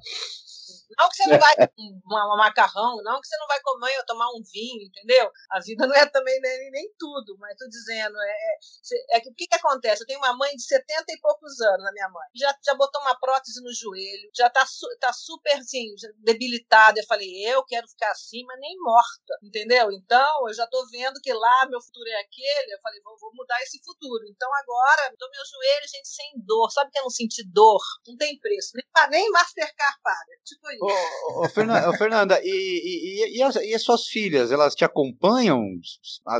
Não 1.02 1.10
que 1.10 1.16
você 1.16 1.30
não 1.30 1.40
vai 1.40 1.56
um, 1.80 2.00
um 2.06 2.38
macarrão, 2.38 3.02
não 3.04 3.20
que 3.20 3.28
você 3.28 3.38
não 3.38 3.48
vai 3.48 3.60
comer 3.62 3.98
ou 3.98 4.06
tomar 4.06 4.30
um 4.30 4.42
vinho, 4.54 4.86
entendeu? 4.86 5.32
A 5.50 5.60
vida 5.60 5.88
não 5.88 5.96
é 5.96 6.06
também 6.06 6.40
nem, 6.40 6.72
nem 6.72 6.94
tudo, 7.00 7.36
mas 7.40 7.58
tô 7.58 7.68
dizendo, 7.68 8.16
é, 8.20 8.58
é, 9.12 9.18
é 9.18 9.20
o 9.20 9.34
que 9.34 9.48
que 9.48 9.56
acontece? 9.56 10.04
Eu 10.04 10.08
tenho 10.08 10.20
uma 10.20 10.36
mãe 10.38 10.56
de 10.56 10.64
70 10.64 11.06
e 11.10 11.20
poucos 11.20 11.60
anos, 11.60 11.88
a 11.88 11.92
minha 11.92 12.10
mãe, 12.10 12.28
já, 12.36 12.56
já 12.64 12.76
botou 12.76 13.02
uma 13.02 13.20
prótese 13.20 13.62
no 13.64 13.74
joelho, 13.74 14.30
já 14.36 14.50
tá, 14.50 14.64
tá 15.00 15.12
super, 15.12 15.58
assim, 15.58 15.88
debilitada. 16.20 17.00
Eu 17.00 17.06
falei, 17.06 17.30
eu 17.48 17.64
quero 17.66 17.88
ficar 17.88 18.12
assim, 18.12 18.44
mas 18.46 18.60
nem 18.60 18.78
morta, 18.80 19.40
entendeu? 19.42 19.92
Então, 19.92 20.48
eu 20.48 20.54
já 20.54 20.68
tô 20.68 20.86
vendo 20.90 21.20
que 21.22 21.34
lá 21.34 21.66
meu 21.68 21.82
futuro 21.82 22.08
é 22.10 22.22
aquele, 22.22 22.74
eu 22.74 22.80
falei, 22.82 23.02
vou, 23.02 23.18
vou 23.18 23.32
mudar 23.34 23.60
esse 23.64 23.82
futuro. 23.84 24.24
Então, 24.28 24.50
agora, 24.54 25.14
tô 25.18 25.30
meu 25.30 25.42
joelho, 25.46 25.88
gente, 25.88 26.08
sem 26.08 26.32
dor. 26.46 26.70
Sabe 26.72 26.92
que 26.92 27.00
é 27.00 27.02
não 27.02 27.10
sentir 27.10 27.44
dor? 27.52 27.82
Não 28.08 28.16
tem 28.18 28.38
preço. 28.40 28.72
Nem, 28.76 29.10
nem 29.10 29.32
Mastercard 29.32 29.98
paga. 30.04 30.38
Tipo 30.46 30.70
isso. 30.72 30.91
Ô, 30.92 31.46
ô, 31.46 31.50
Fernanda, 31.50 31.90
ô, 31.90 31.98
Fernanda 31.98 32.40
e, 32.44 32.50
e, 32.50 33.38
e, 33.38 33.44
as, 33.44 33.56
e, 33.56 33.74
as, 33.74 33.84
suas 33.84 34.08
filhas, 34.08 34.52
elas 34.52 34.76
te 34.76 34.86
acompanham 34.86 35.62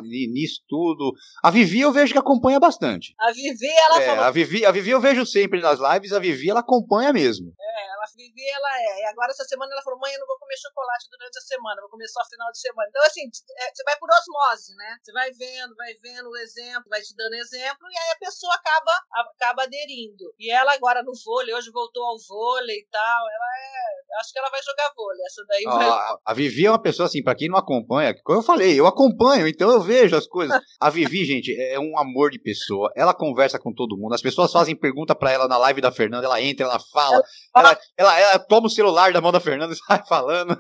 nisso 0.02 0.62
tudo? 0.68 1.14
A 1.44 1.50
Vivi 1.50 1.82
eu 1.82 1.92
vejo 1.92 2.14
que 2.14 2.20
acompanha 2.20 2.60
bastante. 2.60 3.14
A 3.20 3.32
Vivi, 3.32 3.68
ela 3.68 4.02
é, 4.02 4.06
falou... 4.06 4.24
A 4.26 4.32
Vivi, 4.32 4.66
a 4.66 4.72
Vivi 4.72 4.92
eu 4.92 5.02
vejo 5.02 5.26
sempre 5.26 5.62
nas 5.62 5.80
lives, 5.80 6.14
a 6.14 6.20
Vivi 6.20 6.50
ela 6.50 6.60
acompanha 6.60 7.12
mesmo. 7.12 7.54
É, 7.60 7.94
ela 7.94 8.06
Vivi, 8.16 8.48
ela 8.50 8.70
é. 8.78 9.02
E 9.02 9.06
agora 9.06 9.32
essa 9.32 9.44
semana 9.46 9.72
ela 9.72 9.82
falou, 9.82 10.00
mãe, 10.00 10.14
eu 10.14 10.20
não 10.20 10.28
vou 10.28 10.38
comer 10.38 10.58
chocolate 10.58 11.10
durante 11.10 11.38
a 11.38 11.42
semana, 11.42 11.82
vou 11.82 11.90
comer 11.90 12.08
só 12.08 12.24
final 12.26 12.52
de 12.52 12.60
semana. 12.60 12.88
Então, 12.90 13.04
assim, 13.04 13.26
é, 13.58 13.74
você 13.74 13.84
vai 13.84 13.98
por 13.98 14.10
osmose, 14.10 14.76
né? 14.76 14.98
Você 15.02 15.12
vai 15.12 15.32
vendo, 15.32 15.76
vai 15.76 15.94
vendo 15.96 16.30
o 16.30 16.38
exemplo, 16.38 16.90
vai 16.90 17.02
te 17.02 17.16
dando 17.16 17.36
exemplo, 17.36 17.88
e 17.90 17.98
aí 17.98 18.12
a 18.12 18.20
pessoa 18.20 18.54
acaba, 18.56 18.92
acaba 19.32 19.64
aderindo. 19.64 20.34
E 20.38 20.52
ela 20.52 20.74
agora 20.74 21.04
no 21.04 21.14
vôlei, 21.24 21.54
hoje 21.54 21.72
voltou 21.72 22.04
ao 22.04 22.20
vôlei 22.20 22.80
e 22.80 22.88
tal, 22.92 23.22
ela 23.30 23.50
é 23.58 24.02
acho 24.20 24.31
que 24.32 24.40
ela 24.40 24.50
vai 24.50 24.62
jogar 24.62 24.92
vôlei. 24.96 25.26
Essa 25.26 25.46
daí 25.48 25.64
vai... 25.64 26.18
a, 26.26 26.34
Vivi 26.34 26.66
é 26.66 26.72
uma 26.72 26.82
pessoa 26.82 27.08
assim, 27.08 27.24
para 27.24 27.36
quem 27.36 27.50
não 27.50 27.58
acompanha, 27.58 28.16
como 28.24 28.40
eu 28.40 28.44
falei, 28.44 28.80
eu 28.80 28.88
acompanho, 28.88 29.48
então 29.48 29.70
eu 29.70 29.82
vejo 29.82 30.16
as 30.16 30.28
coisas. 30.28 30.60
A 30.80 30.90
Vivi, 30.90 31.24
gente, 31.26 31.56
é 31.60 31.80
um 31.80 31.98
amor 31.98 32.32
de 32.32 32.40
pessoa. 32.40 32.92
Ela 32.96 33.14
conversa 33.14 33.60
com 33.60 33.74
todo 33.74 33.98
mundo. 33.98 34.14
As 34.14 34.22
pessoas 34.22 34.52
fazem 34.52 34.76
pergunta 34.76 35.16
para 35.16 35.32
ela 35.32 35.48
na 35.48 35.58
live 35.58 35.82
da 35.82 35.92
Fernanda, 35.92 36.26
ela 36.26 36.42
entra, 36.42 36.66
ela 36.66 36.80
fala, 36.92 37.22
ela, 37.56 37.80
ela, 37.98 38.20
ela, 38.20 38.40
toma 38.40 38.68
o 38.68 38.70
celular 38.70 39.12
da 39.12 39.22
mão 39.22 39.32
da 39.32 39.40
Fernanda 39.40 39.74
e 39.74 39.78
sai 39.86 40.04
falando. 40.08 40.58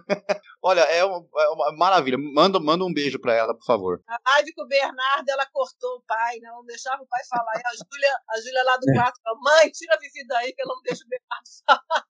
Olha, 0.64 0.82
é 0.82 1.04
uma, 1.04 1.18
é 1.18 1.50
uma, 1.50 1.76
maravilha. 1.78 2.18
Manda, 2.18 2.60
manda 2.60 2.86
um 2.86 2.94
beijo 2.94 3.20
para 3.20 3.34
ela, 3.34 3.54
por 3.54 3.66
favor. 3.66 4.02
A 4.08 4.32
live 4.34 4.54
com 4.54 4.64
o 4.64 4.68
Bernardo, 4.68 5.30
ela 5.30 5.46
cortou 5.52 5.98
o 5.98 6.04
pai, 6.08 6.38
né? 6.40 6.50
não 6.50 6.64
deixava 6.66 7.02
o 7.02 7.08
pai 7.08 7.22
falar. 7.30 7.54
E 7.56 7.68
a 7.68 7.72
Júlia, 7.72 8.16
a 8.30 8.42
Júlia 8.42 8.64
lá 8.64 8.78
do 8.78 8.86
quarto 8.94 9.20
falou: 9.24 9.40
mãe, 9.42 9.70
tira 9.72 9.96
a 9.96 10.00
Vivi 10.00 10.26
daí 10.28 10.54
que 10.54 10.62
ela 10.62 10.76
não 10.76 10.82
deixa 10.84 11.04
o 11.04 11.10
Bernardo 11.10 11.50
falar. 11.66 12.06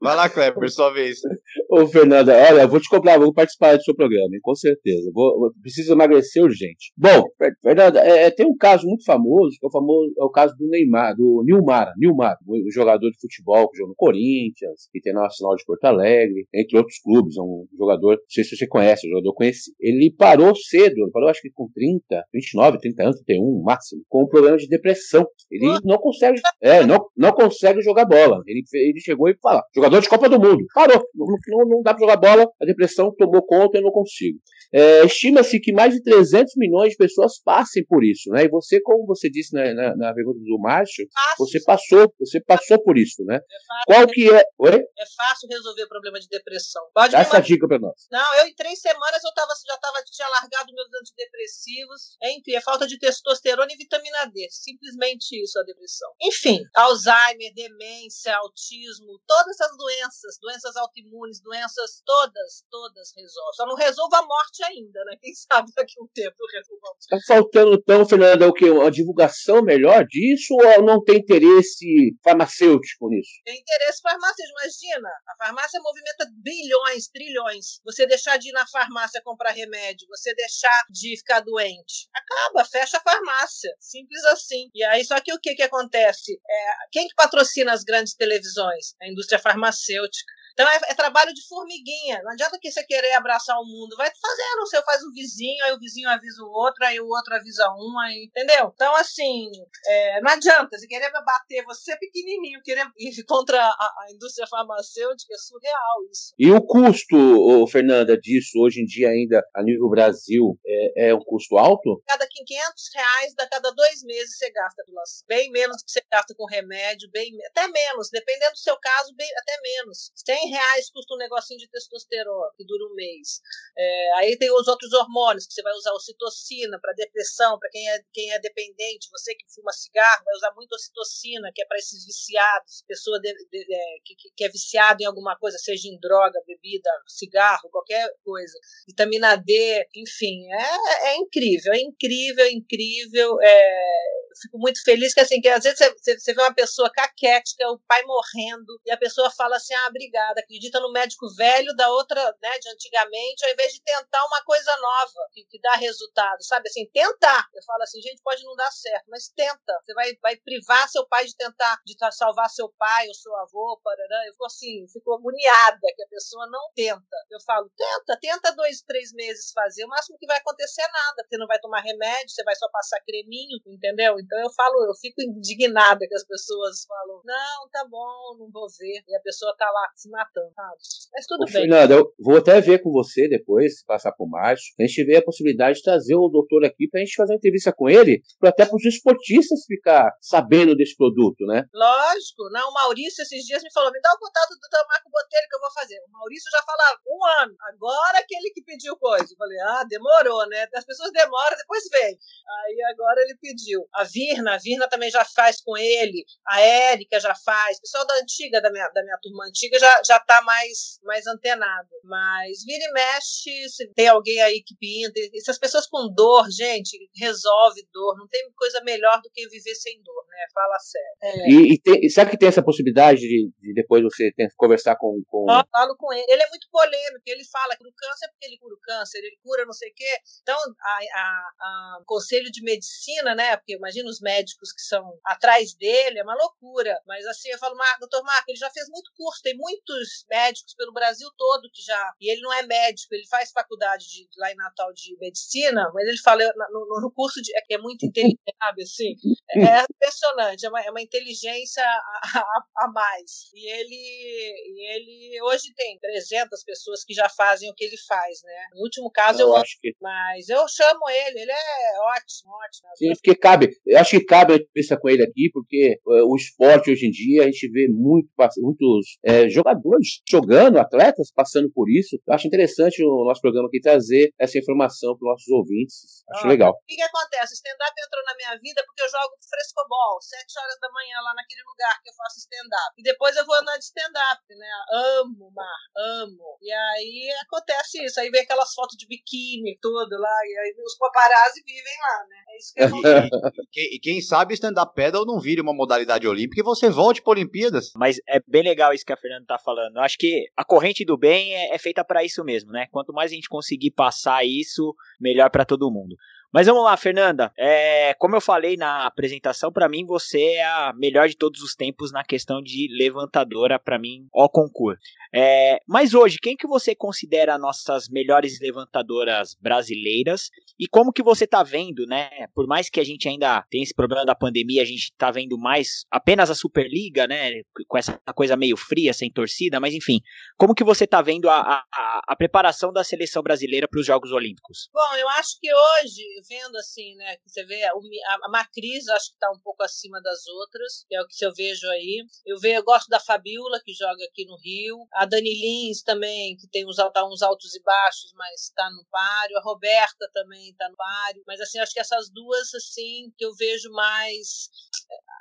Vai 0.00 0.14
lá, 0.14 0.28
Kleber, 0.28 0.57
sua 0.66 0.92
vez. 0.92 1.18
Ô, 1.70 1.86
Fernanda, 1.86 2.32
olha, 2.32 2.62
eu 2.62 2.68
vou 2.68 2.80
te 2.80 2.88
comprar, 2.88 3.18
vou 3.18 3.32
participar 3.32 3.76
do 3.76 3.82
seu 3.82 3.94
programa, 3.94 4.34
hein, 4.34 4.40
com 4.42 4.54
certeza. 4.54 5.10
Vou, 5.14 5.52
preciso 5.62 5.92
emagrecer 5.92 6.42
urgente. 6.42 6.92
Bom, 6.96 7.24
Fernanda, 7.62 8.00
é, 8.00 8.24
é, 8.24 8.30
tem 8.30 8.46
um 8.46 8.56
caso 8.56 8.86
muito 8.86 9.04
famoso, 9.04 9.56
que 9.58 9.66
é 9.66 9.68
o 9.68 9.70
famoso 9.70 10.12
é 10.18 10.24
o 10.24 10.30
caso 10.30 10.54
do 10.56 10.68
Neymar, 10.68 11.14
do 11.14 11.42
Nilmar, 11.44 11.92
Nilmar, 11.96 12.36
o 12.46 12.72
jogador 12.72 13.10
de 13.10 13.20
futebol 13.20 13.68
que 13.70 13.76
jogou 13.76 13.90
no 13.90 13.96
Corinthians, 13.96 14.88
que 14.92 15.00
tem 15.00 15.12
na 15.12 15.22
Nacional 15.22 15.56
de 15.56 15.64
Porto 15.64 15.84
Alegre, 15.84 16.46
entre 16.54 16.76
outros 16.76 16.98
clubes, 17.00 17.36
é 17.36 17.42
um 17.42 17.66
jogador, 17.78 18.12
não 18.16 18.24
sei 18.28 18.44
se 18.44 18.56
você 18.56 18.66
conhece, 18.66 19.06
um 19.06 19.10
jogador 19.10 19.34
conhecido. 19.34 19.76
Ele 19.80 20.12
parou 20.16 20.54
cedo, 20.54 20.94
ele 20.96 21.10
parou 21.12 21.28
acho 21.28 21.42
que 21.42 21.50
com 21.50 21.68
30, 21.74 22.24
29, 22.32 22.78
30 22.78 23.02
anos, 23.02 23.16
31 23.16 23.62
máximo, 23.62 24.02
com 24.08 24.24
um 24.24 24.28
problema 24.28 24.56
de 24.56 24.68
depressão. 24.68 25.26
Ele 25.50 25.78
não 25.84 25.98
consegue, 25.98 26.40
é, 26.60 26.84
não, 26.84 26.98
não 27.16 27.32
consegue 27.32 27.80
jogar 27.82 28.04
bola. 28.04 28.42
Ele, 28.46 28.62
ele 28.72 29.00
chegou 29.00 29.28
e 29.28 29.36
falou, 29.40 29.62
jogador 29.74 30.00
de 30.00 30.08
Copa 30.08 30.28
do 30.28 30.38
Mundo, 30.40 30.47
parou, 30.74 31.02
não, 31.14 31.26
não, 31.48 31.68
não 31.68 31.82
dá 31.82 31.94
para 31.94 32.00
jogar 32.00 32.16
bola, 32.16 32.50
a 32.60 32.64
depressão 32.64 33.14
tomou 33.16 33.44
conta, 33.44 33.78
eu 33.78 33.82
não 33.82 33.90
consigo. 33.90 34.38
É, 34.72 35.04
Estima-se 35.04 35.58
que 35.60 35.72
mais 35.72 35.94
de 35.94 36.02
300 36.02 36.52
milhões 36.56 36.90
de 36.90 36.96
pessoas 36.96 37.40
passem 37.42 37.84
por 37.86 38.04
isso, 38.04 38.30
né? 38.30 38.44
E 38.44 38.48
você, 38.48 38.80
como 38.82 39.06
você 39.06 39.30
disse 39.30 39.54
na, 39.54 39.72
na, 39.72 39.96
na 39.96 40.14
pergunta 40.14 40.38
do 40.40 40.58
Márcio, 40.58 41.06
você 41.38 41.62
passou, 41.64 42.12
você 42.20 42.40
passou 42.40 42.82
por 42.82 42.98
isso, 42.98 43.24
né? 43.24 43.36
É 43.36 43.92
Qual 43.92 44.06
que 44.06 44.30
é? 44.30 44.44
Oi? 44.58 44.74
É 44.74 45.04
fácil 45.16 45.48
resolver 45.48 45.84
o 45.84 45.88
problema 45.88 46.20
de 46.20 46.28
depressão. 46.28 46.82
Pode 46.92 47.12
Dá 47.12 47.20
essa 47.20 47.40
dica 47.40 47.66
para 47.66 47.78
nós. 47.78 48.06
Não, 48.10 48.34
eu 48.40 48.46
em 48.46 48.54
três 48.54 48.80
semanas 48.80 49.24
eu 49.24 49.32
tava, 49.32 49.52
já 49.66 49.76
tava, 49.78 50.02
tinha 50.04 50.28
largado 50.28 50.72
meus 50.74 50.88
antidepressivos. 51.00 52.16
Enfim, 52.22 52.54
é 52.54 52.60
falta 52.60 52.86
de 52.86 52.98
testosterona 52.98 53.72
e 53.72 53.76
vitamina 53.76 54.26
D. 54.32 54.46
Simplesmente 54.50 55.42
isso, 55.42 55.58
a 55.58 55.62
depressão. 55.62 56.10
Enfim, 56.22 56.60
Alzheimer, 56.74 57.54
demência, 57.54 58.36
autismo, 58.36 59.18
todas 59.26 59.48
essas 59.48 59.76
doenças, 59.76 60.37
doenças 60.40 60.76
autoimunes, 60.76 61.40
doenças 61.40 62.02
todas, 62.04 62.64
todas 62.70 63.12
resolvem. 63.16 63.54
Só 63.54 63.66
não 63.66 63.74
resolva 63.74 64.18
a 64.18 64.22
morte 64.22 64.64
ainda, 64.64 65.04
né? 65.04 65.16
Quem 65.20 65.34
sabe 65.34 65.70
daqui 65.74 65.94
a 65.98 66.02
um 66.02 66.08
tempo 66.14 66.36
resolvamos. 66.52 66.98
Está 67.00 67.18
faltando, 67.26 67.74
então, 67.74 68.06
Fernanda, 68.06 68.46
o 68.46 68.52
quê? 68.52 68.70
Uma 68.70 68.90
divulgação 68.90 69.62
melhor 69.62 70.04
disso 70.06 70.54
ou 70.54 70.82
não 70.82 71.02
tem 71.02 71.18
interesse 71.18 72.16
farmacêutico 72.22 73.08
nisso? 73.08 73.30
Tem 73.44 73.58
interesse 73.58 74.00
farmacêutico. 74.02 74.58
Imagina, 74.60 75.08
a 75.08 75.44
farmácia 75.44 75.80
movimenta 75.80 76.26
bilhões, 76.42 77.08
trilhões. 77.08 77.80
Você 77.84 78.06
deixar 78.06 78.36
de 78.38 78.50
ir 78.50 78.52
na 78.52 78.66
farmácia 78.66 79.22
comprar 79.24 79.52
remédio, 79.52 80.06
você 80.08 80.34
deixar 80.34 80.84
de 80.90 81.16
ficar 81.18 81.40
doente. 81.40 82.08
Acaba, 82.14 82.64
fecha 82.64 82.98
a 82.98 83.00
farmácia. 83.00 83.74
Simples 83.80 84.24
assim. 84.26 84.70
E 84.74 84.84
aí, 84.84 85.04
só 85.04 85.20
que 85.20 85.32
o 85.32 85.40
que, 85.40 85.54
que 85.54 85.62
acontece? 85.62 86.32
É, 86.32 86.64
quem 86.92 87.08
que 87.08 87.14
patrocina 87.14 87.72
as 87.72 87.84
grandes 87.84 88.14
televisões? 88.14 88.94
A 89.00 89.08
indústria 89.08 89.38
farmacêutica. 89.38 90.27
Então 90.58 90.68
é, 90.68 90.80
é, 90.90 90.94
trabalho 90.94 91.32
de 91.32 91.46
formiguinha. 91.46 92.20
Não 92.24 92.32
adianta 92.32 92.58
que 92.60 92.68
você 92.68 92.82
querer 92.82 93.12
abraçar 93.12 93.56
o 93.60 93.64
mundo. 93.64 93.96
Vai 93.96 94.10
fazendo. 94.20 94.66
Você 94.66 94.82
faz 94.82 95.04
um 95.04 95.12
vizinho, 95.12 95.64
aí 95.64 95.72
o 95.72 95.78
vizinho 95.78 96.10
avisa 96.10 96.42
o 96.42 96.50
outro, 96.50 96.84
aí 96.84 97.00
o 97.00 97.06
outro 97.06 97.32
avisa 97.32 97.64
um, 97.78 97.96
aí, 98.00 98.24
entendeu? 98.24 98.72
Então, 98.74 98.92
assim, 98.96 99.46
é, 99.86 100.20
não 100.20 100.32
adianta. 100.32 100.76
Você 100.76 100.88
querer 100.88 101.12
bater, 101.12 101.64
você 101.64 101.92
é 101.92 101.96
pequenininho, 101.96 102.60
querer 102.64 102.86
ir 102.98 103.22
contra 103.24 103.62
a, 103.62 103.68
a, 103.68 104.06
indústria 104.12 104.48
farmacêutica, 104.48 105.32
é 105.32 105.38
surreal 105.38 106.04
isso. 106.10 106.34
E 106.36 106.50
o 106.50 106.60
custo, 106.60 107.66
Fernanda, 107.68 108.18
disso 108.18 108.58
hoje 108.58 108.80
em 108.80 108.84
dia 108.84 109.10
ainda 109.10 109.40
a 109.54 109.62
nível 109.62 109.88
Brasil 109.88 110.58
é, 110.66 111.10
é 111.10 111.14
um 111.14 111.20
custo 111.20 111.56
alto? 111.56 112.02
Cada 112.08 112.26
500 112.26 112.84
reais, 112.94 113.34
a 113.38 113.46
cada 113.48 113.70
dois 113.70 114.02
meses 114.02 114.36
você 114.36 114.50
gasta 114.50 114.82
Bem 115.28 115.50
menos 115.50 115.82
que 115.82 115.90
você 115.92 116.02
gasta 116.10 116.34
com 116.34 116.46
remédio, 116.46 117.08
bem, 117.12 117.30
até 117.46 117.68
menos. 117.68 118.08
Dependendo 118.10 118.52
do 118.52 118.58
seu 118.58 118.76
caso, 118.80 119.14
bem, 119.14 119.28
até 119.36 119.60
menos. 119.60 120.10
100 120.48 120.50
reais 120.50 120.90
custa 120.90 121.14
um 121.14 121.18
negocinho 121.18 121.58
de 121.58 121.68
testosterona, 121.68 122.50
que 122.56 122.64
dura 122.64 122.84
um 122.90 122.94
mês. 122.94 123.40
É, 123.76 124.12
aí 124.16 124.36
tem 124.36 124.50
os 124.50 124.66
outros 124.66 124.92
hormônios, 124.92 125.46
que 125.46 125.54
você 125.54 125.62
vai 125.62 125.72
usar 125.74 125.92
ocitocina 125.92 126.78
para 126.80 126.92
depressão, 126.94 127.58
para 127.58 127.70
quem 127.70 127.88
é, 127.88 128.00
quem 128.12 128.32
é 128.32 128.38
dependente, 128.40 129.08
você 129.10 129.34
que 129.34 129.44
fuma 129.54 129.72
cigarro, 129.72 130.24
vai 130.24 130.34
usar 130.34 130.52
muito 130.54 130.72
ocitocina, 130.72 131.50
que 131.54 131.62
é 131.62 131.66
para 131.66 131.78
esses 131.78 132.04
viciados, 132.04 132.84
pessoa 132.86 133.20
de, 133.20 133.32
de, 133.32 133.64
de, 133.64 133.74
é, 133.74 133.96
que, 134.04 134.14
que 134.36 134.44
é 134.44 134.48
viciado 134.48 135.02
em 135.02 135.06
alguma 135.06 135.36
coisa, 135.38 135.58
seja 135.58 135.88
em 135.88 135.98
droga, 136.00 136.40
bebida, 136.46 136.90
cigarro, 137.06 137.68
qualquer 137.70 138.10
coisa. 138.24 138.58
Vitamina 138.86 139.36
D, 139.36 139.86
enfim, 139.94 140.46
é, 140.52 141.08
é 141.10 141.16
incrível, 141.16 141.72
é 141.72 141.80
incrível, 141.80 142.44
é 142.44 142.50
incrível. 142.50 143.36
É, 143.42 143.98
fico 144.40 144.58
muito 144.58 144.82
feliz 144.82 145.12
que 145.12 145.20
assim, 145.20 145.40
que 145.40 145.48
às 145.48 145.64
vezes 145.64 145.78
você, 145.78 146.18
você 146.18 146.34
vê 146.34 146.40
uma 146.40 146.54
pessoa 146.54 146.90
caquética, 146.90 147.68
o 147.68 147.78
pai 147.86 148.02
morrendo, 148.04 148.80
e 148.86 148.90
a 148.90 148.96
pessoa 148.96 149.30
fala 149.30 149.56
assim: 149.56 149.74
ah, 149.74 149.88
obrigada, 149.88 150.37
acredita 150.40 150.80
no 150.80 150.92
médico 150.92 151.28
velho 151.34 151.74
da 151.76 151.88
outra, 151.90 152.22
né, 152.42 152.58
de 152.58 152.68
antigamente, 152.70 153.44
ao 153.44 153.52
invés 153.52 153.72
de 153.72 153.82
tentar 153.82 154.24
uma 154.26 154.42
coisa 154.44 154.76
nova 154.78 155.28
que, 155.32 155.44
que 155.44 155.60
dá 155.60 155.74
resultado, 155.74 156.42
sabe? 156.44 156.68
Assim, 156.68 156.86
tentar. 156.92 157.48
Eu 157.54 157.62
falo 157.64 157.82
assim, 157.82 158.00
gente, 158.00 158.22
pode 158.22 158.42
não 158.44 158.54
dar 158.56 158.70
certo, 158.70 159.04
mas 159.08 159.28
tenta. 159.28 159.80
Você 159.84 159.94
vai, 159.94 160.12
vai 160.22 160.36
privar 160.36 160.88
seu 160.88 161.06
pai 161.06 161.24
de 161.24 161.36
tentar, 161.36 161.78
de 161.84 161.94
salvar 162.12 162.48
seu 162.50 162.68
pai 162.78 163.08
ou 163.08 163.14
seu 163.14 163.34
avô, 163.36 163.80
parará. 163.82 164.26
Eu 164.26 164.32
fico 164.32 164.46
assim, 164.46 164.86
fico 164.92 165.14
agoniada 165.14 165.80
que 165.94 166.02
a 166.02 166.08
pessoa 166.08 166.46
não 166.50 166.70
tenta. 166.74 167.16
Eu 167.30 167.40
falo, 167.40 167.70
tenta, 167.76 168.18
tenta 168.20 168.52
dois, 168.52 168.82
três 168.82 169.12
meses 169.12 169.52
fazer, 169.52 169.84
o 169.84 169.88
máximo 169.88 170.18
que 170.18 170.26
vai 170.26 170.38
acontecer 170.38 170.82
é 170.82 170.88
nada, 170.90 171.24
você 171.26 171.36
não 171.36 171.46
vai 171.46 171.58
tomar 171.58 171.80
remédio, 171.80 172.30
você 172.30 172.42
vai 172.44 172.54
só 172.56 172.68
passar 172.70 173.00
creminho, 173.04 173.58
entendeu? 173.66 174.18
Então 174.18 174.38
eu 174.40 174.50
falo, 174.52 174.84
eu 174.84 174.94
fico 174.94 175.20
indignada 175.22 176.06
que 176.06 176.14
as 176.14 176.24
pessoas 176.24 176.84
falam, 176.84 177.20
não, 177.24 177.68
tá 177.70 177.84
bom, 177.88 178.36
não 178.38 178.50
vou 178.50 178.68
ver. 178.78 179.02
E 179.06 179.16
a 179.16 179.20
pessoa 179.20 179.54
tá 179.56 179.70
lá 179.70 179.90
se 179.94 180.08
matando, 180.10 180.27
sabe? 180.34 180.76
Mas 181.12 181.26
tudo 181.26 181.42
Ô, 181.42 181.44
bem. 181.44 181.52
Fernanda, 181.52 181.94
eu 181.94 182.12
vou 182.18 182.38
até 182.38 182.60
ver 182.60 182.82
com 182.82 182.90
você 182.90 183.28
depois, 183.28 183.84
passar 183.84 184.12
por 184.12 184.28
Márcio. 184.28 184.74
A 184.78 184.82
gente 184.82 184.94
tiver 184.94 185.18
a 185.18 185.24
possibilidade 185.24 185.78
de 185.78 185.84
trazer 185.84 186.14
o 186.14 186.28
doutor 186.28 186.64
aqui 186.64 186.88
pra 186.88 187.00
gente 187.00 187.14
fazer 187.14 187.32
uma 187.32 187.38
entrevista 187.38 187.72
com 187.72 187.88
ele, 187.88 188.22
pra 188.38 188.50
até 188.50 188.64
pros 188.66 188.84
esportistas 188.84 189.64
ficar 189.66 190.10
sabendo 190.20 190.76
desse 190.76 190.96
produto, 190.96 191.44
né? 191.46 191.64
Lógico. 191.72 192.50
Não, 192.52 192.70
o 192.70 192.74
Maurício 192.74 193.22
esses 193.22 193.44
dias 193.44 193.62
me 193.62 193.72
falou, 193.72 193.90
me 193.92 194.00
dá 194.00 194.10
o 194.14 194.18
contato 194.18 194.50
do 194.50 194.60
Dr. 194.60 194.86
Marco 194.88 195.10
Botelho 195.10 195.48
que 195.48 195.56
eu 195.56 195.60
vou 195.60 195.72
fazer. 195.72 195.98
O 196.06 196.12
Maurício 196.12 196.50
já 196.50 196.62
falava 196.62 196.98
um 197.06 197.42
ano. 197.42 197.54
Agora 197.72 198.18
aquele 198.18 198.50
que 198.50 198.62
pediu 198.62 198.96
coisa. 198.96 199.26
Eu 199.32 199.36
falei, 199.36 199.58
ah, 199.60 199.84
demorou, 199.88 200.48
né? 200.48 200.66
As 200.74 200.84
pessoas 200.84 201.12
demoram, 201.12 201.56
depois 201.56 201.84
vem. 201.90 202.18
Aí 202.48 202.76
agora 202.92 203.20
ele 203.22 203.36
pediu. 203.40 203.86
A 203.94 204.04
Virna, 204.04 204.54
a 204.54 204.58
Virna 204.58 204.88
também 204.88 205.10
já 205.10 205.24
faz 205.24 205.60
com 205.60 205.76
ele, 205.76 206.24
a 206.46 206.60
Érica 206.60 207.20
já 207.20 207.34
faz, 207.34 207.78
o 207.78 207.80
pessoal 207.82 208.06
da 208.06 208.14
antiga, 208.14 208.60
da 208.60 208.70
minha, 208.70 208.88
da 208.88 209.02
minha 209.02 209.18
turma 209.22 209.44
antiga, 209.46 209.78
já, 209.78 210.02
já 210.08 210.18
tá 210.20 210.42
mais, 210.42 210.98
mais 211.04 211.26
antenado. 211.26 211.88
Mas 212.04 212.64
vira 212.64 212.84
e 212.84 212.92
mexe, 212.92 213.68
se 213.68 213.86
tem 213.94 214.08
alguém 214.08 214.40
aí 214.40 214.62
que 214.62 214.74
pinta, 214.76 215.20
essas 215.34 215.58
pessoas 215.58 215.86
com 215.86 216.12
dor, 216.12 216.50
gente, 216.50 216.96
resolve 217.16 217.86
dor, 217.92 218.16
não 218.16 218.26
tem 218.28 218.50
coisa 218.56 218.80
melhor 218.82 219.20
do 219.22 219.30
que 219.32 219.48
viver 219.48 219.74
sem 219.74 220.02
dor, 220.02 220.24
né? 220.28 220.46
Fala 220.52 220.78
sério. 220.78 221.08
É. 221.22 221.50
E, 221.50 221.74
e, 221.74 221.80
tem, 221.80 222.08
será 222.08 222.28
que 222.28 222.38
tem 222.38 222.48
essa 222.48 222.62
possibilidade 222.62 223.20
de, 223.20 223.50
de 223.60 223.74
depois 223.74 224.02
você 224.02 224.32
ter, 224.32 224.48
conversar 224.56 224.96
com, 224.96 225.22
com. 225.28 225.46
Eu 225.48 225.64
falo 225.70 225.96
com 225.96 226.12
ele. 226.12 226.26
Ele 226.28 226.42
é 226.42 226.48
muito 226.48 226.68
polêmico, 226.70 227.22
ele 227.26 227.44
fala 227.44 227.76
que 227.76 227.86
o 227.86 227.92
câncer 227.94 228.26
é 228.26 228.28
porque 228.28 228.46
ele 228.46 228.58
cura 228.58 228.74
o 228.74 228.80
câncer, 228.80 229.18
ele 229.18 229.38
cura 229.42 229.64
não 229.64 229.72
sei 229.72 229.90
o 229.90 229.94
quê. 229.94 230.16
Então, 230.42 230.56
a, 230.56 230.98
a, 231.14 231.48
a 231.60 232.02
Conselho 232.06 232.50
de 232.50 232.62
Medicina, 232.62 233.34
né? 233.34 233.56
Porque 233.56 233.74
imagina 233.74 234.08
os 234.08 234.20
médicos 234.20 234.38
médicos 234.38 234.72
que 234.72 234.82
são 234.82 235.18
atrás 235.24 235.74
dele, 235.74 236.18
é 236.18 236.22
uma 236.22 236.34
loucura. 236.34 237.00
Mas 237.06 237.26
assim, 237.26 237.50
eu 237.50 237.58
falo, 237.58 237.76
doutor 238.00 238.22
Marco, 238.24 238.44
ele 238.48 238.58
já 238.58 238.70
fez 238.70 238.88
muito 238.88 239.10
curso, 239.16 239.42
tem 239.42 239.56
muito 239.56 239.92
muitos 239.98 240.24
médicos 240.30 240.74
pelo 240.74 240.92
Brasil 240.92 241.28
todo 241.36 241.70
que 241.72 241.82
já. 241.82 242.12
E 242.20 242.30
ele 242.30 242.40
não 242.40 242.52
é 242.52 242.62
médico, 242.62 243.14
ele 243.14 243.26
faz 243.26 243.50
faculdade 243.50 244.04
de, 244.06 244.28
lá 244.38 244.52
em 244.52 244.56
Natal 244.56 244.92
de 244.92 245.16
medicina, 245.20 245.90
mas 245.92 246.06
ele 246.06 246.18
fala 246.18 246.44
no, 246.70 247.00
no 247.00 247.12
curso 247.12 247.40
de. 247.42 247.56
É 247.56 247.60
que 247.62 247.74
é 247.74 247.78
muito 247.78 248.06
inteligente, 248.06 248.38
sabe? 248.58 248.82
Assim, 248.82 249.14
é 249.50 249.82
impressionante, 249.90 250.64
é 250.64 250.68
uma, 250.68 250.80
é 250.80 250.90
uma 250.90 251.02
inteligência 251.02 251.82
a, 251.82 252.38
a, 252.38 252.84
a, 252.84 252.92
mais. 252.92 253.50
E 253.54 253.68
ele, 253.70 253.94
e 253.94 254.94
ele 254.94 255.42
hoje 255.42 255.72
tem 255.74 255.98
300 255.98 256.64
pessoas 256.64 257.04
que 257.04 257.14
já 257.14 257.28
fazem 257.28 257.70
o 257.70 257.74
que 257.74 257.84
ele 257.84 257.96
faz, 258.06 258.42
né? 258.44 258.66
No 258.74 258.82
último 258.82 259.10
caso 259.10 259.42
eu, 259.42 259.48
eu 259.48 259.56
acho 259.56 259.76
que. 259.80 259.94
Mas 260.00 260.48
eu 260.48 260.66
chamo 260.68 261.08
ele, 261.08 261.40
ele 261.40 261.52
é 261.52 262.00
ótimo, 262.16 262.52
ótimo. 262.52 262.88
Sim, 262.96 263.12
porque 263.14 263.34
cabe, 263.34 263.70
eu 263.86 263.98
acho 263.98 264.18
que 264.18 264.24
cabe 264.24 264.52
a 264.52 264.56
entrevista 264.56 264.98
com 264.98 265.08
ele 265.08 265.22
aqui, 265.22 265.50
porque 265.52 265.98
uh, 266.06 266.30
o 266.30 266.36
esporte 266.36 266.90
hoje 266.90 267.06
em 267.06 267.10
dia 267.10 267.42
a 267.42 267.46
gente 267.46 267.68
vê 267.70 267.88
muito, 267.88 268.28
muitos 268.58 269.18
é, 269.24 269.48
jogadores 269.48 269.87
jogando, 270.28 270.78
atletas 270.78 271.30
passando 271.32 271.70
por 271.72 271.88
isso. 271.90 272.18
Eu 272.26 272.34
acho 272.34 272.46
interessante 272.46 273.02
o 273.02 273.24
nosso 273.24 273.40
programa 273.40 273.68
aqui 273.68 273.80
trazer 273.80 274.32
essa 274.38 274.58
informação 274.58 275.16
para 275.16 275.26
os 275.26 275.30
nossos 275.32 275.48
ouvintes. 275.48 276.24
Acho 276.30 276.46
ah, 276.46 276.48
legal. 276.48 276.72
O 276.72 276.86
que, 276.86 276.96
que 276.96 277.02
acontece? 277.02 277.54
O 277.54 277.58
stand-up 277.58 277.94
entrou 277.96 278.24
na 278.24 278.34
minha 278.36 278.54
vida 278.60 278.82
porque 278.84 279.02
eu 279.02 279.08
jogo 279.08 279.34
frescobol, 279.48 280.20
sete 280.20 280.58
horas 280.58 280.78
da 280.80 280.90
manhã 280.92 281.16
lá 281.22 281.32
naquele 281.34 281.62
lugar 281.64 282.00
que 282.02 282.10
eu 282.10 282.14
faço 282.14 282.38
stand-up. 282.38 282.92
E 282.98 283.02
depois 283.02 283.36
eu 283.36 283.46
vou 283.46 283.56
andar 283.56 283.76
de 283.78 283.84
stand-up, 283.84 284.42
né? 284.50 284.72
Amo, 285.20 285.50
Mar, 285.54 285.80
amo. 285.96 286.58
E 286.60 286.72
aí 286.72 287.30
acontece 287.42 288.04
isso. 288.04 288.20
Aí 288.20 288.30
vem 288.30 288.42
aquelas 288.42 288.72
fotos 288.74 288.96
de 288.96 289.06
biquíni, 289.06 289.78
tudo 289.80 290.18
lá, 290.18 290.38
e 290.44 290.58
aí 290.58 290.74
os 290.84 290.96
paparazzi 290.98 291.62
vivem 291.64 291.98
lá, 292.00 292.18
né? 292.28 292.38
É 292.48 292.56
isso 292.56 292.74
que 292.74 292.80
eu 292.82 293.88
e, 293.88 293.96
e, 293.96 294.00
quem 294.00 294.20
sabe 294.20 294.54
stand-up 294.54 294.94
pedal 294.94 295.24
não 295.24 295.40
vire 295.40 295.60
uma 295.60 295.74
modalidade 295.74 296.26
olímpica 296.26 296.60
e 296.60 296.64
você 296.64 296.90
volte 296.90 297.22
para 297.22 297.32
Olimpíadas. 297.32 297.90
Mas 297.96 298.16
é 298.28 298.40
bem 298.46 298.62
legal 298.62 298.92
isso 298.92 299.04
que 299.04 299.12
a 299.12 299.16
Fernanda 299.16 299.46
tá 299.46 299.58
falando. 299.58 299.77
Eu 299.94 300.02
acho 300.02 300.18
que 300.18 300.46
a 300.56 300.64
corrente 300.64 301.04
do 301.04 301.16
bem 301.16 301.54
é, 301.54 301.74
é 301.74 301.78
feita 301.78 302.04
para 302.04 302.24
isso 302.24 302.44
mesmo, 302.44 302.72
né? 302.72 302.86
Quanto 302.90 303.12
mais 303.12 303.30
a 303.30 303.34
gente 303.34 303.48
conseguir 303.48 303.90
passar 303.90 304.44
isso, 304.44 304.94
melhor 305.20 305.50
para 305.50 305.64
todo 305.64 305.90
mundo. 305.90 306.16
Mas 306.52 306.66
vamos 306.66 306.82
lá, 306.82 306.96
Fernanda. 306.96 307.52
É, 307.58 308.14
como 308.14 308.34
eu 308.34 308.40
falei 308.40 308.76
na 308.76 309.06
apresentação, 309.06 309.70
para 309.70 309.88
mim 309.88 310.06
você 310.06 310.40
é 310.54 310.64
a 310.64 310.94
melhor 310.96 311.28
de 311.28 311.36
todos 311.36 311.60
os 311.62 311.74
tempos 311.74 312.10
na 312.10 312.24
questão 312.24 312.62
de 312.62 312.88
levantadora, 312.90 313.78
para 313.78 313.98
mim, 313.98 314.26
ó 314.32 314.48
concurso. 314.48 314.98
É, 315.34 315.78
mas 315.86 316.14
hoje, 316.14 316.38
quem 316.40 316.56
que 316.56 316.66
você 316.66 316.94
considera 316.94 317.58
nossas 317.58 318.08
melhores 318.08 318.58
levantadoras 318.60 319.54
brasileiras 319.60 320.50
e 320.78 320.86
como 320.88 321.12
que 321.12 321.22
você 321.22 321.46
tá 321.46 321.62
vendo, 321.62 322.06
né? 322.06 322.30
Por 322.54 322.66
mais 322.66 322.88
que 322.88 322.98
a 322.98 323.04
gente 323.04 323.28
ainda 323.28 323.62
tenha 323.70 323.82
esse 323.82 323.94
problema 323.94 324.24
da 324.24 324.34
pandemia, 324.34 324.80
a 324.80 324.86
gente 324.86 325.12
tá 325.18 325.30
vendo 325.30 325.58
mais 325.58 326.06
apenas 326.10 326.48
a 326.50 326.54
Superliga, 326.54 327.26
né? 327.26 327.62
Com 327.86 327.98
essa 327.98 328.18
coisa 328.34 328.56
meio 328.56 328.76
fria, 328.76 329.12
sem 329.12 329.30
torcida, 329.30 329.78
mas 329.78 329.94
enfim, 329.94 330.20
como 330.56 330.74
que 330.74 330.84
você 330.84 331.06
tá 331.06 331.20
vendo 331.20 331.50
a, 331.50 331.60
a, 331.60 332.20
a 332.26 332.36
preparação 332.36 332.90
da 332.90 333.04
seleção 333.04 333.42
brasileira 333.42 333.86
para 333.86 334.00
os 334.00 334.06
Jogos 334.06 334.32
Olímpicos? 334.32 334.88
Bom, 334.94 335.16
eu 335.16 335.28
acho 335.30 335.58
que 335.60 335.68
hoje, 335.72 336.22
vendo 336.42 336.76
assim, 336.76 337.14
né, 337.16 337.36
que 337.36 337.48
você 337.48 337.64
vê 337.64 337.82
a, 337.84 337.92
a 337.92 338.48
Macris, 338.50 339.08
acho 339.08 339.32
que 339.32 339.38
tá 339.38 339.50
um 339.50 339.60
pouco 339.60 339.82
acima 339.82 340.20
das 340.22 340.46
outras, 340.46 341.04
que 341.08 341.14
é 341.14 341.20
o 341.20 341.26
que 341.26 341.44
eu 341.44 341.52
vejo 341.54 341.88
aí. 341.88 342.24
Eu 342.46 342.58
vejo, 342.58 342.78
eu 342.78 342.84
gosto 342.84 343.08
da 343.08 343.20
Fabiola 343.20 343.80
que 343.84 343.92
joga 343.92 344.24
aqui 344.24 344.44
no 344.44 344.56
Rio 344.56 345.06
a 345.12 345.24
Dani 345.24 345.54
Lins 345.54 346.02
também, 346.02 346.56
que 346.56 346.68
tem 346.68 346.86
uns, 346.86 346.96
uns 346.98 347.42
altos 347.42 347.74
e 347.74 347.82
baixos, 347.82 348.32
mas 348.34 348.62
está 348.62 348.90
no 348.90 349.04
páreo. 349.10 349.58
A 349.58 349.62
Roberta 349.62 350.28
também 350.32 350.70
está 350.70 350.88
no 350.88 350.96
páreo. 350.96 351.42
Mas, 351.46 351.60
assim, 351.60 351.78
acho 351.78 351.92
que 351.92 352.00
essas 352.00 352.30
duas, 352.30 352.74
assim, 352.74 353.32
que 353.36 353.44
eu 353.44 353.54
vejo 353.54 353.90
mais 353.92 354.70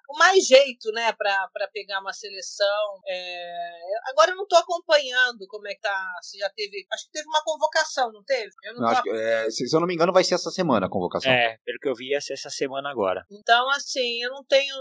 com 0.07 0.17
mais 0.17 0.47
jeito, 0.47 0.89
né, 0.93 1.11
para 1.11 1.67
pegar 1.73 1.99
uma 1.99 2.13
seleção. 2.13 3.01
É... 3.05 3.81
Agora 4.09 4.31
eu 4.31 4.37
não 4.37 4.43
estou 4.43 4.57
acompanhando 4.57 5.45
como 5.47 5.67
é 5.67 5.75
que 5.75 5.81
tá, 5.81 6.19
se 6.21 6.37
já 6.39 6.49
teve. 6.49 6.87
Acho 6.93 7.05
que 7.05 7.11
teve 7.11 7.27
uma 7.27 7.43
convocação, 7.43 8.11
não 8.13 8.23
teve? 8.23 8.51
Eu 8.63 8.75
não, 8.75 8.89
não 8.89 9.03
tô... 9.03 9.13
é, 9.13 9.51
se, 9.51 9.65
eu 9.71 9.79
não 9.81 9.87
me 9.87 9.93
engano, 9.93 10.13
vai 10.13 10.23
ser 10.23 10.35
essa 10.35 10.49
semana 10.49 10.86
convocação. 10.89 11.31
É, 11.31 11.57
pelo 11.65 11.79
que 11.79 11.89
eu 11.89 11.95
vi, 11.95 12.11
ia 12.11 12.21
ser 12.21 12.33
essa 12.33 12.49
semana 12.49 12.89
agora. 12.89 13.25
Então, 13.31 13.69
assim, 13.71 14.21
eu 14.21 14.29
não 14.31 14.43
tenho, 14.43 14.75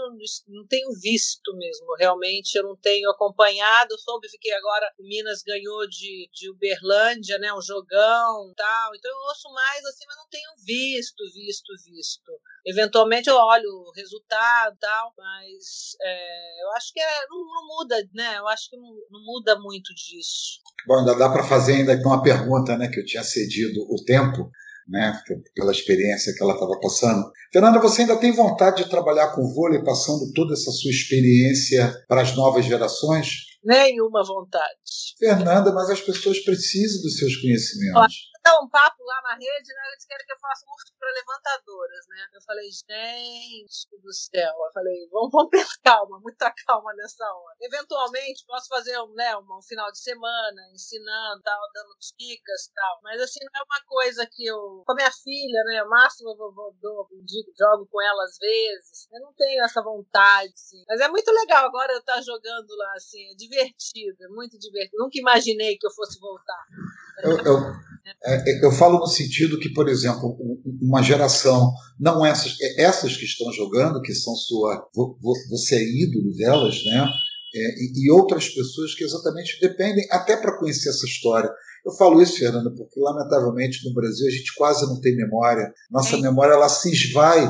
não 0.47 0.67
tenho 0.67 0.89
visto 1.01 1.55
mesmo. 1.55 1.95
Realmente, 1.97 2.55
eu 2.55 2.63
não 2.63 2.75
tenho 2.75 3.09
acompanhado. 3.09 3.97
Soube 3.99 4.27
que 4.39 4.51
agora 4.51 4.91
o 4.99 5.03
Minas 5.03 5.41
ganhou 5.45 5.87
de, 5.87 6.29
de 6.33 6.49
Uberlândia, 6.49 7.37
né, 7.39 7.53
um 7.53 7.61
jogão 7.61 8.53
tal. 8.55 8.95
Então 8.95 9.11
eu 9.11 9.17
ouço 9.29 9.51
mais 9.53 9.85
assim, 9.85 10.05
mas 10.07 10.17
não 10.17 10.27
tenho 10.29 10.49
visto, 10.65 11.23
visto, 11.33 11.73
visto. 11.85 12.31
Eventualmente 12.65 13.29
eu 13.29 13.35
olho 13.35 13.69
o 13.69 13.91
resultado 13.95 14.75
e 14.75 14.79
tal, 14.79 15.13
mas 15.17 15.95
é, 16.01 16.63
eu 16.63 16.71
acho 16.71 16.91
que 16.93 16.99
é, 16.99 17.27
não, 17.29 17.39
não, 17.39 17.67
muda, 17.67 17.95
né? 18.13 18.37
Eu 18.37 18.47
acho 18.47 18.69
que 18.69 18.77
não, 18.77 18.89
não 19.09 19.23
muda 19.23 19.57
muito 19.59 19.93
disso. 19.93 20.59
Bom, 20.85 20.99
ainda 20.99 21.15
dá 21.15 21.29
para 21.29 21.43
fazer 21.43 21.73
ainda 21.73 21.95
uma 22.05 22.21
pergunta, 22.21 22.77
né? 22.77 22.89
Que 22.89 22.99
eu 22.99 23.05
tinha 23.05 23.23
cedido 23.23 23.81
o 23.89 24.03
tempo, 24.03 24.51
né? 24.87 25.19
Pela 25.55 25.71
experiência 25.71 26.33
que 26.33 26.43
ela 26.43 26.53
estava 26.53 26.79
passando. 26.79 27.29
Fernanda, 27.51 27.79
você 27.79 28.01
ainda 28.01 28.17
tem 28.17 28.31
vontade 28.31 28.83
de 28.83 28.89
trabalhar 28.89 29.27
com 29.29 29.53
vôlei, 29.53 29.83
passando 29.83 30.31
toda 30.33 30.53
essa 30.53 30.71
sua 30.71 30.91
experiência 30.91 31.93
para 32.07 32.21
as 32.21 32.35
novas 32.35 32.65
gerações? 32.65 33.56
Nenhuma 33.67 34.23
vontade. 34.23 34.79
Fernanda, 35.19 35.73
mas 35.73 35.89
as 35.89 35.99
pessoas 35.99 36.39
precisam 36.39 37.01
dos 37.01 37.17
seus 37.17 37.35
conhecimentos 37.35 38.15
dar 38.47 38.59
um 38.63 38.69
papo 38.69 39.03
lá 39.03 39.21
na 39.21 39.33
rede, 39.35 39.73
né? 39.75 39.83
Eles 39.91 40.05
querem 40.05 40.25
que 40.25 40.31
eu 40.31 40.39
faça 40.39 40.63
um 40.65 40.69
curso 40.69 40.93
para 40.97 41.11
levantadoras, 41.11 42.05
né? 42.07 42.27
Eu 42.33 42.41
falei, 42.41 42.69
gente 42.71 43.87
do 44.01 44.13
céu. 44.13 44.53
Eu 44.55 44.71
falei, 44.71 45.07
vamos, 45.11 45.31
vamos 45.31 45.49
ter 45.51 45.65
calma, 45.83 46.19
muita 46.21 46.53
calma 46.65 46.93
nessa 46.95 47.25
hora. 47.25 47.57
Eventualmente, 47.59 48.45
posso 48.47 48.67
fazer 48.69 48.97
um, 49.01 49.13
né, 49.13 49.35
um, 49.35 49.43
um 49.43 49.61
final 49.61 49.91
de 49.91 49.99
semana, 49.99 50.61
ensinando, 50.73 51.41
tal, 51.43 51.59
dando 51.73 51.91
dicas 52.17 52.71
tal. 52.73 52.99
Mas 53.03 53.21
assim, 53.21 53.43
não 53.43 53.61
é 53.61 53.63
uma 53.63 53.81
coisa 53.85 54.27
que 54.31 54.45
eu. 54.45 54.83
Com 54.85 54.93
a 54.93 54.95
minha 54.95 55.11
filha, 55.11 55.63
né? 55.65 55.83
O 55.83 55.89
máximo 55.89 56.31
eu 56.31 56.37
vou, 56.37 56.53
vou, 56.53 56.75
vou, 56.81 57.07
jogo 57.59 57.87
com 57.91 58.01
ela 58.01 58.23
às 58.23 58.37
vezes. 58.37 59.07
Eu 59.11 59.21
não 59.21 59.33
tenho 59.33 59.63
essa 59.63 59.81
vontade, 59.81 60.53
assim. 60.53 60.83
Mas 60.87 61.01
é 61.01 61.09
muito 61.09 61.31
legal 61.31 61.65
agora 61.65 61.91
eu 61.91 61.99
estar 61.99 62.15
tá 62.15 62.21
jogando 62.21 62.69
lá, 62.77 62.93
assim. 62.95 63.23
É 63.31 63.35
divertido, 63.35 63.56
é 63.59 64.27
muito 64.29 64.57
divertido. 64.59 64.97
Nunca 64.97 65.19
imaginei 65.19 65.77
que 65.77 65.87
eu 65.87 65.91
fosse 65.91 66.19
voltar. 66.19 66.63
Eu, 67.23 67.37
eu, 67.39 67.57
é, 68.23 68.65
eu 68.65 68.71
falo 68.71 68.99
no 68.99 69.07
sentido 69.07 69.59
que, 69.59 69.69
por 69.73 69.89
exemplo, 69.89 70.37
uma 70.81 71.01
geração, 71.01 71.73
não 71.99 72.25
essas, 72.25 72.55
é, 72.61 72.83
essas 72.83 73.17
que 73.17 73.25
estão 73.25 73.51
jogando, 73.51 74.01
que 74.01 74.13
são 74.13 74.35
sua. 74.35 74.87
Você 75.49 75.75
é 75.75 75.83
ídolo 75.83 76.33
delas, 76.35 76.75
né? 76.85 77.09
É, 77.55 77.59
e, 77.79 78.05
e 78.05 78.11
outras 78.11 78.49
pessoas 78.49 78.93
que 78.93 79.03
exatamente 79.03 79.59
dependem, 79.59 80.05
até 80.11 80.37
para 80.37 80.57
conhecer 80.57 80.89
essa 80.89 81.05
história. 81.05 81.49
Eu 81.85 81.93
falo 81.93 82.21
isso, 82.21 82.39
Fernanda, 82.39 82.69
porque 82.75 82.99
lamentavelmente 82.99 83.87
no 83.87 83.93
Brasil 83.93 84.27
a 84.27 84.31
gente 84.31 84.53
quase 84.55 84.85
não 84.85 84.99
tem 84.99 85.15
memória. 85.15 85.71
Nossa 85.89 86.17
memória 86.17 86.53
ela 86.53 86.67
se 86.67 86.91
esvai 86.91 87.47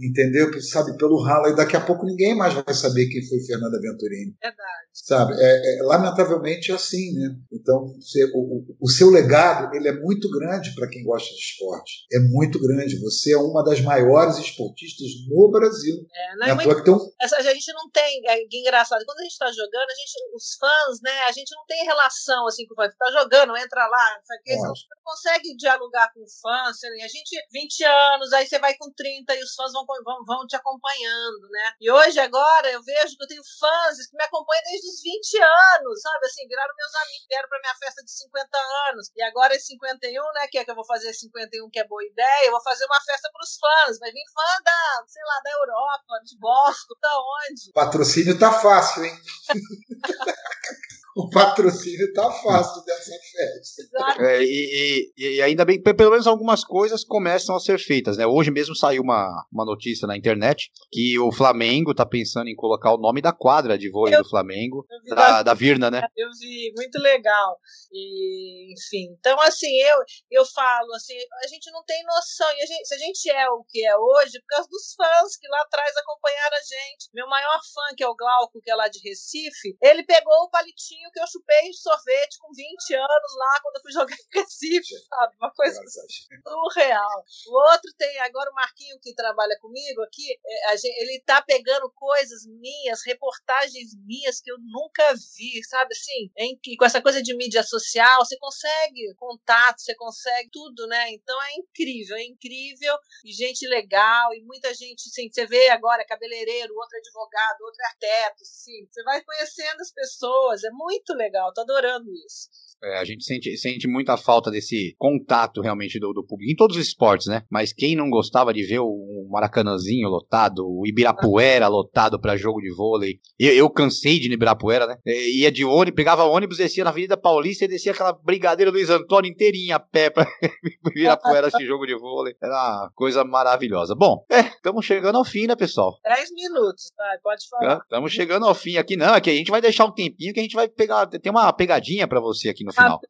entendeu? 0.00 0.50
Sabe, 0.62 0.96
pelo 0.96 1.22
ralo, 1.22 1.48
e 1.48 1.56
daqui 1.56 1.76
a 1.76 1.80
pouco 1.80 2.04
ninguém 2.04 2.34
mais 2.34 2.54
vai 2.54 2.74
saber 2.74 3.08
quem 3.08 3.26
foi 3.26 3.40
Fernanda 3.40 3.80
Venturini. 3.80 4.34
Verdade. 4.40 4.80
Sabe, 4.92 5.34
é, 5.38 5.78
é 5.78 5.82
lamentavelmente 5.82 6.72
é 6.72 6.74
assim, 6.74 7.12
né? 7.14 7.36
Então, 7.52 7.94
você, 8.00 8.24
o, 8.34 8.64
o, 8.80 8.88
seu 8.88 9.10
legado, 9.10 9.74
ele 9.74 9.88
é 9.88 10.00
muito 10.00 10.28
grande 10.30 10.74
para 10.74 10.88
quem 10.88 11.04
gosta 11.04 11.28
de 11.28 11.40
esporte. 11.40 12.06
É 12.12 12.18
muito 12.18 12.60
grande. 12.60 13.00
Você 13.00 13.32
é 13.32 13.38
uma 13.38 13.62
das 13.62 13.80
maiores 13.80 14.38
esportistas 14.38 15.08
no 15.28 15.50
Brasil. 15.50 15.94
É, 16.12 16.36
não 16.36 16.46
é, 16.46 16.50
é 16.50 16.54
muito... 16.54 16.92
um... 16.92 17.10
A 17.20 17.42
gente 17.42 17.72
não 17.72 17.90
tem, 17.90 18.22
é 18.26 18.42
engraçado, 18.52 19.04
quando 19.04 19.20
a 19.20 19.22
gente 19.22 19.32
está 19.32 19.50
jogando, 19.50 19.90
a 19.90 19.94
gente, 19.94 20.34
os 20.34 20.56
fãs, 20.58 21.00
né, 21.02 21.22
a 21.28 21.32
gente 21.32 21.54
não 21.54 21.64
tem 21.66 21.84
relação 21.84 22.46
assim 22.46 22.66
com 22.66 22.74
o 22.74 22.76
fã. 22.76 22.86
Está 22.86 23.10
jogando, 23.12 23.56
entra 23.56 23.86
lá, 23.86 24.16
não 24.16 24.24
sei 24.24 24.36
o 24.36 24.42
que, 24.42 24.56
você 24.56 24.66
não 24.66 25.02
consegue 25.04 25.56
dialogar 25.56 26.12
com 26.12 26.20
o 26.20 26.30
fã, 26.40 26.70
assim, 26.70 26.86
a 27.02 27.08
gente, 27.08 27.36
20 27.52 27.84
anos, 27.84 28.32
aí 28.32 28.46
você 28.46 28.58
vai 28.58 28.74
com 28.76 28.92
30 28.92 29.34
e 29.34 29.42
os 29.42 29.54
fãs 29.54 29.72
vão 29.72 29.86
vão, 30.04 30.24
vão 30.24 30.46
te 30.46 30.56
acompanhando, 30.56 31.48
né? 31.50 31.74
E 31.80 31.90
hoje, 31.90 32.18
agora, 32.20 32.70
eu 32.70 32.82
vejo 32.82 33.16
que 33.16 33.24
eu 33.24 33.28
tenho 33.28 33.42
fãs 33.58 34.06
que 34.06 34.16
me 34.16 34.24
acompanham 34.24 34.62
desde 34.64 34.88
os 34.88 35.02
20 35.02 35.42
anos, 35.42 36.00
sabe? 36.00 36.26
Assim, 36.26 36.48
viraram 36.48 36.74
meus 36.76 36.94
amigos, 36.94 37.26
vieram 37.28 37.48
pra 37.48 37.60
minha 37.60 37.74
festa 37.74 38.02
de 38.02 38.10
50 38.10 38.58
anos. 38.90 39.10
E 39.16 39.22
agora 39.22 39.54
é 39.54 39.58
51, 39.58 40.32
né? 40.34 40.48
Que 40.48 40.58
é 40.58 40.64
que 40.64 40.70
eu 40.70 40.74
vou 40.74 40.86
fazer 40.86 41.12
51, 41.12 41.70
que 41.70 41.80
é 41.80 41.86
boa 41.86 42.04
ideia. 42.04 42.46
Eu 42.46 42.52
vou 42.52 42.62
fazer 42.62 42.84
uma 42.86 43.00
festa 43.02 43.30
pros 43.32 43.56
fãs. 43.58 43.98
Vai 43.98 44.10
vir 44.10 44.24
fã 44.32 44.62
da, 44.64 45.04
sei 45.06 45.22
lá, 45.24 45.40
da 45.42 45.50
Europa, 45.50 46.20
de 46.24 46.38
Boston, 46.38 46.94
da 47.00 47.14
onde? 47.18 47.72
Patrocínio 47.72 48.38
tá 48.38 48.52
fácil, 48.52 49.04
hein? 49.04 49.14
o 51.16 51.28
patrocínio 51.28 52.06
está 52.06 52.30
fácil 52.30 52.84
dessa 52.84 53.12
festa. 53.32 54.22
É, 54.22 54.42
e, 54.42 55.10
e, 55.16 55.36
e, 55.36 55.42
ainda 55.42 55.64
bem, 55.64 55.82
pelo 55.82 56.10
menos 56.10 56.26
algumas 56.26 56.64
coisas 56.64 57.04
começam 57.04 57.56
a 57.56 57.60
ser 57.60 57.78
feitas, 57.78 58.16
né? 58.16 58.26
Hoje 58.26 58.50
mesmo 58.50 58.76
saiu 58.76 59.02
uma, 59.02 59.44
uma 59.52 59.64
notícia 59.64 60.06
na 60.06 60.16
internet 60.16 60.70
que 60.90 61.18
o 61.18 61.32
Flamengo 61.32 61.90
está 61.90 62.06
pensando 62.06 62.48
em 62.48 62.54
colocar 62.54 62.94
o 62.94 62.98
nome 62.98 63.20
da 63.20 63.32
quadra 63.32 63.76
de 63.76 63.90
vôlei 63.90 64.14
eu, 64.14 64.22
do 64.22 64.28
Flamengo, 64.28 64.86
da, 65.08 65.42
da, 65.42 65.54
Virna, 65.54 65.90
né? 65.90 66.02
Eu 66.16 66.28
vi, 66.38 66.72
muito 66.76 66.98
legal. 67.00 67.58
E 67.92 68.72
enfim. 68.72 69.16
Então, 69.18 69.40
assim, 69.40 69.74
eu, 69.80 69.98
eu 70.30 70.44
falo, 70.46 70.92
assim, 70.94 71.14
a 71.42 71.48
gente 71.48 71.70
não 71.72 71.82
tem 71.84 72.02
noção. 72.04 72.48
E 72.56 72.62
a 72.62 72.66
gente, 72.66 72.86
se 72.86 72.94
a 72.94 72.98
gente 72.98 73.30
é 73.30 73.50
o 73.50 73.64
que 73.68 73.84
é 73.84 73.96
hoje, 73.96 74.40
por 74.40 74.46
causa 74.46 74.68
dos 74.68 74.94
fãs 74.94 75.36
que 75.36 75.48
lá 75.48 75.60
atrás 75.62 75.92
acompanharam 75.96 76.56
a 76.56 76.60
gente. 76.60 77.10
Meu 77.12 77.28
maior 77.28 77.60
fã, 77.74 77.94
que 77.96 78.04
é 78.04 78.08
o 78.08 78.14
Glauco, 78.14 78.60
que 78.62 78.70
é 78.70 78.74
lá 78.74 78.88
de 78.88 79.00
Recife, 79.00 79.76
ele 79.82 80.04
pegou 80.04 80.44
o 80.44 80.50
palitinho 80.50 80.99
que 81.12 81.20
eu 81.20 81.26
chupei 81.26 81.70
de 81.70 81.78
sorvete 81.78 82.38
com 82.38 82.52
20 82.52 82.94
anos 82.94 83.36
lá, 83.36 83.60
quando 83.62 83.76
eu 83.76 83.82
fui 83.82 83.92
jogar 84.00 84.16
em 84.16 84.38
Recife, 84.40 84.98
sabe? 85.08 85.36
Uma 85.36 85.52
coisa 85.52 85.80
surreal. 85.86 87.24
O 87.48 87.70
outro 87.70 87.92
tem, 87.96 88.18
agora 88.20 88.50
o 88.50 88.54
Marquinho, 88.54 88.98
que 89.00 89.14
trabalha 89.14 89.56
comigo 89.60 90.02
aqui, 90.02 90.32
é, 90.44 90.74
ele 91.02 91.22
tá 91.24 91.40
pegando 91.42 91.90
coisas 91.92 92.46
minhas, 92.46 93.00
reportagens 93.06 93.94
minhas 94.04 94.40
que 94.40 94.50
eu 94.50 94.56
nunca 94.58 95.14
vi, 95.14 95.62
sabe? 95.64 95.92
Assim, 95.92 96.30
em, 96.36 96.58
com 96.76 96.84
essa 96.84 97.00
coisa 97.00 97.22
de 97.22 97.36
mídia 97.36 97.62
social, 97.62 98.24
você 98.24 98.36
consegue 98.38 99.14
contato, 99.16 99.80
você 99.80 99.94
consegue 99.94 100.50
tudo, 100.52 100.86
né? 100.86 101.10
Então 101.10 101.40
é 101.42 101.54
incrível, 101.54 102.16
é 102.16 102.24
incrível. 102.24 102.96
E 103.24 103.32
gente 103.32 103.66
legal, 103.68 104.34
e 104.34 104.42
muita 104.42 104.72
gente, 104.74 105.08
sim, 105.10 105.30
você 105.30 105.46
vê 105.46 105.68
agora 105.68 106.04
cabeleireiro, 106.04 106.74
outro 106.74 106.98
advogado, 106.98 107.60
outro 107.62 107.82
arquiteto, 107.84 108.44
sim. 108.44 108.86
Você 108.90 109.02
vai 109.04 109.22
conhecendo 109.22 109.80
as 109.80 109.92
pessoas, 109.92 110.64
é 110.64 110.70
muito 110.70 110.89
legal, 111.14 111.52
tô 111.52 111.60
adorando 111.62 112.10
isso. 112.26 112.48
É, 112.82 112.98
a 112.98 113.04
gente 113.04 113.24
sente, 113.24 113.54
sente 113.58 113.86
muita 113.86 114.16
falta 114.16 114.50
desse 114.50 114.94
contato 114.98 115.60
realmente 115.60 116.00
do, 116.00 116.14
do, 116.14 116.24
público, 116.24 116.50
em 116.50 116.56
todos 116.56 116.76
os 116.76 116.86
esportes, 116.86 117.26
né? 117.26 117.42
Mas 117.50 117.74
quem 117.74 117.94
não 117.94 118.08
gostava 118.08 118.54
de 118.54 118.62
ver 118.62 118.78
o 118.78 119.28
Maracanãzinho 119.30 120.08
lotado, 120.08 120.66
o 120.66 120.86
Ibirapuera 120.86 121.68
lotado 121.68 122.18
para 122.18 122.38
jogo 122.38 122.60
de 122.60 122.74
vôlei? 122.74 123.20
Eu, 123.38 123.52
eu, 123.52 123.70
cansei 123.70 124.18
de 124.18 124.26
ir 124.26 124.28
no 124.28 124.34
Ibirapuera, 124.34 124.86
né? 124.86 124.96
É, 125.06 125.28
ia 125.28 125.52
de 125.52 125.62
ônibus, 125.62 125.96
pegava 125.96 126.24
ônibus, 126.24 126.56
descia 126.56 126.82
na 126.82 126.88
Avenida 126.88 127.18
Paulista 127.18 127.66
e 127.66 127.68
descia 127.68 127.92
aquela 127.92 128.14
brigadeira 128.14 128.70
Luiz 128.70 128.88
Antônio 128.88 129.30
inteirinha 129.30 129.76
a 129.76 129.80
pé 129.80 130.08
pra 130.08 130.26
Ibirapuera 130.90 131.48
assistir 131.48 131.66
jogo 131.66 131.86
de 131.86 131.94
vôlei. 131.94 132.34
Era 132.42 132.52
uma 132.52 132.90
coisa 132.94 133.22
maravilhosa. 133.24 133.94
Bom, 133.94 134.24
é, 134.30 134.40
estamos 134.40 134.86
chegando 134.86 135.16
ao 135.16 135.24
fim, 135.24 135.46
né, 135.46 135.54
pessoal? 135.54 135.98
Dez 136.02 136.32
minutos, 136.32 136.90
tá? 136.96 137.18
Pode 137.22 137.46
falar. 137.46 137.80
Estamos 137.82 138.10
chegando 138.10 138.46
ao 138.46 138.54
fim 138.54 138.78
aqui. 138.78 138.96
Não, 138.96 139.12
aqui 139.12 139.28
a 139.28 139.34
gente 139.34 139.50
vai 139.50 139.60
deixar 139.60 139.84
um 139.84 139.92
tempinho 139.92 140.32
que 140.32 140.40
a 140.40 140.42
gente 140.42 140.56
vai 140.56 140.66
pegar. 140.80 141.06
Tem 141.06 141.30
uma 141.30 141.52
pegadinha 141.52 142.08
para 142.08 142.20
você 142.20 142.48
aqui 142.48 142.64
no 142.64 142.70
no 142.70 142.72
final. 142.72 143.00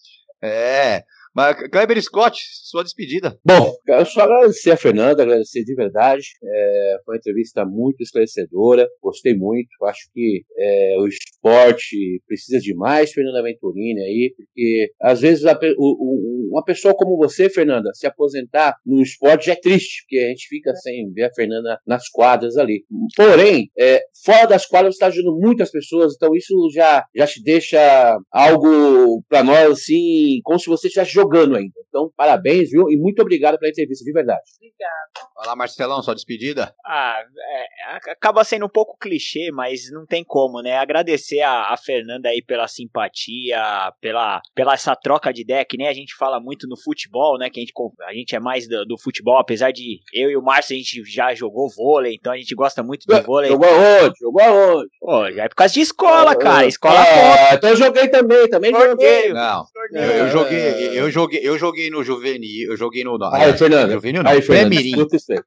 É. 0.42 1.04
Mas, 1.34 1.56
Kleber 1.70 2.02
Scott, 2.02 2.40
sua 2.64 2.82
despedida. 2.82 3.38
Bom, 3.44 3.72
quero 3.84 4.04
só 4.06 4.22
agradecer 4.22 4.72
a 4.72 4.76
Fernanda, 4.76 5.22
agradecer 5.22 5.64
de 5.64 5.74
verdade. 5.74 6.24
É, 6.42 6.96
foi 7.04 7.14
uma 7.14 7.18
entrevista 7.18 7.64
muito 7.64 8.02
esclarecedora, 8.02 8.88
gostei 9.02 9.34
muito. 9.34 9.68
Acho 9.84 10.10
que 10.12 10.42
é, 10.56 10.96
o 10.98 11.06
esporte 11.06 12.20
precisa 12.26 12.58
de 12.58 12.74
mais 12.74 13.12
Fernanda 13.12 13.42
Venturini 13.42 14.00
aí, 14.00 14.34
porque 14.36 14.92
às 15.00 15.20
vezes 15.20 15.46
a, 15.46 15.58
o, 15.78 16.50
uma 16.50 16.64
pessoa 16.64 16.94
como 16.94 17.16
você, 17.16 17.48
Fernanda, 17.48 17.90
se 17.94 18.06
aposentar 18.06 18.76
no 18.84 19.00
esporte 19.00 19.46
já 19.46 19.52
é 19.52 19.56
triste, 19.56 20.02
porque 20.02 20.24
a 20.24 20.28
gente 20.28 20.48
fica 20.48 20.74
sem 20.76 21.12
ver 21.12 21.24
a 21.24 21.34
Fernanda 21.34 21.78
nas 21.86 22.08
quadras 22.08 22.56
ali. 22.56 22.84
Porém, 23.16 23.70
é, 23.78 24.00
fora 24.24 24.46
das 24.46 24.66
quadras 24.66 24.94
você 24.94 25.04
está 25.04 25.06
ajudando 25.06 25.38
muitas 25.38 25.70
pessoas, 25.70 26.14
então 26.14 26.34
isso 26.34 26.54
já, 26.74 27.04
já 27.14 27.26
te 27.26 27.42
deixa 27.42 28.18
algo 28.30 29.22
para 29.28 29.44
nós 29.44 29.70
assim, 29.70 30.40
como 30.42 30.58
se 30.58 30.66
você 30.66 30.88
estivesse 30.88 31.12
jogando 31.20 31.56
ainda. 31.56 31.74
Então, 31.88 32.10
parabéns, 32.16 32.70
viu? 32.70 32.88
E 32.88 32.96
muito 32.96 33.20
obrigado 33.20 33.58
pela 33.58 33.70
entrevista, 33.70 34.04
de 34.04 34.12
verdade. 34.12 34.40
Obrigado. 34.56 35.30
Vai 35.36 35.46
lá, 35.46 35.56
Marcelão, 35.56 36.02
sua 36.02 36.14
despedida. 36.14 36.72
Ah, 36.86 37.20
é, 37.20 38.12
acaba 38.12 38.44
sendo 38.44 38.66
um 38.66 38.68
pouco 38.68 38.96
clichê, 38.98 39.50
mas 39.52 39.90
não 39.90 40.06
tem 40.06 40.22
como, 40.22 40.62
né? 40.62 40.76
Agradecer 40.76 41.40
a, 41.40 41.72
a, 41.72 41.76
Fernanda 41.76 42.28
aí 42.28 42.42
pela 42.42 42.68
simpatia, 42.68 43.92
pela, 44.00 44.40
pela 44.54 44.74
essa 44.74 44.94
troca 44.94 45.32
de 45.32 45.42
ideia, 45.42 45.64
que 45.64 45.76
nem 45.76 45.88
a 45.88 45.92
gente 45.92 46.14
fala 46.14 46.38
muito 46.38 46.68
no 46.68 46.80
futebol, 46.80 47.38
né? 47.38 47.50
Que 47.50 47.58
a 47.58 47.62
gente, 47.62 47.72
a 48.06 48.14
gente 48.14 48.36
é 48.36 48.40
mais 48.40 48.68
do, 48.68 48.84
do 48.84 48.98
futebol, 48.98 49.38
apesar 49.38 49.72
de 49.72 50.00
eu 50.12 50.30
e 50.30 50.36
o 50.36 50.42
Márcio 50.42 50.76
a 50.76 50.78
gente 50.78 51.02
já 51.04 51.34
jogou 51.34 51.68
vôlei, 51.74 52.14
então 52.14 52.32
a 52.32 52.36
gente 52.36 52.54
gosta 52.54 52.82
muito 52.82 53.06
do 53.06 53.22
vôlei. 53.22 53.50
Jogou 53.50 53.68
aonde? 53.68 54.14
Jogou 54.20 54.42
aonde? 54.42 54.88
Pô, 55.00 55.30
já 55.32 55.44
é 55.44 55.48
por 55.48 55.56
causa 55.56 55.74
de 55.74 55.80
escola, 55.80 56.36
cara. 56.36 56.66
Escola 56.66 57.04
é, 57.06 57.54
então 57.54 57.70
eu 57.70 57.76
joguei 57.76 58.08
também, 58.08 58.48
também 58.48 58.72
joguei. 58.72 59.32
Não, 59.32 59.64
eu, 59.92 60.02
eu 60.02 60.28
joguei, 60.28 60.98
eu 60.98 61.09
joguei, 61.10 61.40
eu 61.42 61.58
joguei 61.58 61.90
no 61.90 62.02
juvenil, 62.02 62.70
eu 62.70 62.76
joguei 62.76 63.04
no. 63.04 63.18
Não, 63.18 63.32
aí, 63.32 63.56
Fernando. 63.56 63.92
Juvenil 63.92 64.22
não, 64.22 64.40
pré-mirim. 64.40 64.92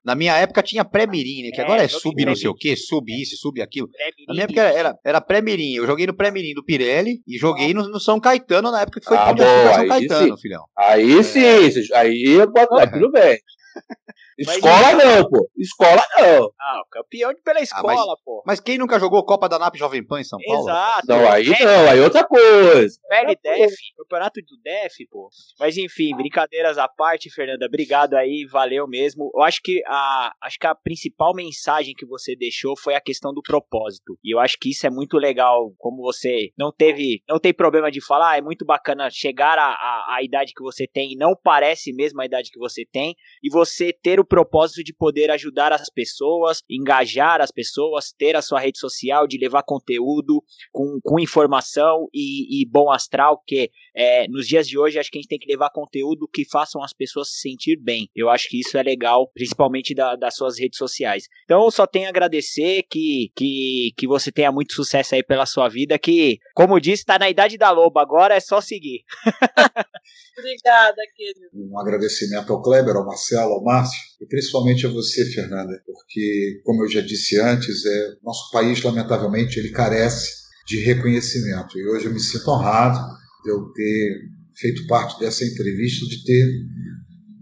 Na 0.04 0.14
minha 0.14 0.36
época 0.36 0.62
tinha 0.62 0.84
pré-mirim, 0.84 1.44
né? 1.44 1.50
Que 1.50 1.60
é, 1.60 1.64
agora 1.64 1.82
é 1.82 1.88
sub 1.88 2.24
não 2.24 2.34
sei 2.34 2.48
o 2.48 2.54
que, 2.54 2.76
sub 2.76 3.10
isso, 3.12 3.36
sub 3.36 3.60
aquilo. 3.60 3.88
Na 4.28 4.34
minha 4.34 4.44
época 4.44 4.62
era, 4.62 4.98
era 5.04 5.20
pré-mirim. 5.20 5.74
Eu 5.74 5.86
joguei 5.86 6.06
no 6.06 6.14
pré-mirim 6.14 6.54
do 6.54 6.64
Pirelli 6.64 7.22
e 7.26 7.38
joguei 7.38 7.74
no, 7.74 7.88
no, 7.88 8.00
São 8.00 8.20
Caetano 8.20 8.70
na 8.70 8.82
época 8.82 9.00
que 9.00 9.06
foi 9.06 9.16
ah, 9.16 9.32
bom, 9.32 9.44
São 9.74 9.88
Caetano, 9.88 10.36
sim. 10.36 10.42
filhão. 10.42 10.64
Aí 10.76 11.22
sim, 11.24 11.44
é. 11.44 11.98
aí 11.98 12.22
eu 12.24 12.50
boto, 12.50 12.74
tudo 12.92 13.10
bem. 13.10 13.38
Escola 14.38 14.92
Mas, 14.94 15.04
não, 15.04 15.28
pô. 15.28 15.48
Escola 15.56 16.02
não. 16.18 16.50
Ah, 16.60 16.82
campeão 16.90 17.32
pela 17.44 17.60
escola, 17.60 17.92
ah, 17.92 18.06
mas, 18.06 18.24
pô. 18.24 18.42
Mas 18.46 18.60
quem 18.60 18.78
nunca 18.78 18.98
jogou 18.98 19.24
Copa 19.24 19.48
da 19.48 19.58
NAP 19.58 19.76
Jovem 19.76 20.04
Pan 20.04 20.20
em 20.20 20.24
São 20.24 20.38
Paulo? 20.44 20.68
Exato. 20.68 21.06
Não, 21.06 21.30
aí 21.30 21.52
é, 21.52 21.64
não, 21.64 21.90
aí 21.90 22.00
outra 22.00 22.24
coisa. 22.24 22.98
PLDF, 23.08 23.74
campeonato 23.96 24.40
do 24.40 24.56
DEF, 24.62 25.06
pô. 25.10 25.28
Mas 25.58 25.76
enfim, 25.76 26.16
brincadeiras 26.16 26.78
à 26.78 26.88
parte, 26.88 27.30
Fernanda, 27.30 27.66
obrigado 27.66 28.14
aí, 28.14 28.46
valeu 28.50 28.86
mesmo. 28.86 29.30
Eu 29.34 29.42
acho 29.42 29.60
que 29.62 29.82
a, 29.86 30.32
acho 30.42 30.58
que 30.58 30.66
a 30.66 30.74
principal 30.74 31.34
mensagem 31.34 31.94
que 31.94 32.06
você 32.06 32.34
deixou 32.34 32.76
foi 32.76 32.94
a 32.94 33.00
questão 33.00 33.32
do 33.32 33.42
propósito. 33.42 34.18
E 34.22 34.34
eu 34.34 34.40
acho 34.40 34.56
que 34.60 34.70
isso 34.70 34.86
é 34.86 34.90
muito 34.90 35.16
legal, 35.16 35.72
como 35.78 36.02
você 36.02 36.50
não 36.58 36.72
teve, 36.72 37.22
não 37.28 37.38
tem 37.38 37.52
problema 37.52 37.90
de 37.90 38.04
falar, 38.04 38.32
ah, 38.32 38.38
é 38.38 38.40
muito 38.40 38.64
bacana 38.64 39.08
chegar 39.10 39.58
à, 39.58 40.18
idade 40.22 40.52
que 40.54 40.62
você 40.62 40.86
tem 40.86 41.12
e 41.12 41.16
não 41.16 41.34
parece 41.36 41.92
mesmo 41.92 42.20
a 42.20 42.24
idade 42.24 42.50
que 42.50 42.58
você 42.58 42.84
tem, 42.90 43.14
e 43.42 43.50
você 43.50 43.92
ter 43.92 44.18
o 44.18 44.23
o 44.24 44.26
propósito 44.26 44.82
de 44.82 44.92
poder 44.92 45.30
ajudar 45.30 45.72
as 45.72 45.88
pessoas, 45.90 46.62
engajar 46.68 47.40
as 47.40 47.52
pessoas, 47.52 48.12
ter 48.16 48.34
a 48.34 48.42
sua 48.42 48.58
rede 48.58 48.78
social, 48.78 49.26
de 49.26 49.38
levar 49.38 49.62
conteúdo 49.62 50.42
com, 50.72 50.98
com 51.02 51.20
informação 51.20 52.08
e, 52.12 52.62
e 52.62 52.66
bom 52.66 52.90
astral, 52.90 53.42
que 53.46 53.70
é, 53.94 54.26
nos 54.28 54.48
dias 54.48 54.66
de 54.66 54.78
hoje 54.78 54.98
acho 54.98 55.10
que 55.10 55.18
a 55.18 55.20
gente 55.20 55.28
tem 55.28 55.38
que 55.38 55.50
levar 55.50 55.70
conteúdo 55.70 56.28
que 56.32 56.44
façam 56.44 56.82
as 56.82 56.92
pessoas 56.92 57.28
se 57.28 57.40
sentir 57.40 57.76
bem. 57.76 58.08
Eu 58.14 58.30
acho 58.30 58.48
que 58.48 58.58
isso 58.58 58.76
é 58.78 58.82
legal, 58.82 59.30
principalmente 59.32 59.94
da, 59.94 60.16
das 60.16 60.34
suas 60.34 60.58
redes 60.58 60.78
sociais. 60.78 61.28
Então 61.44 61.62
eu 61.62 61.70
só 61.70 61.86
tenho 61.86 62.06
a 62.06 62.08
agradecer 62.08 62.82
que, 62.90 63.30
que, 63.36 63.92
que 63.96 64.06
você 64.06 64.32
tenha 64.32 64.50
muito 64.50 64.72
sucesso 64.72 65.14
aí 65.14 65.22
pela 65.22 65.46
sua 65.46 65.68
vida, 65.68 65.98
que, 65.98 66.38
como 66.54 66.80
disse, 66.80 67.02
está 67.02 67.18
na 67.18 67.28
idade 67.28 67.58
da 67.58 67.70
loba, 67.70 68.00
agora 68.00 68.34
é 68.34 68.40
só 68.40 68.60
seguir. 68.60 69.04
Obrigada, 70.38 70.96
querido. 71.14 71.40
Um 71.54 71.78
agradecimento 71.78 72.52
ao 72.52 72.62
Kleber, 72.62 72.96
ao 72.96 73.06
Marcelo, 73.06 73.52
ao 73.52 73.62
Márcio 73.62 74.13
e 74.20 74.26
principalmente 74.26 74.86
a 74.86 74.90
você, 74.90 75.24
Fernanda, 75.26 75.72
porque, 75.86 76.60
como 76.64 76.84
eu 76.84 76.90
já 76.90 77.00
disse 77.00 77.38
antes, 77.40 77.84
é, 77.84 78.08
nosso 78.22 78.50
país, 78.50 78.82
lamentavelmente, 78.82 79.58
ele 79.58 79.70
carece 79.70 80.44
de 80.66 80.80
reconhecimento. 80.80 81.78
E 81.78 81.88
hoje 81.88 82.06
eu 82.06 82.12
me 82.12 82.20
sinto 82.20 82.48
honrado 82.50 82.98
de 83.44 83.50
eu 83.50 83.72
ter 83.72 84.18
feito 84.56 84.86
parte 84.86 85.18
dessa 85.20 85.44
entrevista, 85.44 86.06
de 86.06 86.24
ter 86.24 86.46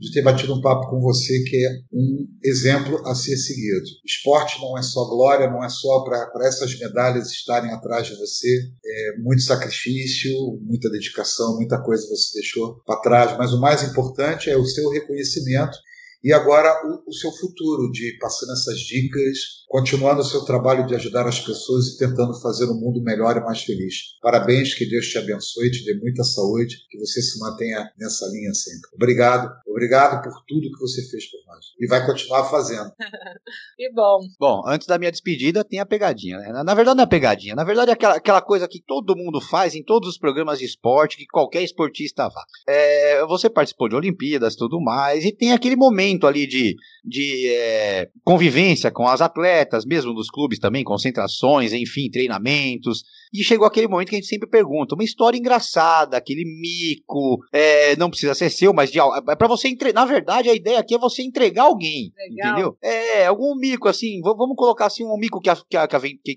de 0.02 0.10
ter 0.10 0.22
batido 0.22 0.52
um 0.52 0.60
papo 0.60 0.90
com 0.90 1.00
você 1.00 1.44
que 1.44 1.64
é 1.64 1.70
um 1.92 2.26
exemplo 2.44 3.06
a 3.06 3.14
ser 3.14 3.36
seguido. 3.36 3.84
Esporte 4.04 4.60
não 4.60 4.76
é 4.76 4.82
só 4.82 5.04
glória, 5.04 5.48
não 5.48 5.64
é 5.64 5.68
só 5.68 6.02
para 6.02 6.48
essas 6.48 6.76
medalhas 6.76 7.30
estarem 7.30 7.70
atrás 7.70 8.08
de 8.08 8.16
você. 8.16 8.48
É 8.84 9.18
muito 9.18 9.42
sacrifício, 9.42 10.32
muita 10.60 10.90
dedicação, 10.90 11.54
muita 11.54 11.80
coisa 11.80 12.04
você 12.08 12.34
deixou 12.34 12.82
para 12.84 13.00
trás, 13.00 13.38
mas 13.38 13.52
o 13.52 13.60
mais 13.60 13.84
importante 13.84 14.50
é 14.50 14.56
o 14.56 14.66
seu 14.66 14.90
reconhecimento 14.90 15.78
e 16.22 16.32
agora 16.32 16.70
o, 16.86 17.10
o, 17.10 17.12
seu 17.12 17.32
futuro, 17.32 17.90
de 17.90 18.16
passando 18.20 18.52
essas 18.52 18.78
dicas, 18.78 19.61
continuando 19.72 20.20
o 20.20 20.24
seu 20.24 20.44
trabalho 20.44 20.86
de 20.86 20.94
ajudar 20.94 21.26
as 21.26 21.40
pessoas 21.40 21.88
e 21.88 21.98
tentando 21.98 22.38
fazer 22.40 22.66
um 22.66 22.78
mundo 22.78 23.02
melhor 23.02 23.38
e 23.38 23.40
mais 23.40 23.62
feliz. 23.62 24.18
Parabéns, 24.20 24.74
que 24.74 24.84
Deus 24.84 25.06
te 25.06 25.16
abençoe, 25.16 25.70
te 25.70 25.82
dê 25.84 25.98
muita 25.98 26.22
saúde, 26.22 26.76
que 26.90 26.98
você 26.98 27.22
se 27.22 27.38
mantenha 27.40 27.90
nessa 27.98 28.26
linha 28.26 28.52
sempre. 28.52 28.90
Obrigado, 28.94 29.50
obrigado 29.66 30.22
por 30.22 30.44
tudo 30.46 30.70
que 30.70 30.78
você 30.78 31.02
fez 31.08 31.30
por 31.30 31.40
nós. 31.46 31.64
E 31.80 31.86
vai 31.86 32.04
continuar 32.04 32.44
fazendo. 32.44 32.92
que 33.76 33.90
bom. 33.92 34.20
Bom, 34.38 34.62
antes 34.66 34.86
da 34.86 34.98
minha 34.98 35.10
despedida, 35.10 35.64
tem 35.64 35.80
a 35.80 35.86
pegadinha. 35.86 36.38
Né? 36.38 36.62
Na 36.62 36.74
verdade, 36.74 36.96
não 36.98 37.04
é 37.04 37.06
pegadinha. 37.06 37.54
Na 37.54 37.64
verdade, 37.64 37.90
é 37.90 37.94
aquela, 37.94 38.16
aquela 38.16 38.42
coisa 38.42 38.68
que 38.68 38.82
todo 38.82 39.16
mundo 39.16 39.40
faz 39.40 39.74
em 39.74 39.82
todos 39.82 40.10
os 40.10 40.18
programas 40.18 40.58
de 40.58 40.66
esporte, 40.66 41.16
que 41.16 41.26
qualquer 41.26 41.62
esportista 41.62 42.28
vá. 42.28 42.44
É, 42.68 43.24
você 43.24 43.48
participou 43.48 43.88
de 43.88 43.96
Olimpíadas 43.96 44.54
tudo 44.54 44.78
mais, 44.78 45.24
e 45.24 45.32
tem 45.32 45.52
aquele 45.52 45.76
momento 45.76 46.02
momento 46.02 46.26
ali 46.26 46.46
de, 46.46 46.76
de 47.04 47.48
é, 47.48 48.08
convivência 48.24 48.90
com 48.90 49.06
as 49.06 49.20
atletas, 49.20 49.61
mesmo 49.86 50.14
dos 50.14 50.28
clubes 50.28 50.58
também, 50.58 50.84
concentrações, 50.84 51.72
enfim, 51.72 52.10
treinamentos. 52.10 53.04
E 53.32 53.42
chegou 53.42 53.66
aquele 53.66 53.88
momento 53.88 54.08
que 54.08 54.16
a 54.16 54.18
gente 54.18 54.28
sempre 54.28 54.48
pergunta, 54.48 54.94
uma 54.94 55.04
história 55.04 55.38
engraçada, 55.38 56.16
aquele 56.16 56.44
mico, 56.44 57.42
é, 57.52 57.96
não 57.96 58.10
precisa 58.10 58.34
ser 58.34 58.50
seu, 58.50 58.72
mas 58.72 58.90
de 58.90 58.98
é 59.00 59.36
para 59.36 59.48
você 59.48 59.68
entregar. 59.68 60.00
Na 60.00 60.06
verdade, 60.06 60.48
a 60.48 60.54
ideia 60.54 60.78
aqui 60.78 60.94
é 60.94 60.98
você 60.98 61.22
entregar 61.22 61.64
alguém, 61.64 62.12
Legal. 62.16 62.52
entendeu? 62.52 62.76
É, 62.82 63.26
algum 63.26 63.54
mico 63.56 63.88
assim, 63.88 64.20
vamos 64.22 64.56
colocar 64.56 64.86
assim 64.86 65.04
um 65.04 65.16
mico 65.16 65.40
que 65.40 65.50
a, 65.50 65.56
que 65.56 65.76
a, 65.76 65.88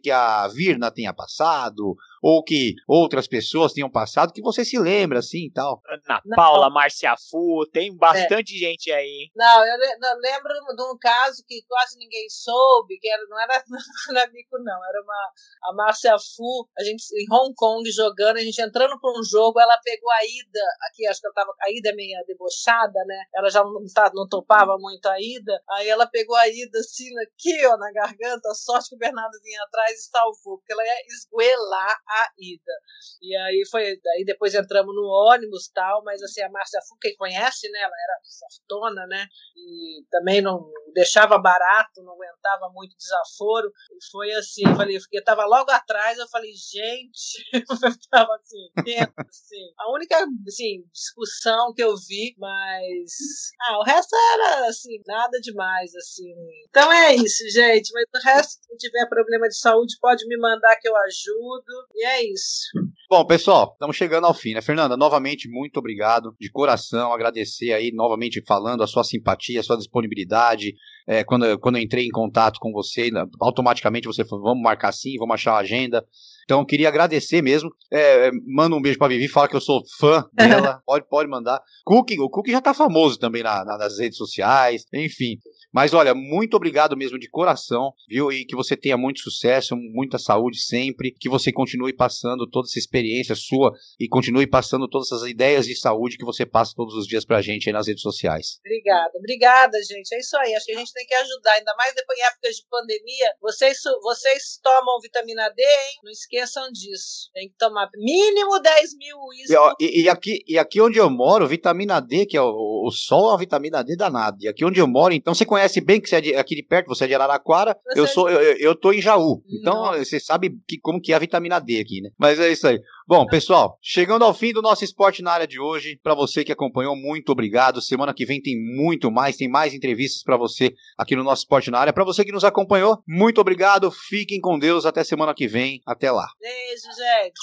que 0.02 0.12
a 0.12 0.48
Virna 0.48 0.92
tenha 0.92 1.14
passado, 1.14 1.96
ou 2.28 2.44
que 2.44 2.74
outras 2.88 3.28
pessoas 3.28 3.72
tenham 3.72 3.88
passado 3.88 4.34
que 4.34 4.42
você 4.42 4.66
se 4.66 4.80
lembra 4.80 5.20
assim 5.20 5.46
e 5.46 5.52
tal. 5.52 5.80
Ana 5.88 6.20
Paula, 6.36 6.72
Márcia 6.72 7.14
Fu, 7.30 7.70
tem 7.72 7.96
bastante 7.96 8.56
é. 8.56 8.58
gente 8.58 8.92
aí. 8.92 9.30
Não, 9.36 9.64
eu, 9.64 9.76
eu, 9.76 10.18
lembro 10.18 10.52
de 10.76 10.84
um 10.92 10.98
caso 11.00 11.44
que 11.48 11.62
quase 11.68 12.00
ninguém 12.00 12.28
soube, 12.28 12.98
que 13.00 13.08
era, 13.08 13.22
não 13.30 13.40
era, 13.40 13.64
não 13.70 14.18
era 14.18 14.32
bico, 14.32 14.58
não, 14.58 14.84
era 14.90 15.04
uma 15.04 15.32
a 15.66 15.74
Márcia 15.76 16.16
Fu, 16.18 16.68
a 16.76 16.84
gente 16.84 17.06
em 17.14 17.32
Hong 17.32 17.54
Kong 17.56 17.88
jogando, 17.92 18.38
a 18.38 18.42
gente 18.42 18.60
entrando 18.60 19.00
para 19.00 19.20
um 19.20 19.24
jogo, 19.24 19.60
ela 19.60 19.78
pegou 19.84 20.10
a 20.10 20.26
ida, 20.26 20.62
aqui 20.90 21.06
acho 21.06 21.22
que 21.22 21.28
ela 21.28 21.36
tava, 21.36 21.54
a 21.62 21.70
ida 21.70 21.90
é 21.90 21.94
meio 21.94 22.26
debochada, 22.26 23.06
né? 23.06 23.24
Ela 23.36 23.52
já 23.52 23.64
não, 23.64 23.86
tá, 23.94 24.12
não 24.16 24.28
topava 24.28 24.76
muito 24.80 25.06
a 25.06 25.22
ida, 25.22 25.62
aí 25.70 25.88
ela 25.90 26.08
pegou 26.08 26.36
a 26.36 26.48
ida 26.48 26.80
assim 26.80 27.12
aqui, 27.20 27.68
ó, 27.68 27.78
na 27.78 27.92
garganta, 27.92 28.52
sorte 28.56 28.90
que 28.90 28.96
o 28.96 28.98
Bernardo 28.98 29.40
vinha 29.44 29.62
atrás 29.62 30.00
e 30.00 30.10
salvou, 30.10 30.58
porque 30.58 30.74
ela 30.74 30.84
ia 30.84 31.06
esguelar 31.08 32.00
a 32.08 32.15
ida. 32.38 32.74
E 33.22 33.36
aí 33.36 33.64
foi, 33.70 33.84
aí 34.16 34.26
depois 34.26 34.54
entramos 34.54 34.94
no 34.96 35.04
ônibus 35.04 35.70
tal, 35.74 36.04
mas 36.04 36.22
assim, 36.22 36.42
a 36.42 36.50
Márcia 36.50 36.80
Fu, 36.88 36.98
quem 37.00 37.16
conhece, 37.16 37.70
né? 37.70 37.80
Ela 37.80 37.94
era 38.04 38.20
fortuna, 38.40 39.08
né? 39.08 39.28
E 39.56 40.04
também 40.10 40.42
não 40.42 40.70
deixava 40.94 41.38
barato, 41.38 42.04
não 42.04 42.14
aguentava 42.14 42.70
muito 42.74 42.96
desaforo. 42.98 43.72
E 43.92 44.12
foi 44.12 44.32
assim, 44.34 44.64
eu 44.66 44.76
falei, 44.76 44.98
porque 45.00 45.22
tava 45.24 45.46
logo 45.46 45.70
atrás, 45.72 46.18
eu 46.18 46.28
falei, 46.28 46.52
gente, 46.52 47.44
eu 47.54 48.10
tava 48.10 48.36
assim, 48.36 48.84
dentro, 48.84 49.14
assim. 49.18 49.74
A 49.78 49.92
única, 49.94 50.16
assim, 50.48 50.84
discussão 50.94 51.74
que 51.74 51.84
eu 51.84 51.96
vi, 51.96 52.36
mas. 52.38 53.52
Ah, 53.62 53.80
o 53.80 53.84
resto 53.84 54.16
era, 54.16 54.68
assim, 54.68 55.02
nada 55.06 55.40
demais, 55.42 55.94
assim. 55.96 56.34
Então 56.70 56.92
é 56.92 57.16
isso, 57.16 57.44
gente. 57.52 57.92
Mas 57.94 58.06
o 58.16 58.26
resto, 58.26 58.64
se 58.64 58.78
tiver 58.78 59.08
problema 59.08 59.48
de 59.48 59.58
saúde, 59.58 59.98
pode 60.00 60.26
me 60.28 60.38
mandar 60.38 60.78
que 60.78 60.88
eu 60.88 60.96
ajudo. 60.96 61.88
E 61.94 62.05
é 62.06 62.24
isso. 62.24 62.66
Bom, 63.10 63.26
pessoal, 63.26 63.72
estamos 63.74 63.96
chegando 63.96 64.26
ao 64.26 64.34
fim, 64.34 64.54
né? 64.54 64.62
Fernanda, 64.62 64.98
novamente, 64.98 65.50
muito 65.50 65.78
obrigado. 65.78 66.36
De 66.40 66.50
coração, 66.52 67.14
agradecer 67.14 67.74
aí, 67.74 67.92
novamente, 67.94 68.44
falando 68.46 68.84
a 68.84 68.88
sua 68.88 69.04
simpatia, 69.04 69.60
a 69.60 69.64
sua 69.64 69.78
disponibilidade. 69.78 70.74
É, 71.08 71.24
quando, 71.24 71.58
quando 71.60 71.78
eu 71.78 71.84
entrei 71.84 72.06
em 72.06 72.12
contato 72.12 72.60
com 72.60 72.72
você, 72.72 73.12
automaticamente 73.40 74.08
você 74.08 74.26
falou, 74.26 74.46
vamos 74.46 74.64
marcar 74.64 74.92
sim, 74.92 75.18
vamos 75.18 75.36
achar 75.36 75.54
a 75.54 75.60
agenda. 75.60 76.04
Então, 76.46 76.60
eu 76.60 76.66
queria 76.66 76.88
agradecer 76.88 77.42
mesmo. 77.42 77.70
É, 77.92 78.32
manda 78.46 78.76
um 78.76 78.82
beijo 78.82 79.00
pra 79.00 79.08
Vivi, 79.08 79.28
fala 79.28 79.48
que 79.48 79.56
eu 79.56 79.62
sou 79.62 79.82
fã 80.00 80.24
dela. 80.34 80.82
pode, 80.86 81.08
pode 81.08 81.30
mandar. 81.30 81.62
Cookie, 81.84 82.20
o 82.20 82.30
Cookie 82.30 82.52
já 82.52 82.62
tá 82.62 82.74
famoso 82.74 83.18
também 83.18 83.44
na, 83.44 83.66
na, 83.66 83.78
nas 83.78 84.00
redes 84.00 84.18
sociais, 84.18 84.86
enfim. 84.94 85.38
Mas 85.76 85.94
olha, 85.94 86.16
muito 86.16 86.56
obrigado 86.56 86.96
mesmo 86.96 87.20
de 87.20 87.30
coração, 87.30 87.92
viu? 88.08 88.32
E 88.32 88.46
que 88.46 88.56
você 88.56 88.78
tenha 88.78 88.96
muito 88.96 89.20
sucesso, 89.20 89.76
muita 89.76 90.18
saúde 90.18 90.58
sempre, 90.58 91.12
que 91.12 91.28
você 91.28 91.52
continue 91.52 91.92
passando 91.92 92.50
toda 92.50 92.66
essa 92.66 92.80
experiência 92.80 93.36
sua 93.36 93.74
e 94.00 94.08
continue 94.08 94.48
passando 94.48 94.88
todas 94.88 95.12
essas 95.12 95.30
ideias 95.30 95.66
de 95.66 95.76
saúde 95.76 96.18
que 96.18 96.24
você 96.24 96.46
passa 96.46 96.72
todos 96.74 96.96
os 96.96 97.06
dias 97.06 97.26
pra 97.26 97.42
gente 97.42 97.68
aí 97.68 97.74
nas 97.74 97.88
redes 97.88 98.04
sociais. 98.04 98.58
Obrigada, 98.62 99.12
obrigada, 99.18 99.78
gente. 99.84 100.16
É 100.16 100.20
isso 100.20 100.38
aí. 100.38 100.56
Acho 100.56 100.66
que 100.66 100.72
a 100.72 100.78
gente 100.78 100.94
tem 100.94 101.06
que 101.06 101.14
ajudar, 101.14 101.52
ainda 101.56 101.76
mais 101.78 101.94
depois 101.94 102.20
em 102.20 102.24
épocas 102.24 102.56
de 102.56 102.64
pandemia. 102.70 103.34
Vocês, 103.42 103.78
vocês 104.02 104.58
tomam 104.64 105.02
vitamina 105.02 105.50
D, 105.50 105.62
hein? 105.62 106.00
Não 106.06 106.12
esqueçam 106.12 106.72
disso. 106.72 107.30
Tem 107.34 107.50
que 107.50 107.56
tomar 107.58 107.90
mínimo 107.98 108.62
10 108.62 108.98
mil 108.98 109.18
ó, 109.58 109.74
e, 109.78 110.04
e, 110.04 110.10
aqui, 110.10 110.40
e 110.48 110.58
aqui 110.58 110.80
onde 110.80 110.98
eu 110.98 111.10
moro, 111.10 111.46
vitamina 111.46 112.00
D, 112.00 112.26
que 112.26 112.38
é 112.38 112.42
o, 112.42 112.88
o 112.88 112.92
sol, 112.92 113.32
a 113.32 113.38
vitamina 113.38 113.84
D 113.84 113.98
danada. 113.98 114.38
E 114.40 114.48
aqui 114.48 114.64
onde 114.64 114.80
eu 114.80 114.88
moro, 114.88 115.14
então 115.14 115.34
você 115.36 115.46
conhece 115.46 115.65
conhece 115.66 115.82
bem 115.82 116.00
que 116.00 116.08
você 116.08 116.16
é 116.18 116.22
de, 116.22 116.36
aqui 116.36 116.56
de 116.56 116.64
perto, 116.64 116.88
você 116.88 117.06
é 117.06 117.08
de 117.08 117.16
Araraquara, 117.16 117.78
você 117.86 118.00
eu 118.00 118.06
é 118.06 118.08
sou 118.08 118.30
eu, 118.30 118.58
eu 118.58 118.76
tô 118.76 118.94
em 118.94 119.02
Jaú. 119.02 119.42
Então 119.50 119.92
você 119.98 120.20
sabe 120.20 120.52
que, 120.68 120.80
como 120.80 121.02
que 121.02 121.12
é 121.12 121.16
a 121.16 121.20
vitamina 121.20 121.60
D 121.60 121.80
aqui, 121.80 122.02
né? 122.02 122.10
Mas 122.18 122.40
é 122.40 122.52
isso 122.52 122.68
aí. 122.68 122.80
Bom, 123.08 123.26
pessoal, 123.26 123.78
chegando 123.82 124.24
ao 124.24 124.34
fim 124.34 124.52
do 124.52 124.62
nosso 124.62 124.84
esporte 124.84 125.22
na 125.22 125.32
área 125.32 125.48
de 125.48 125.60
hoje, 125.60 126.00
para 126.02 126.16
você 126.16 126.44
que 126.44 126.52
acompanhou, 126.52 126.96
muito 126.96 127.32
obrigado. 127.32 127.82
Semana 127.82 128.14
que 128.14 128.26
vem 128.26 128.42
tem 128.42 128.56
muito 128.58 129.12
mais, 129.12 129.38
tem 129.38 129.50
mais 129.50 129.74
entrevistas 129.74 130.24
para 130.24 130.38
você 130.38 130.74
aqui 130.98 131.16
no 131.16 131.24
nosso 131.24 131.44
esporte 131.44 131.70
na 131.70 131.80
área. 131.80 131.94
Para 131.94 132.06
você 132.06 132.24
que 132.24 132.32
nos 132.32 132.44
acompanhou, 132.44 133.00
muito 133.08 133.42
obrigado. 133.42 133.92
Fiquem 133.92 134.40
com 134.40 134.58
Deus 134.58 134.86
até 134.86 135.04
semana 135.04 135.34
que 135.34 135.48
vem. 135.48 135.82
Até 135.86 136.12
lá. 136.12 136.28
Beijo, 136.40 136.88
gente. 136.98 137.40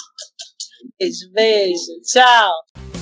Beijo, 0.99 1.33
beijo. 1.33 2.01
Tchau. 2.03 3.02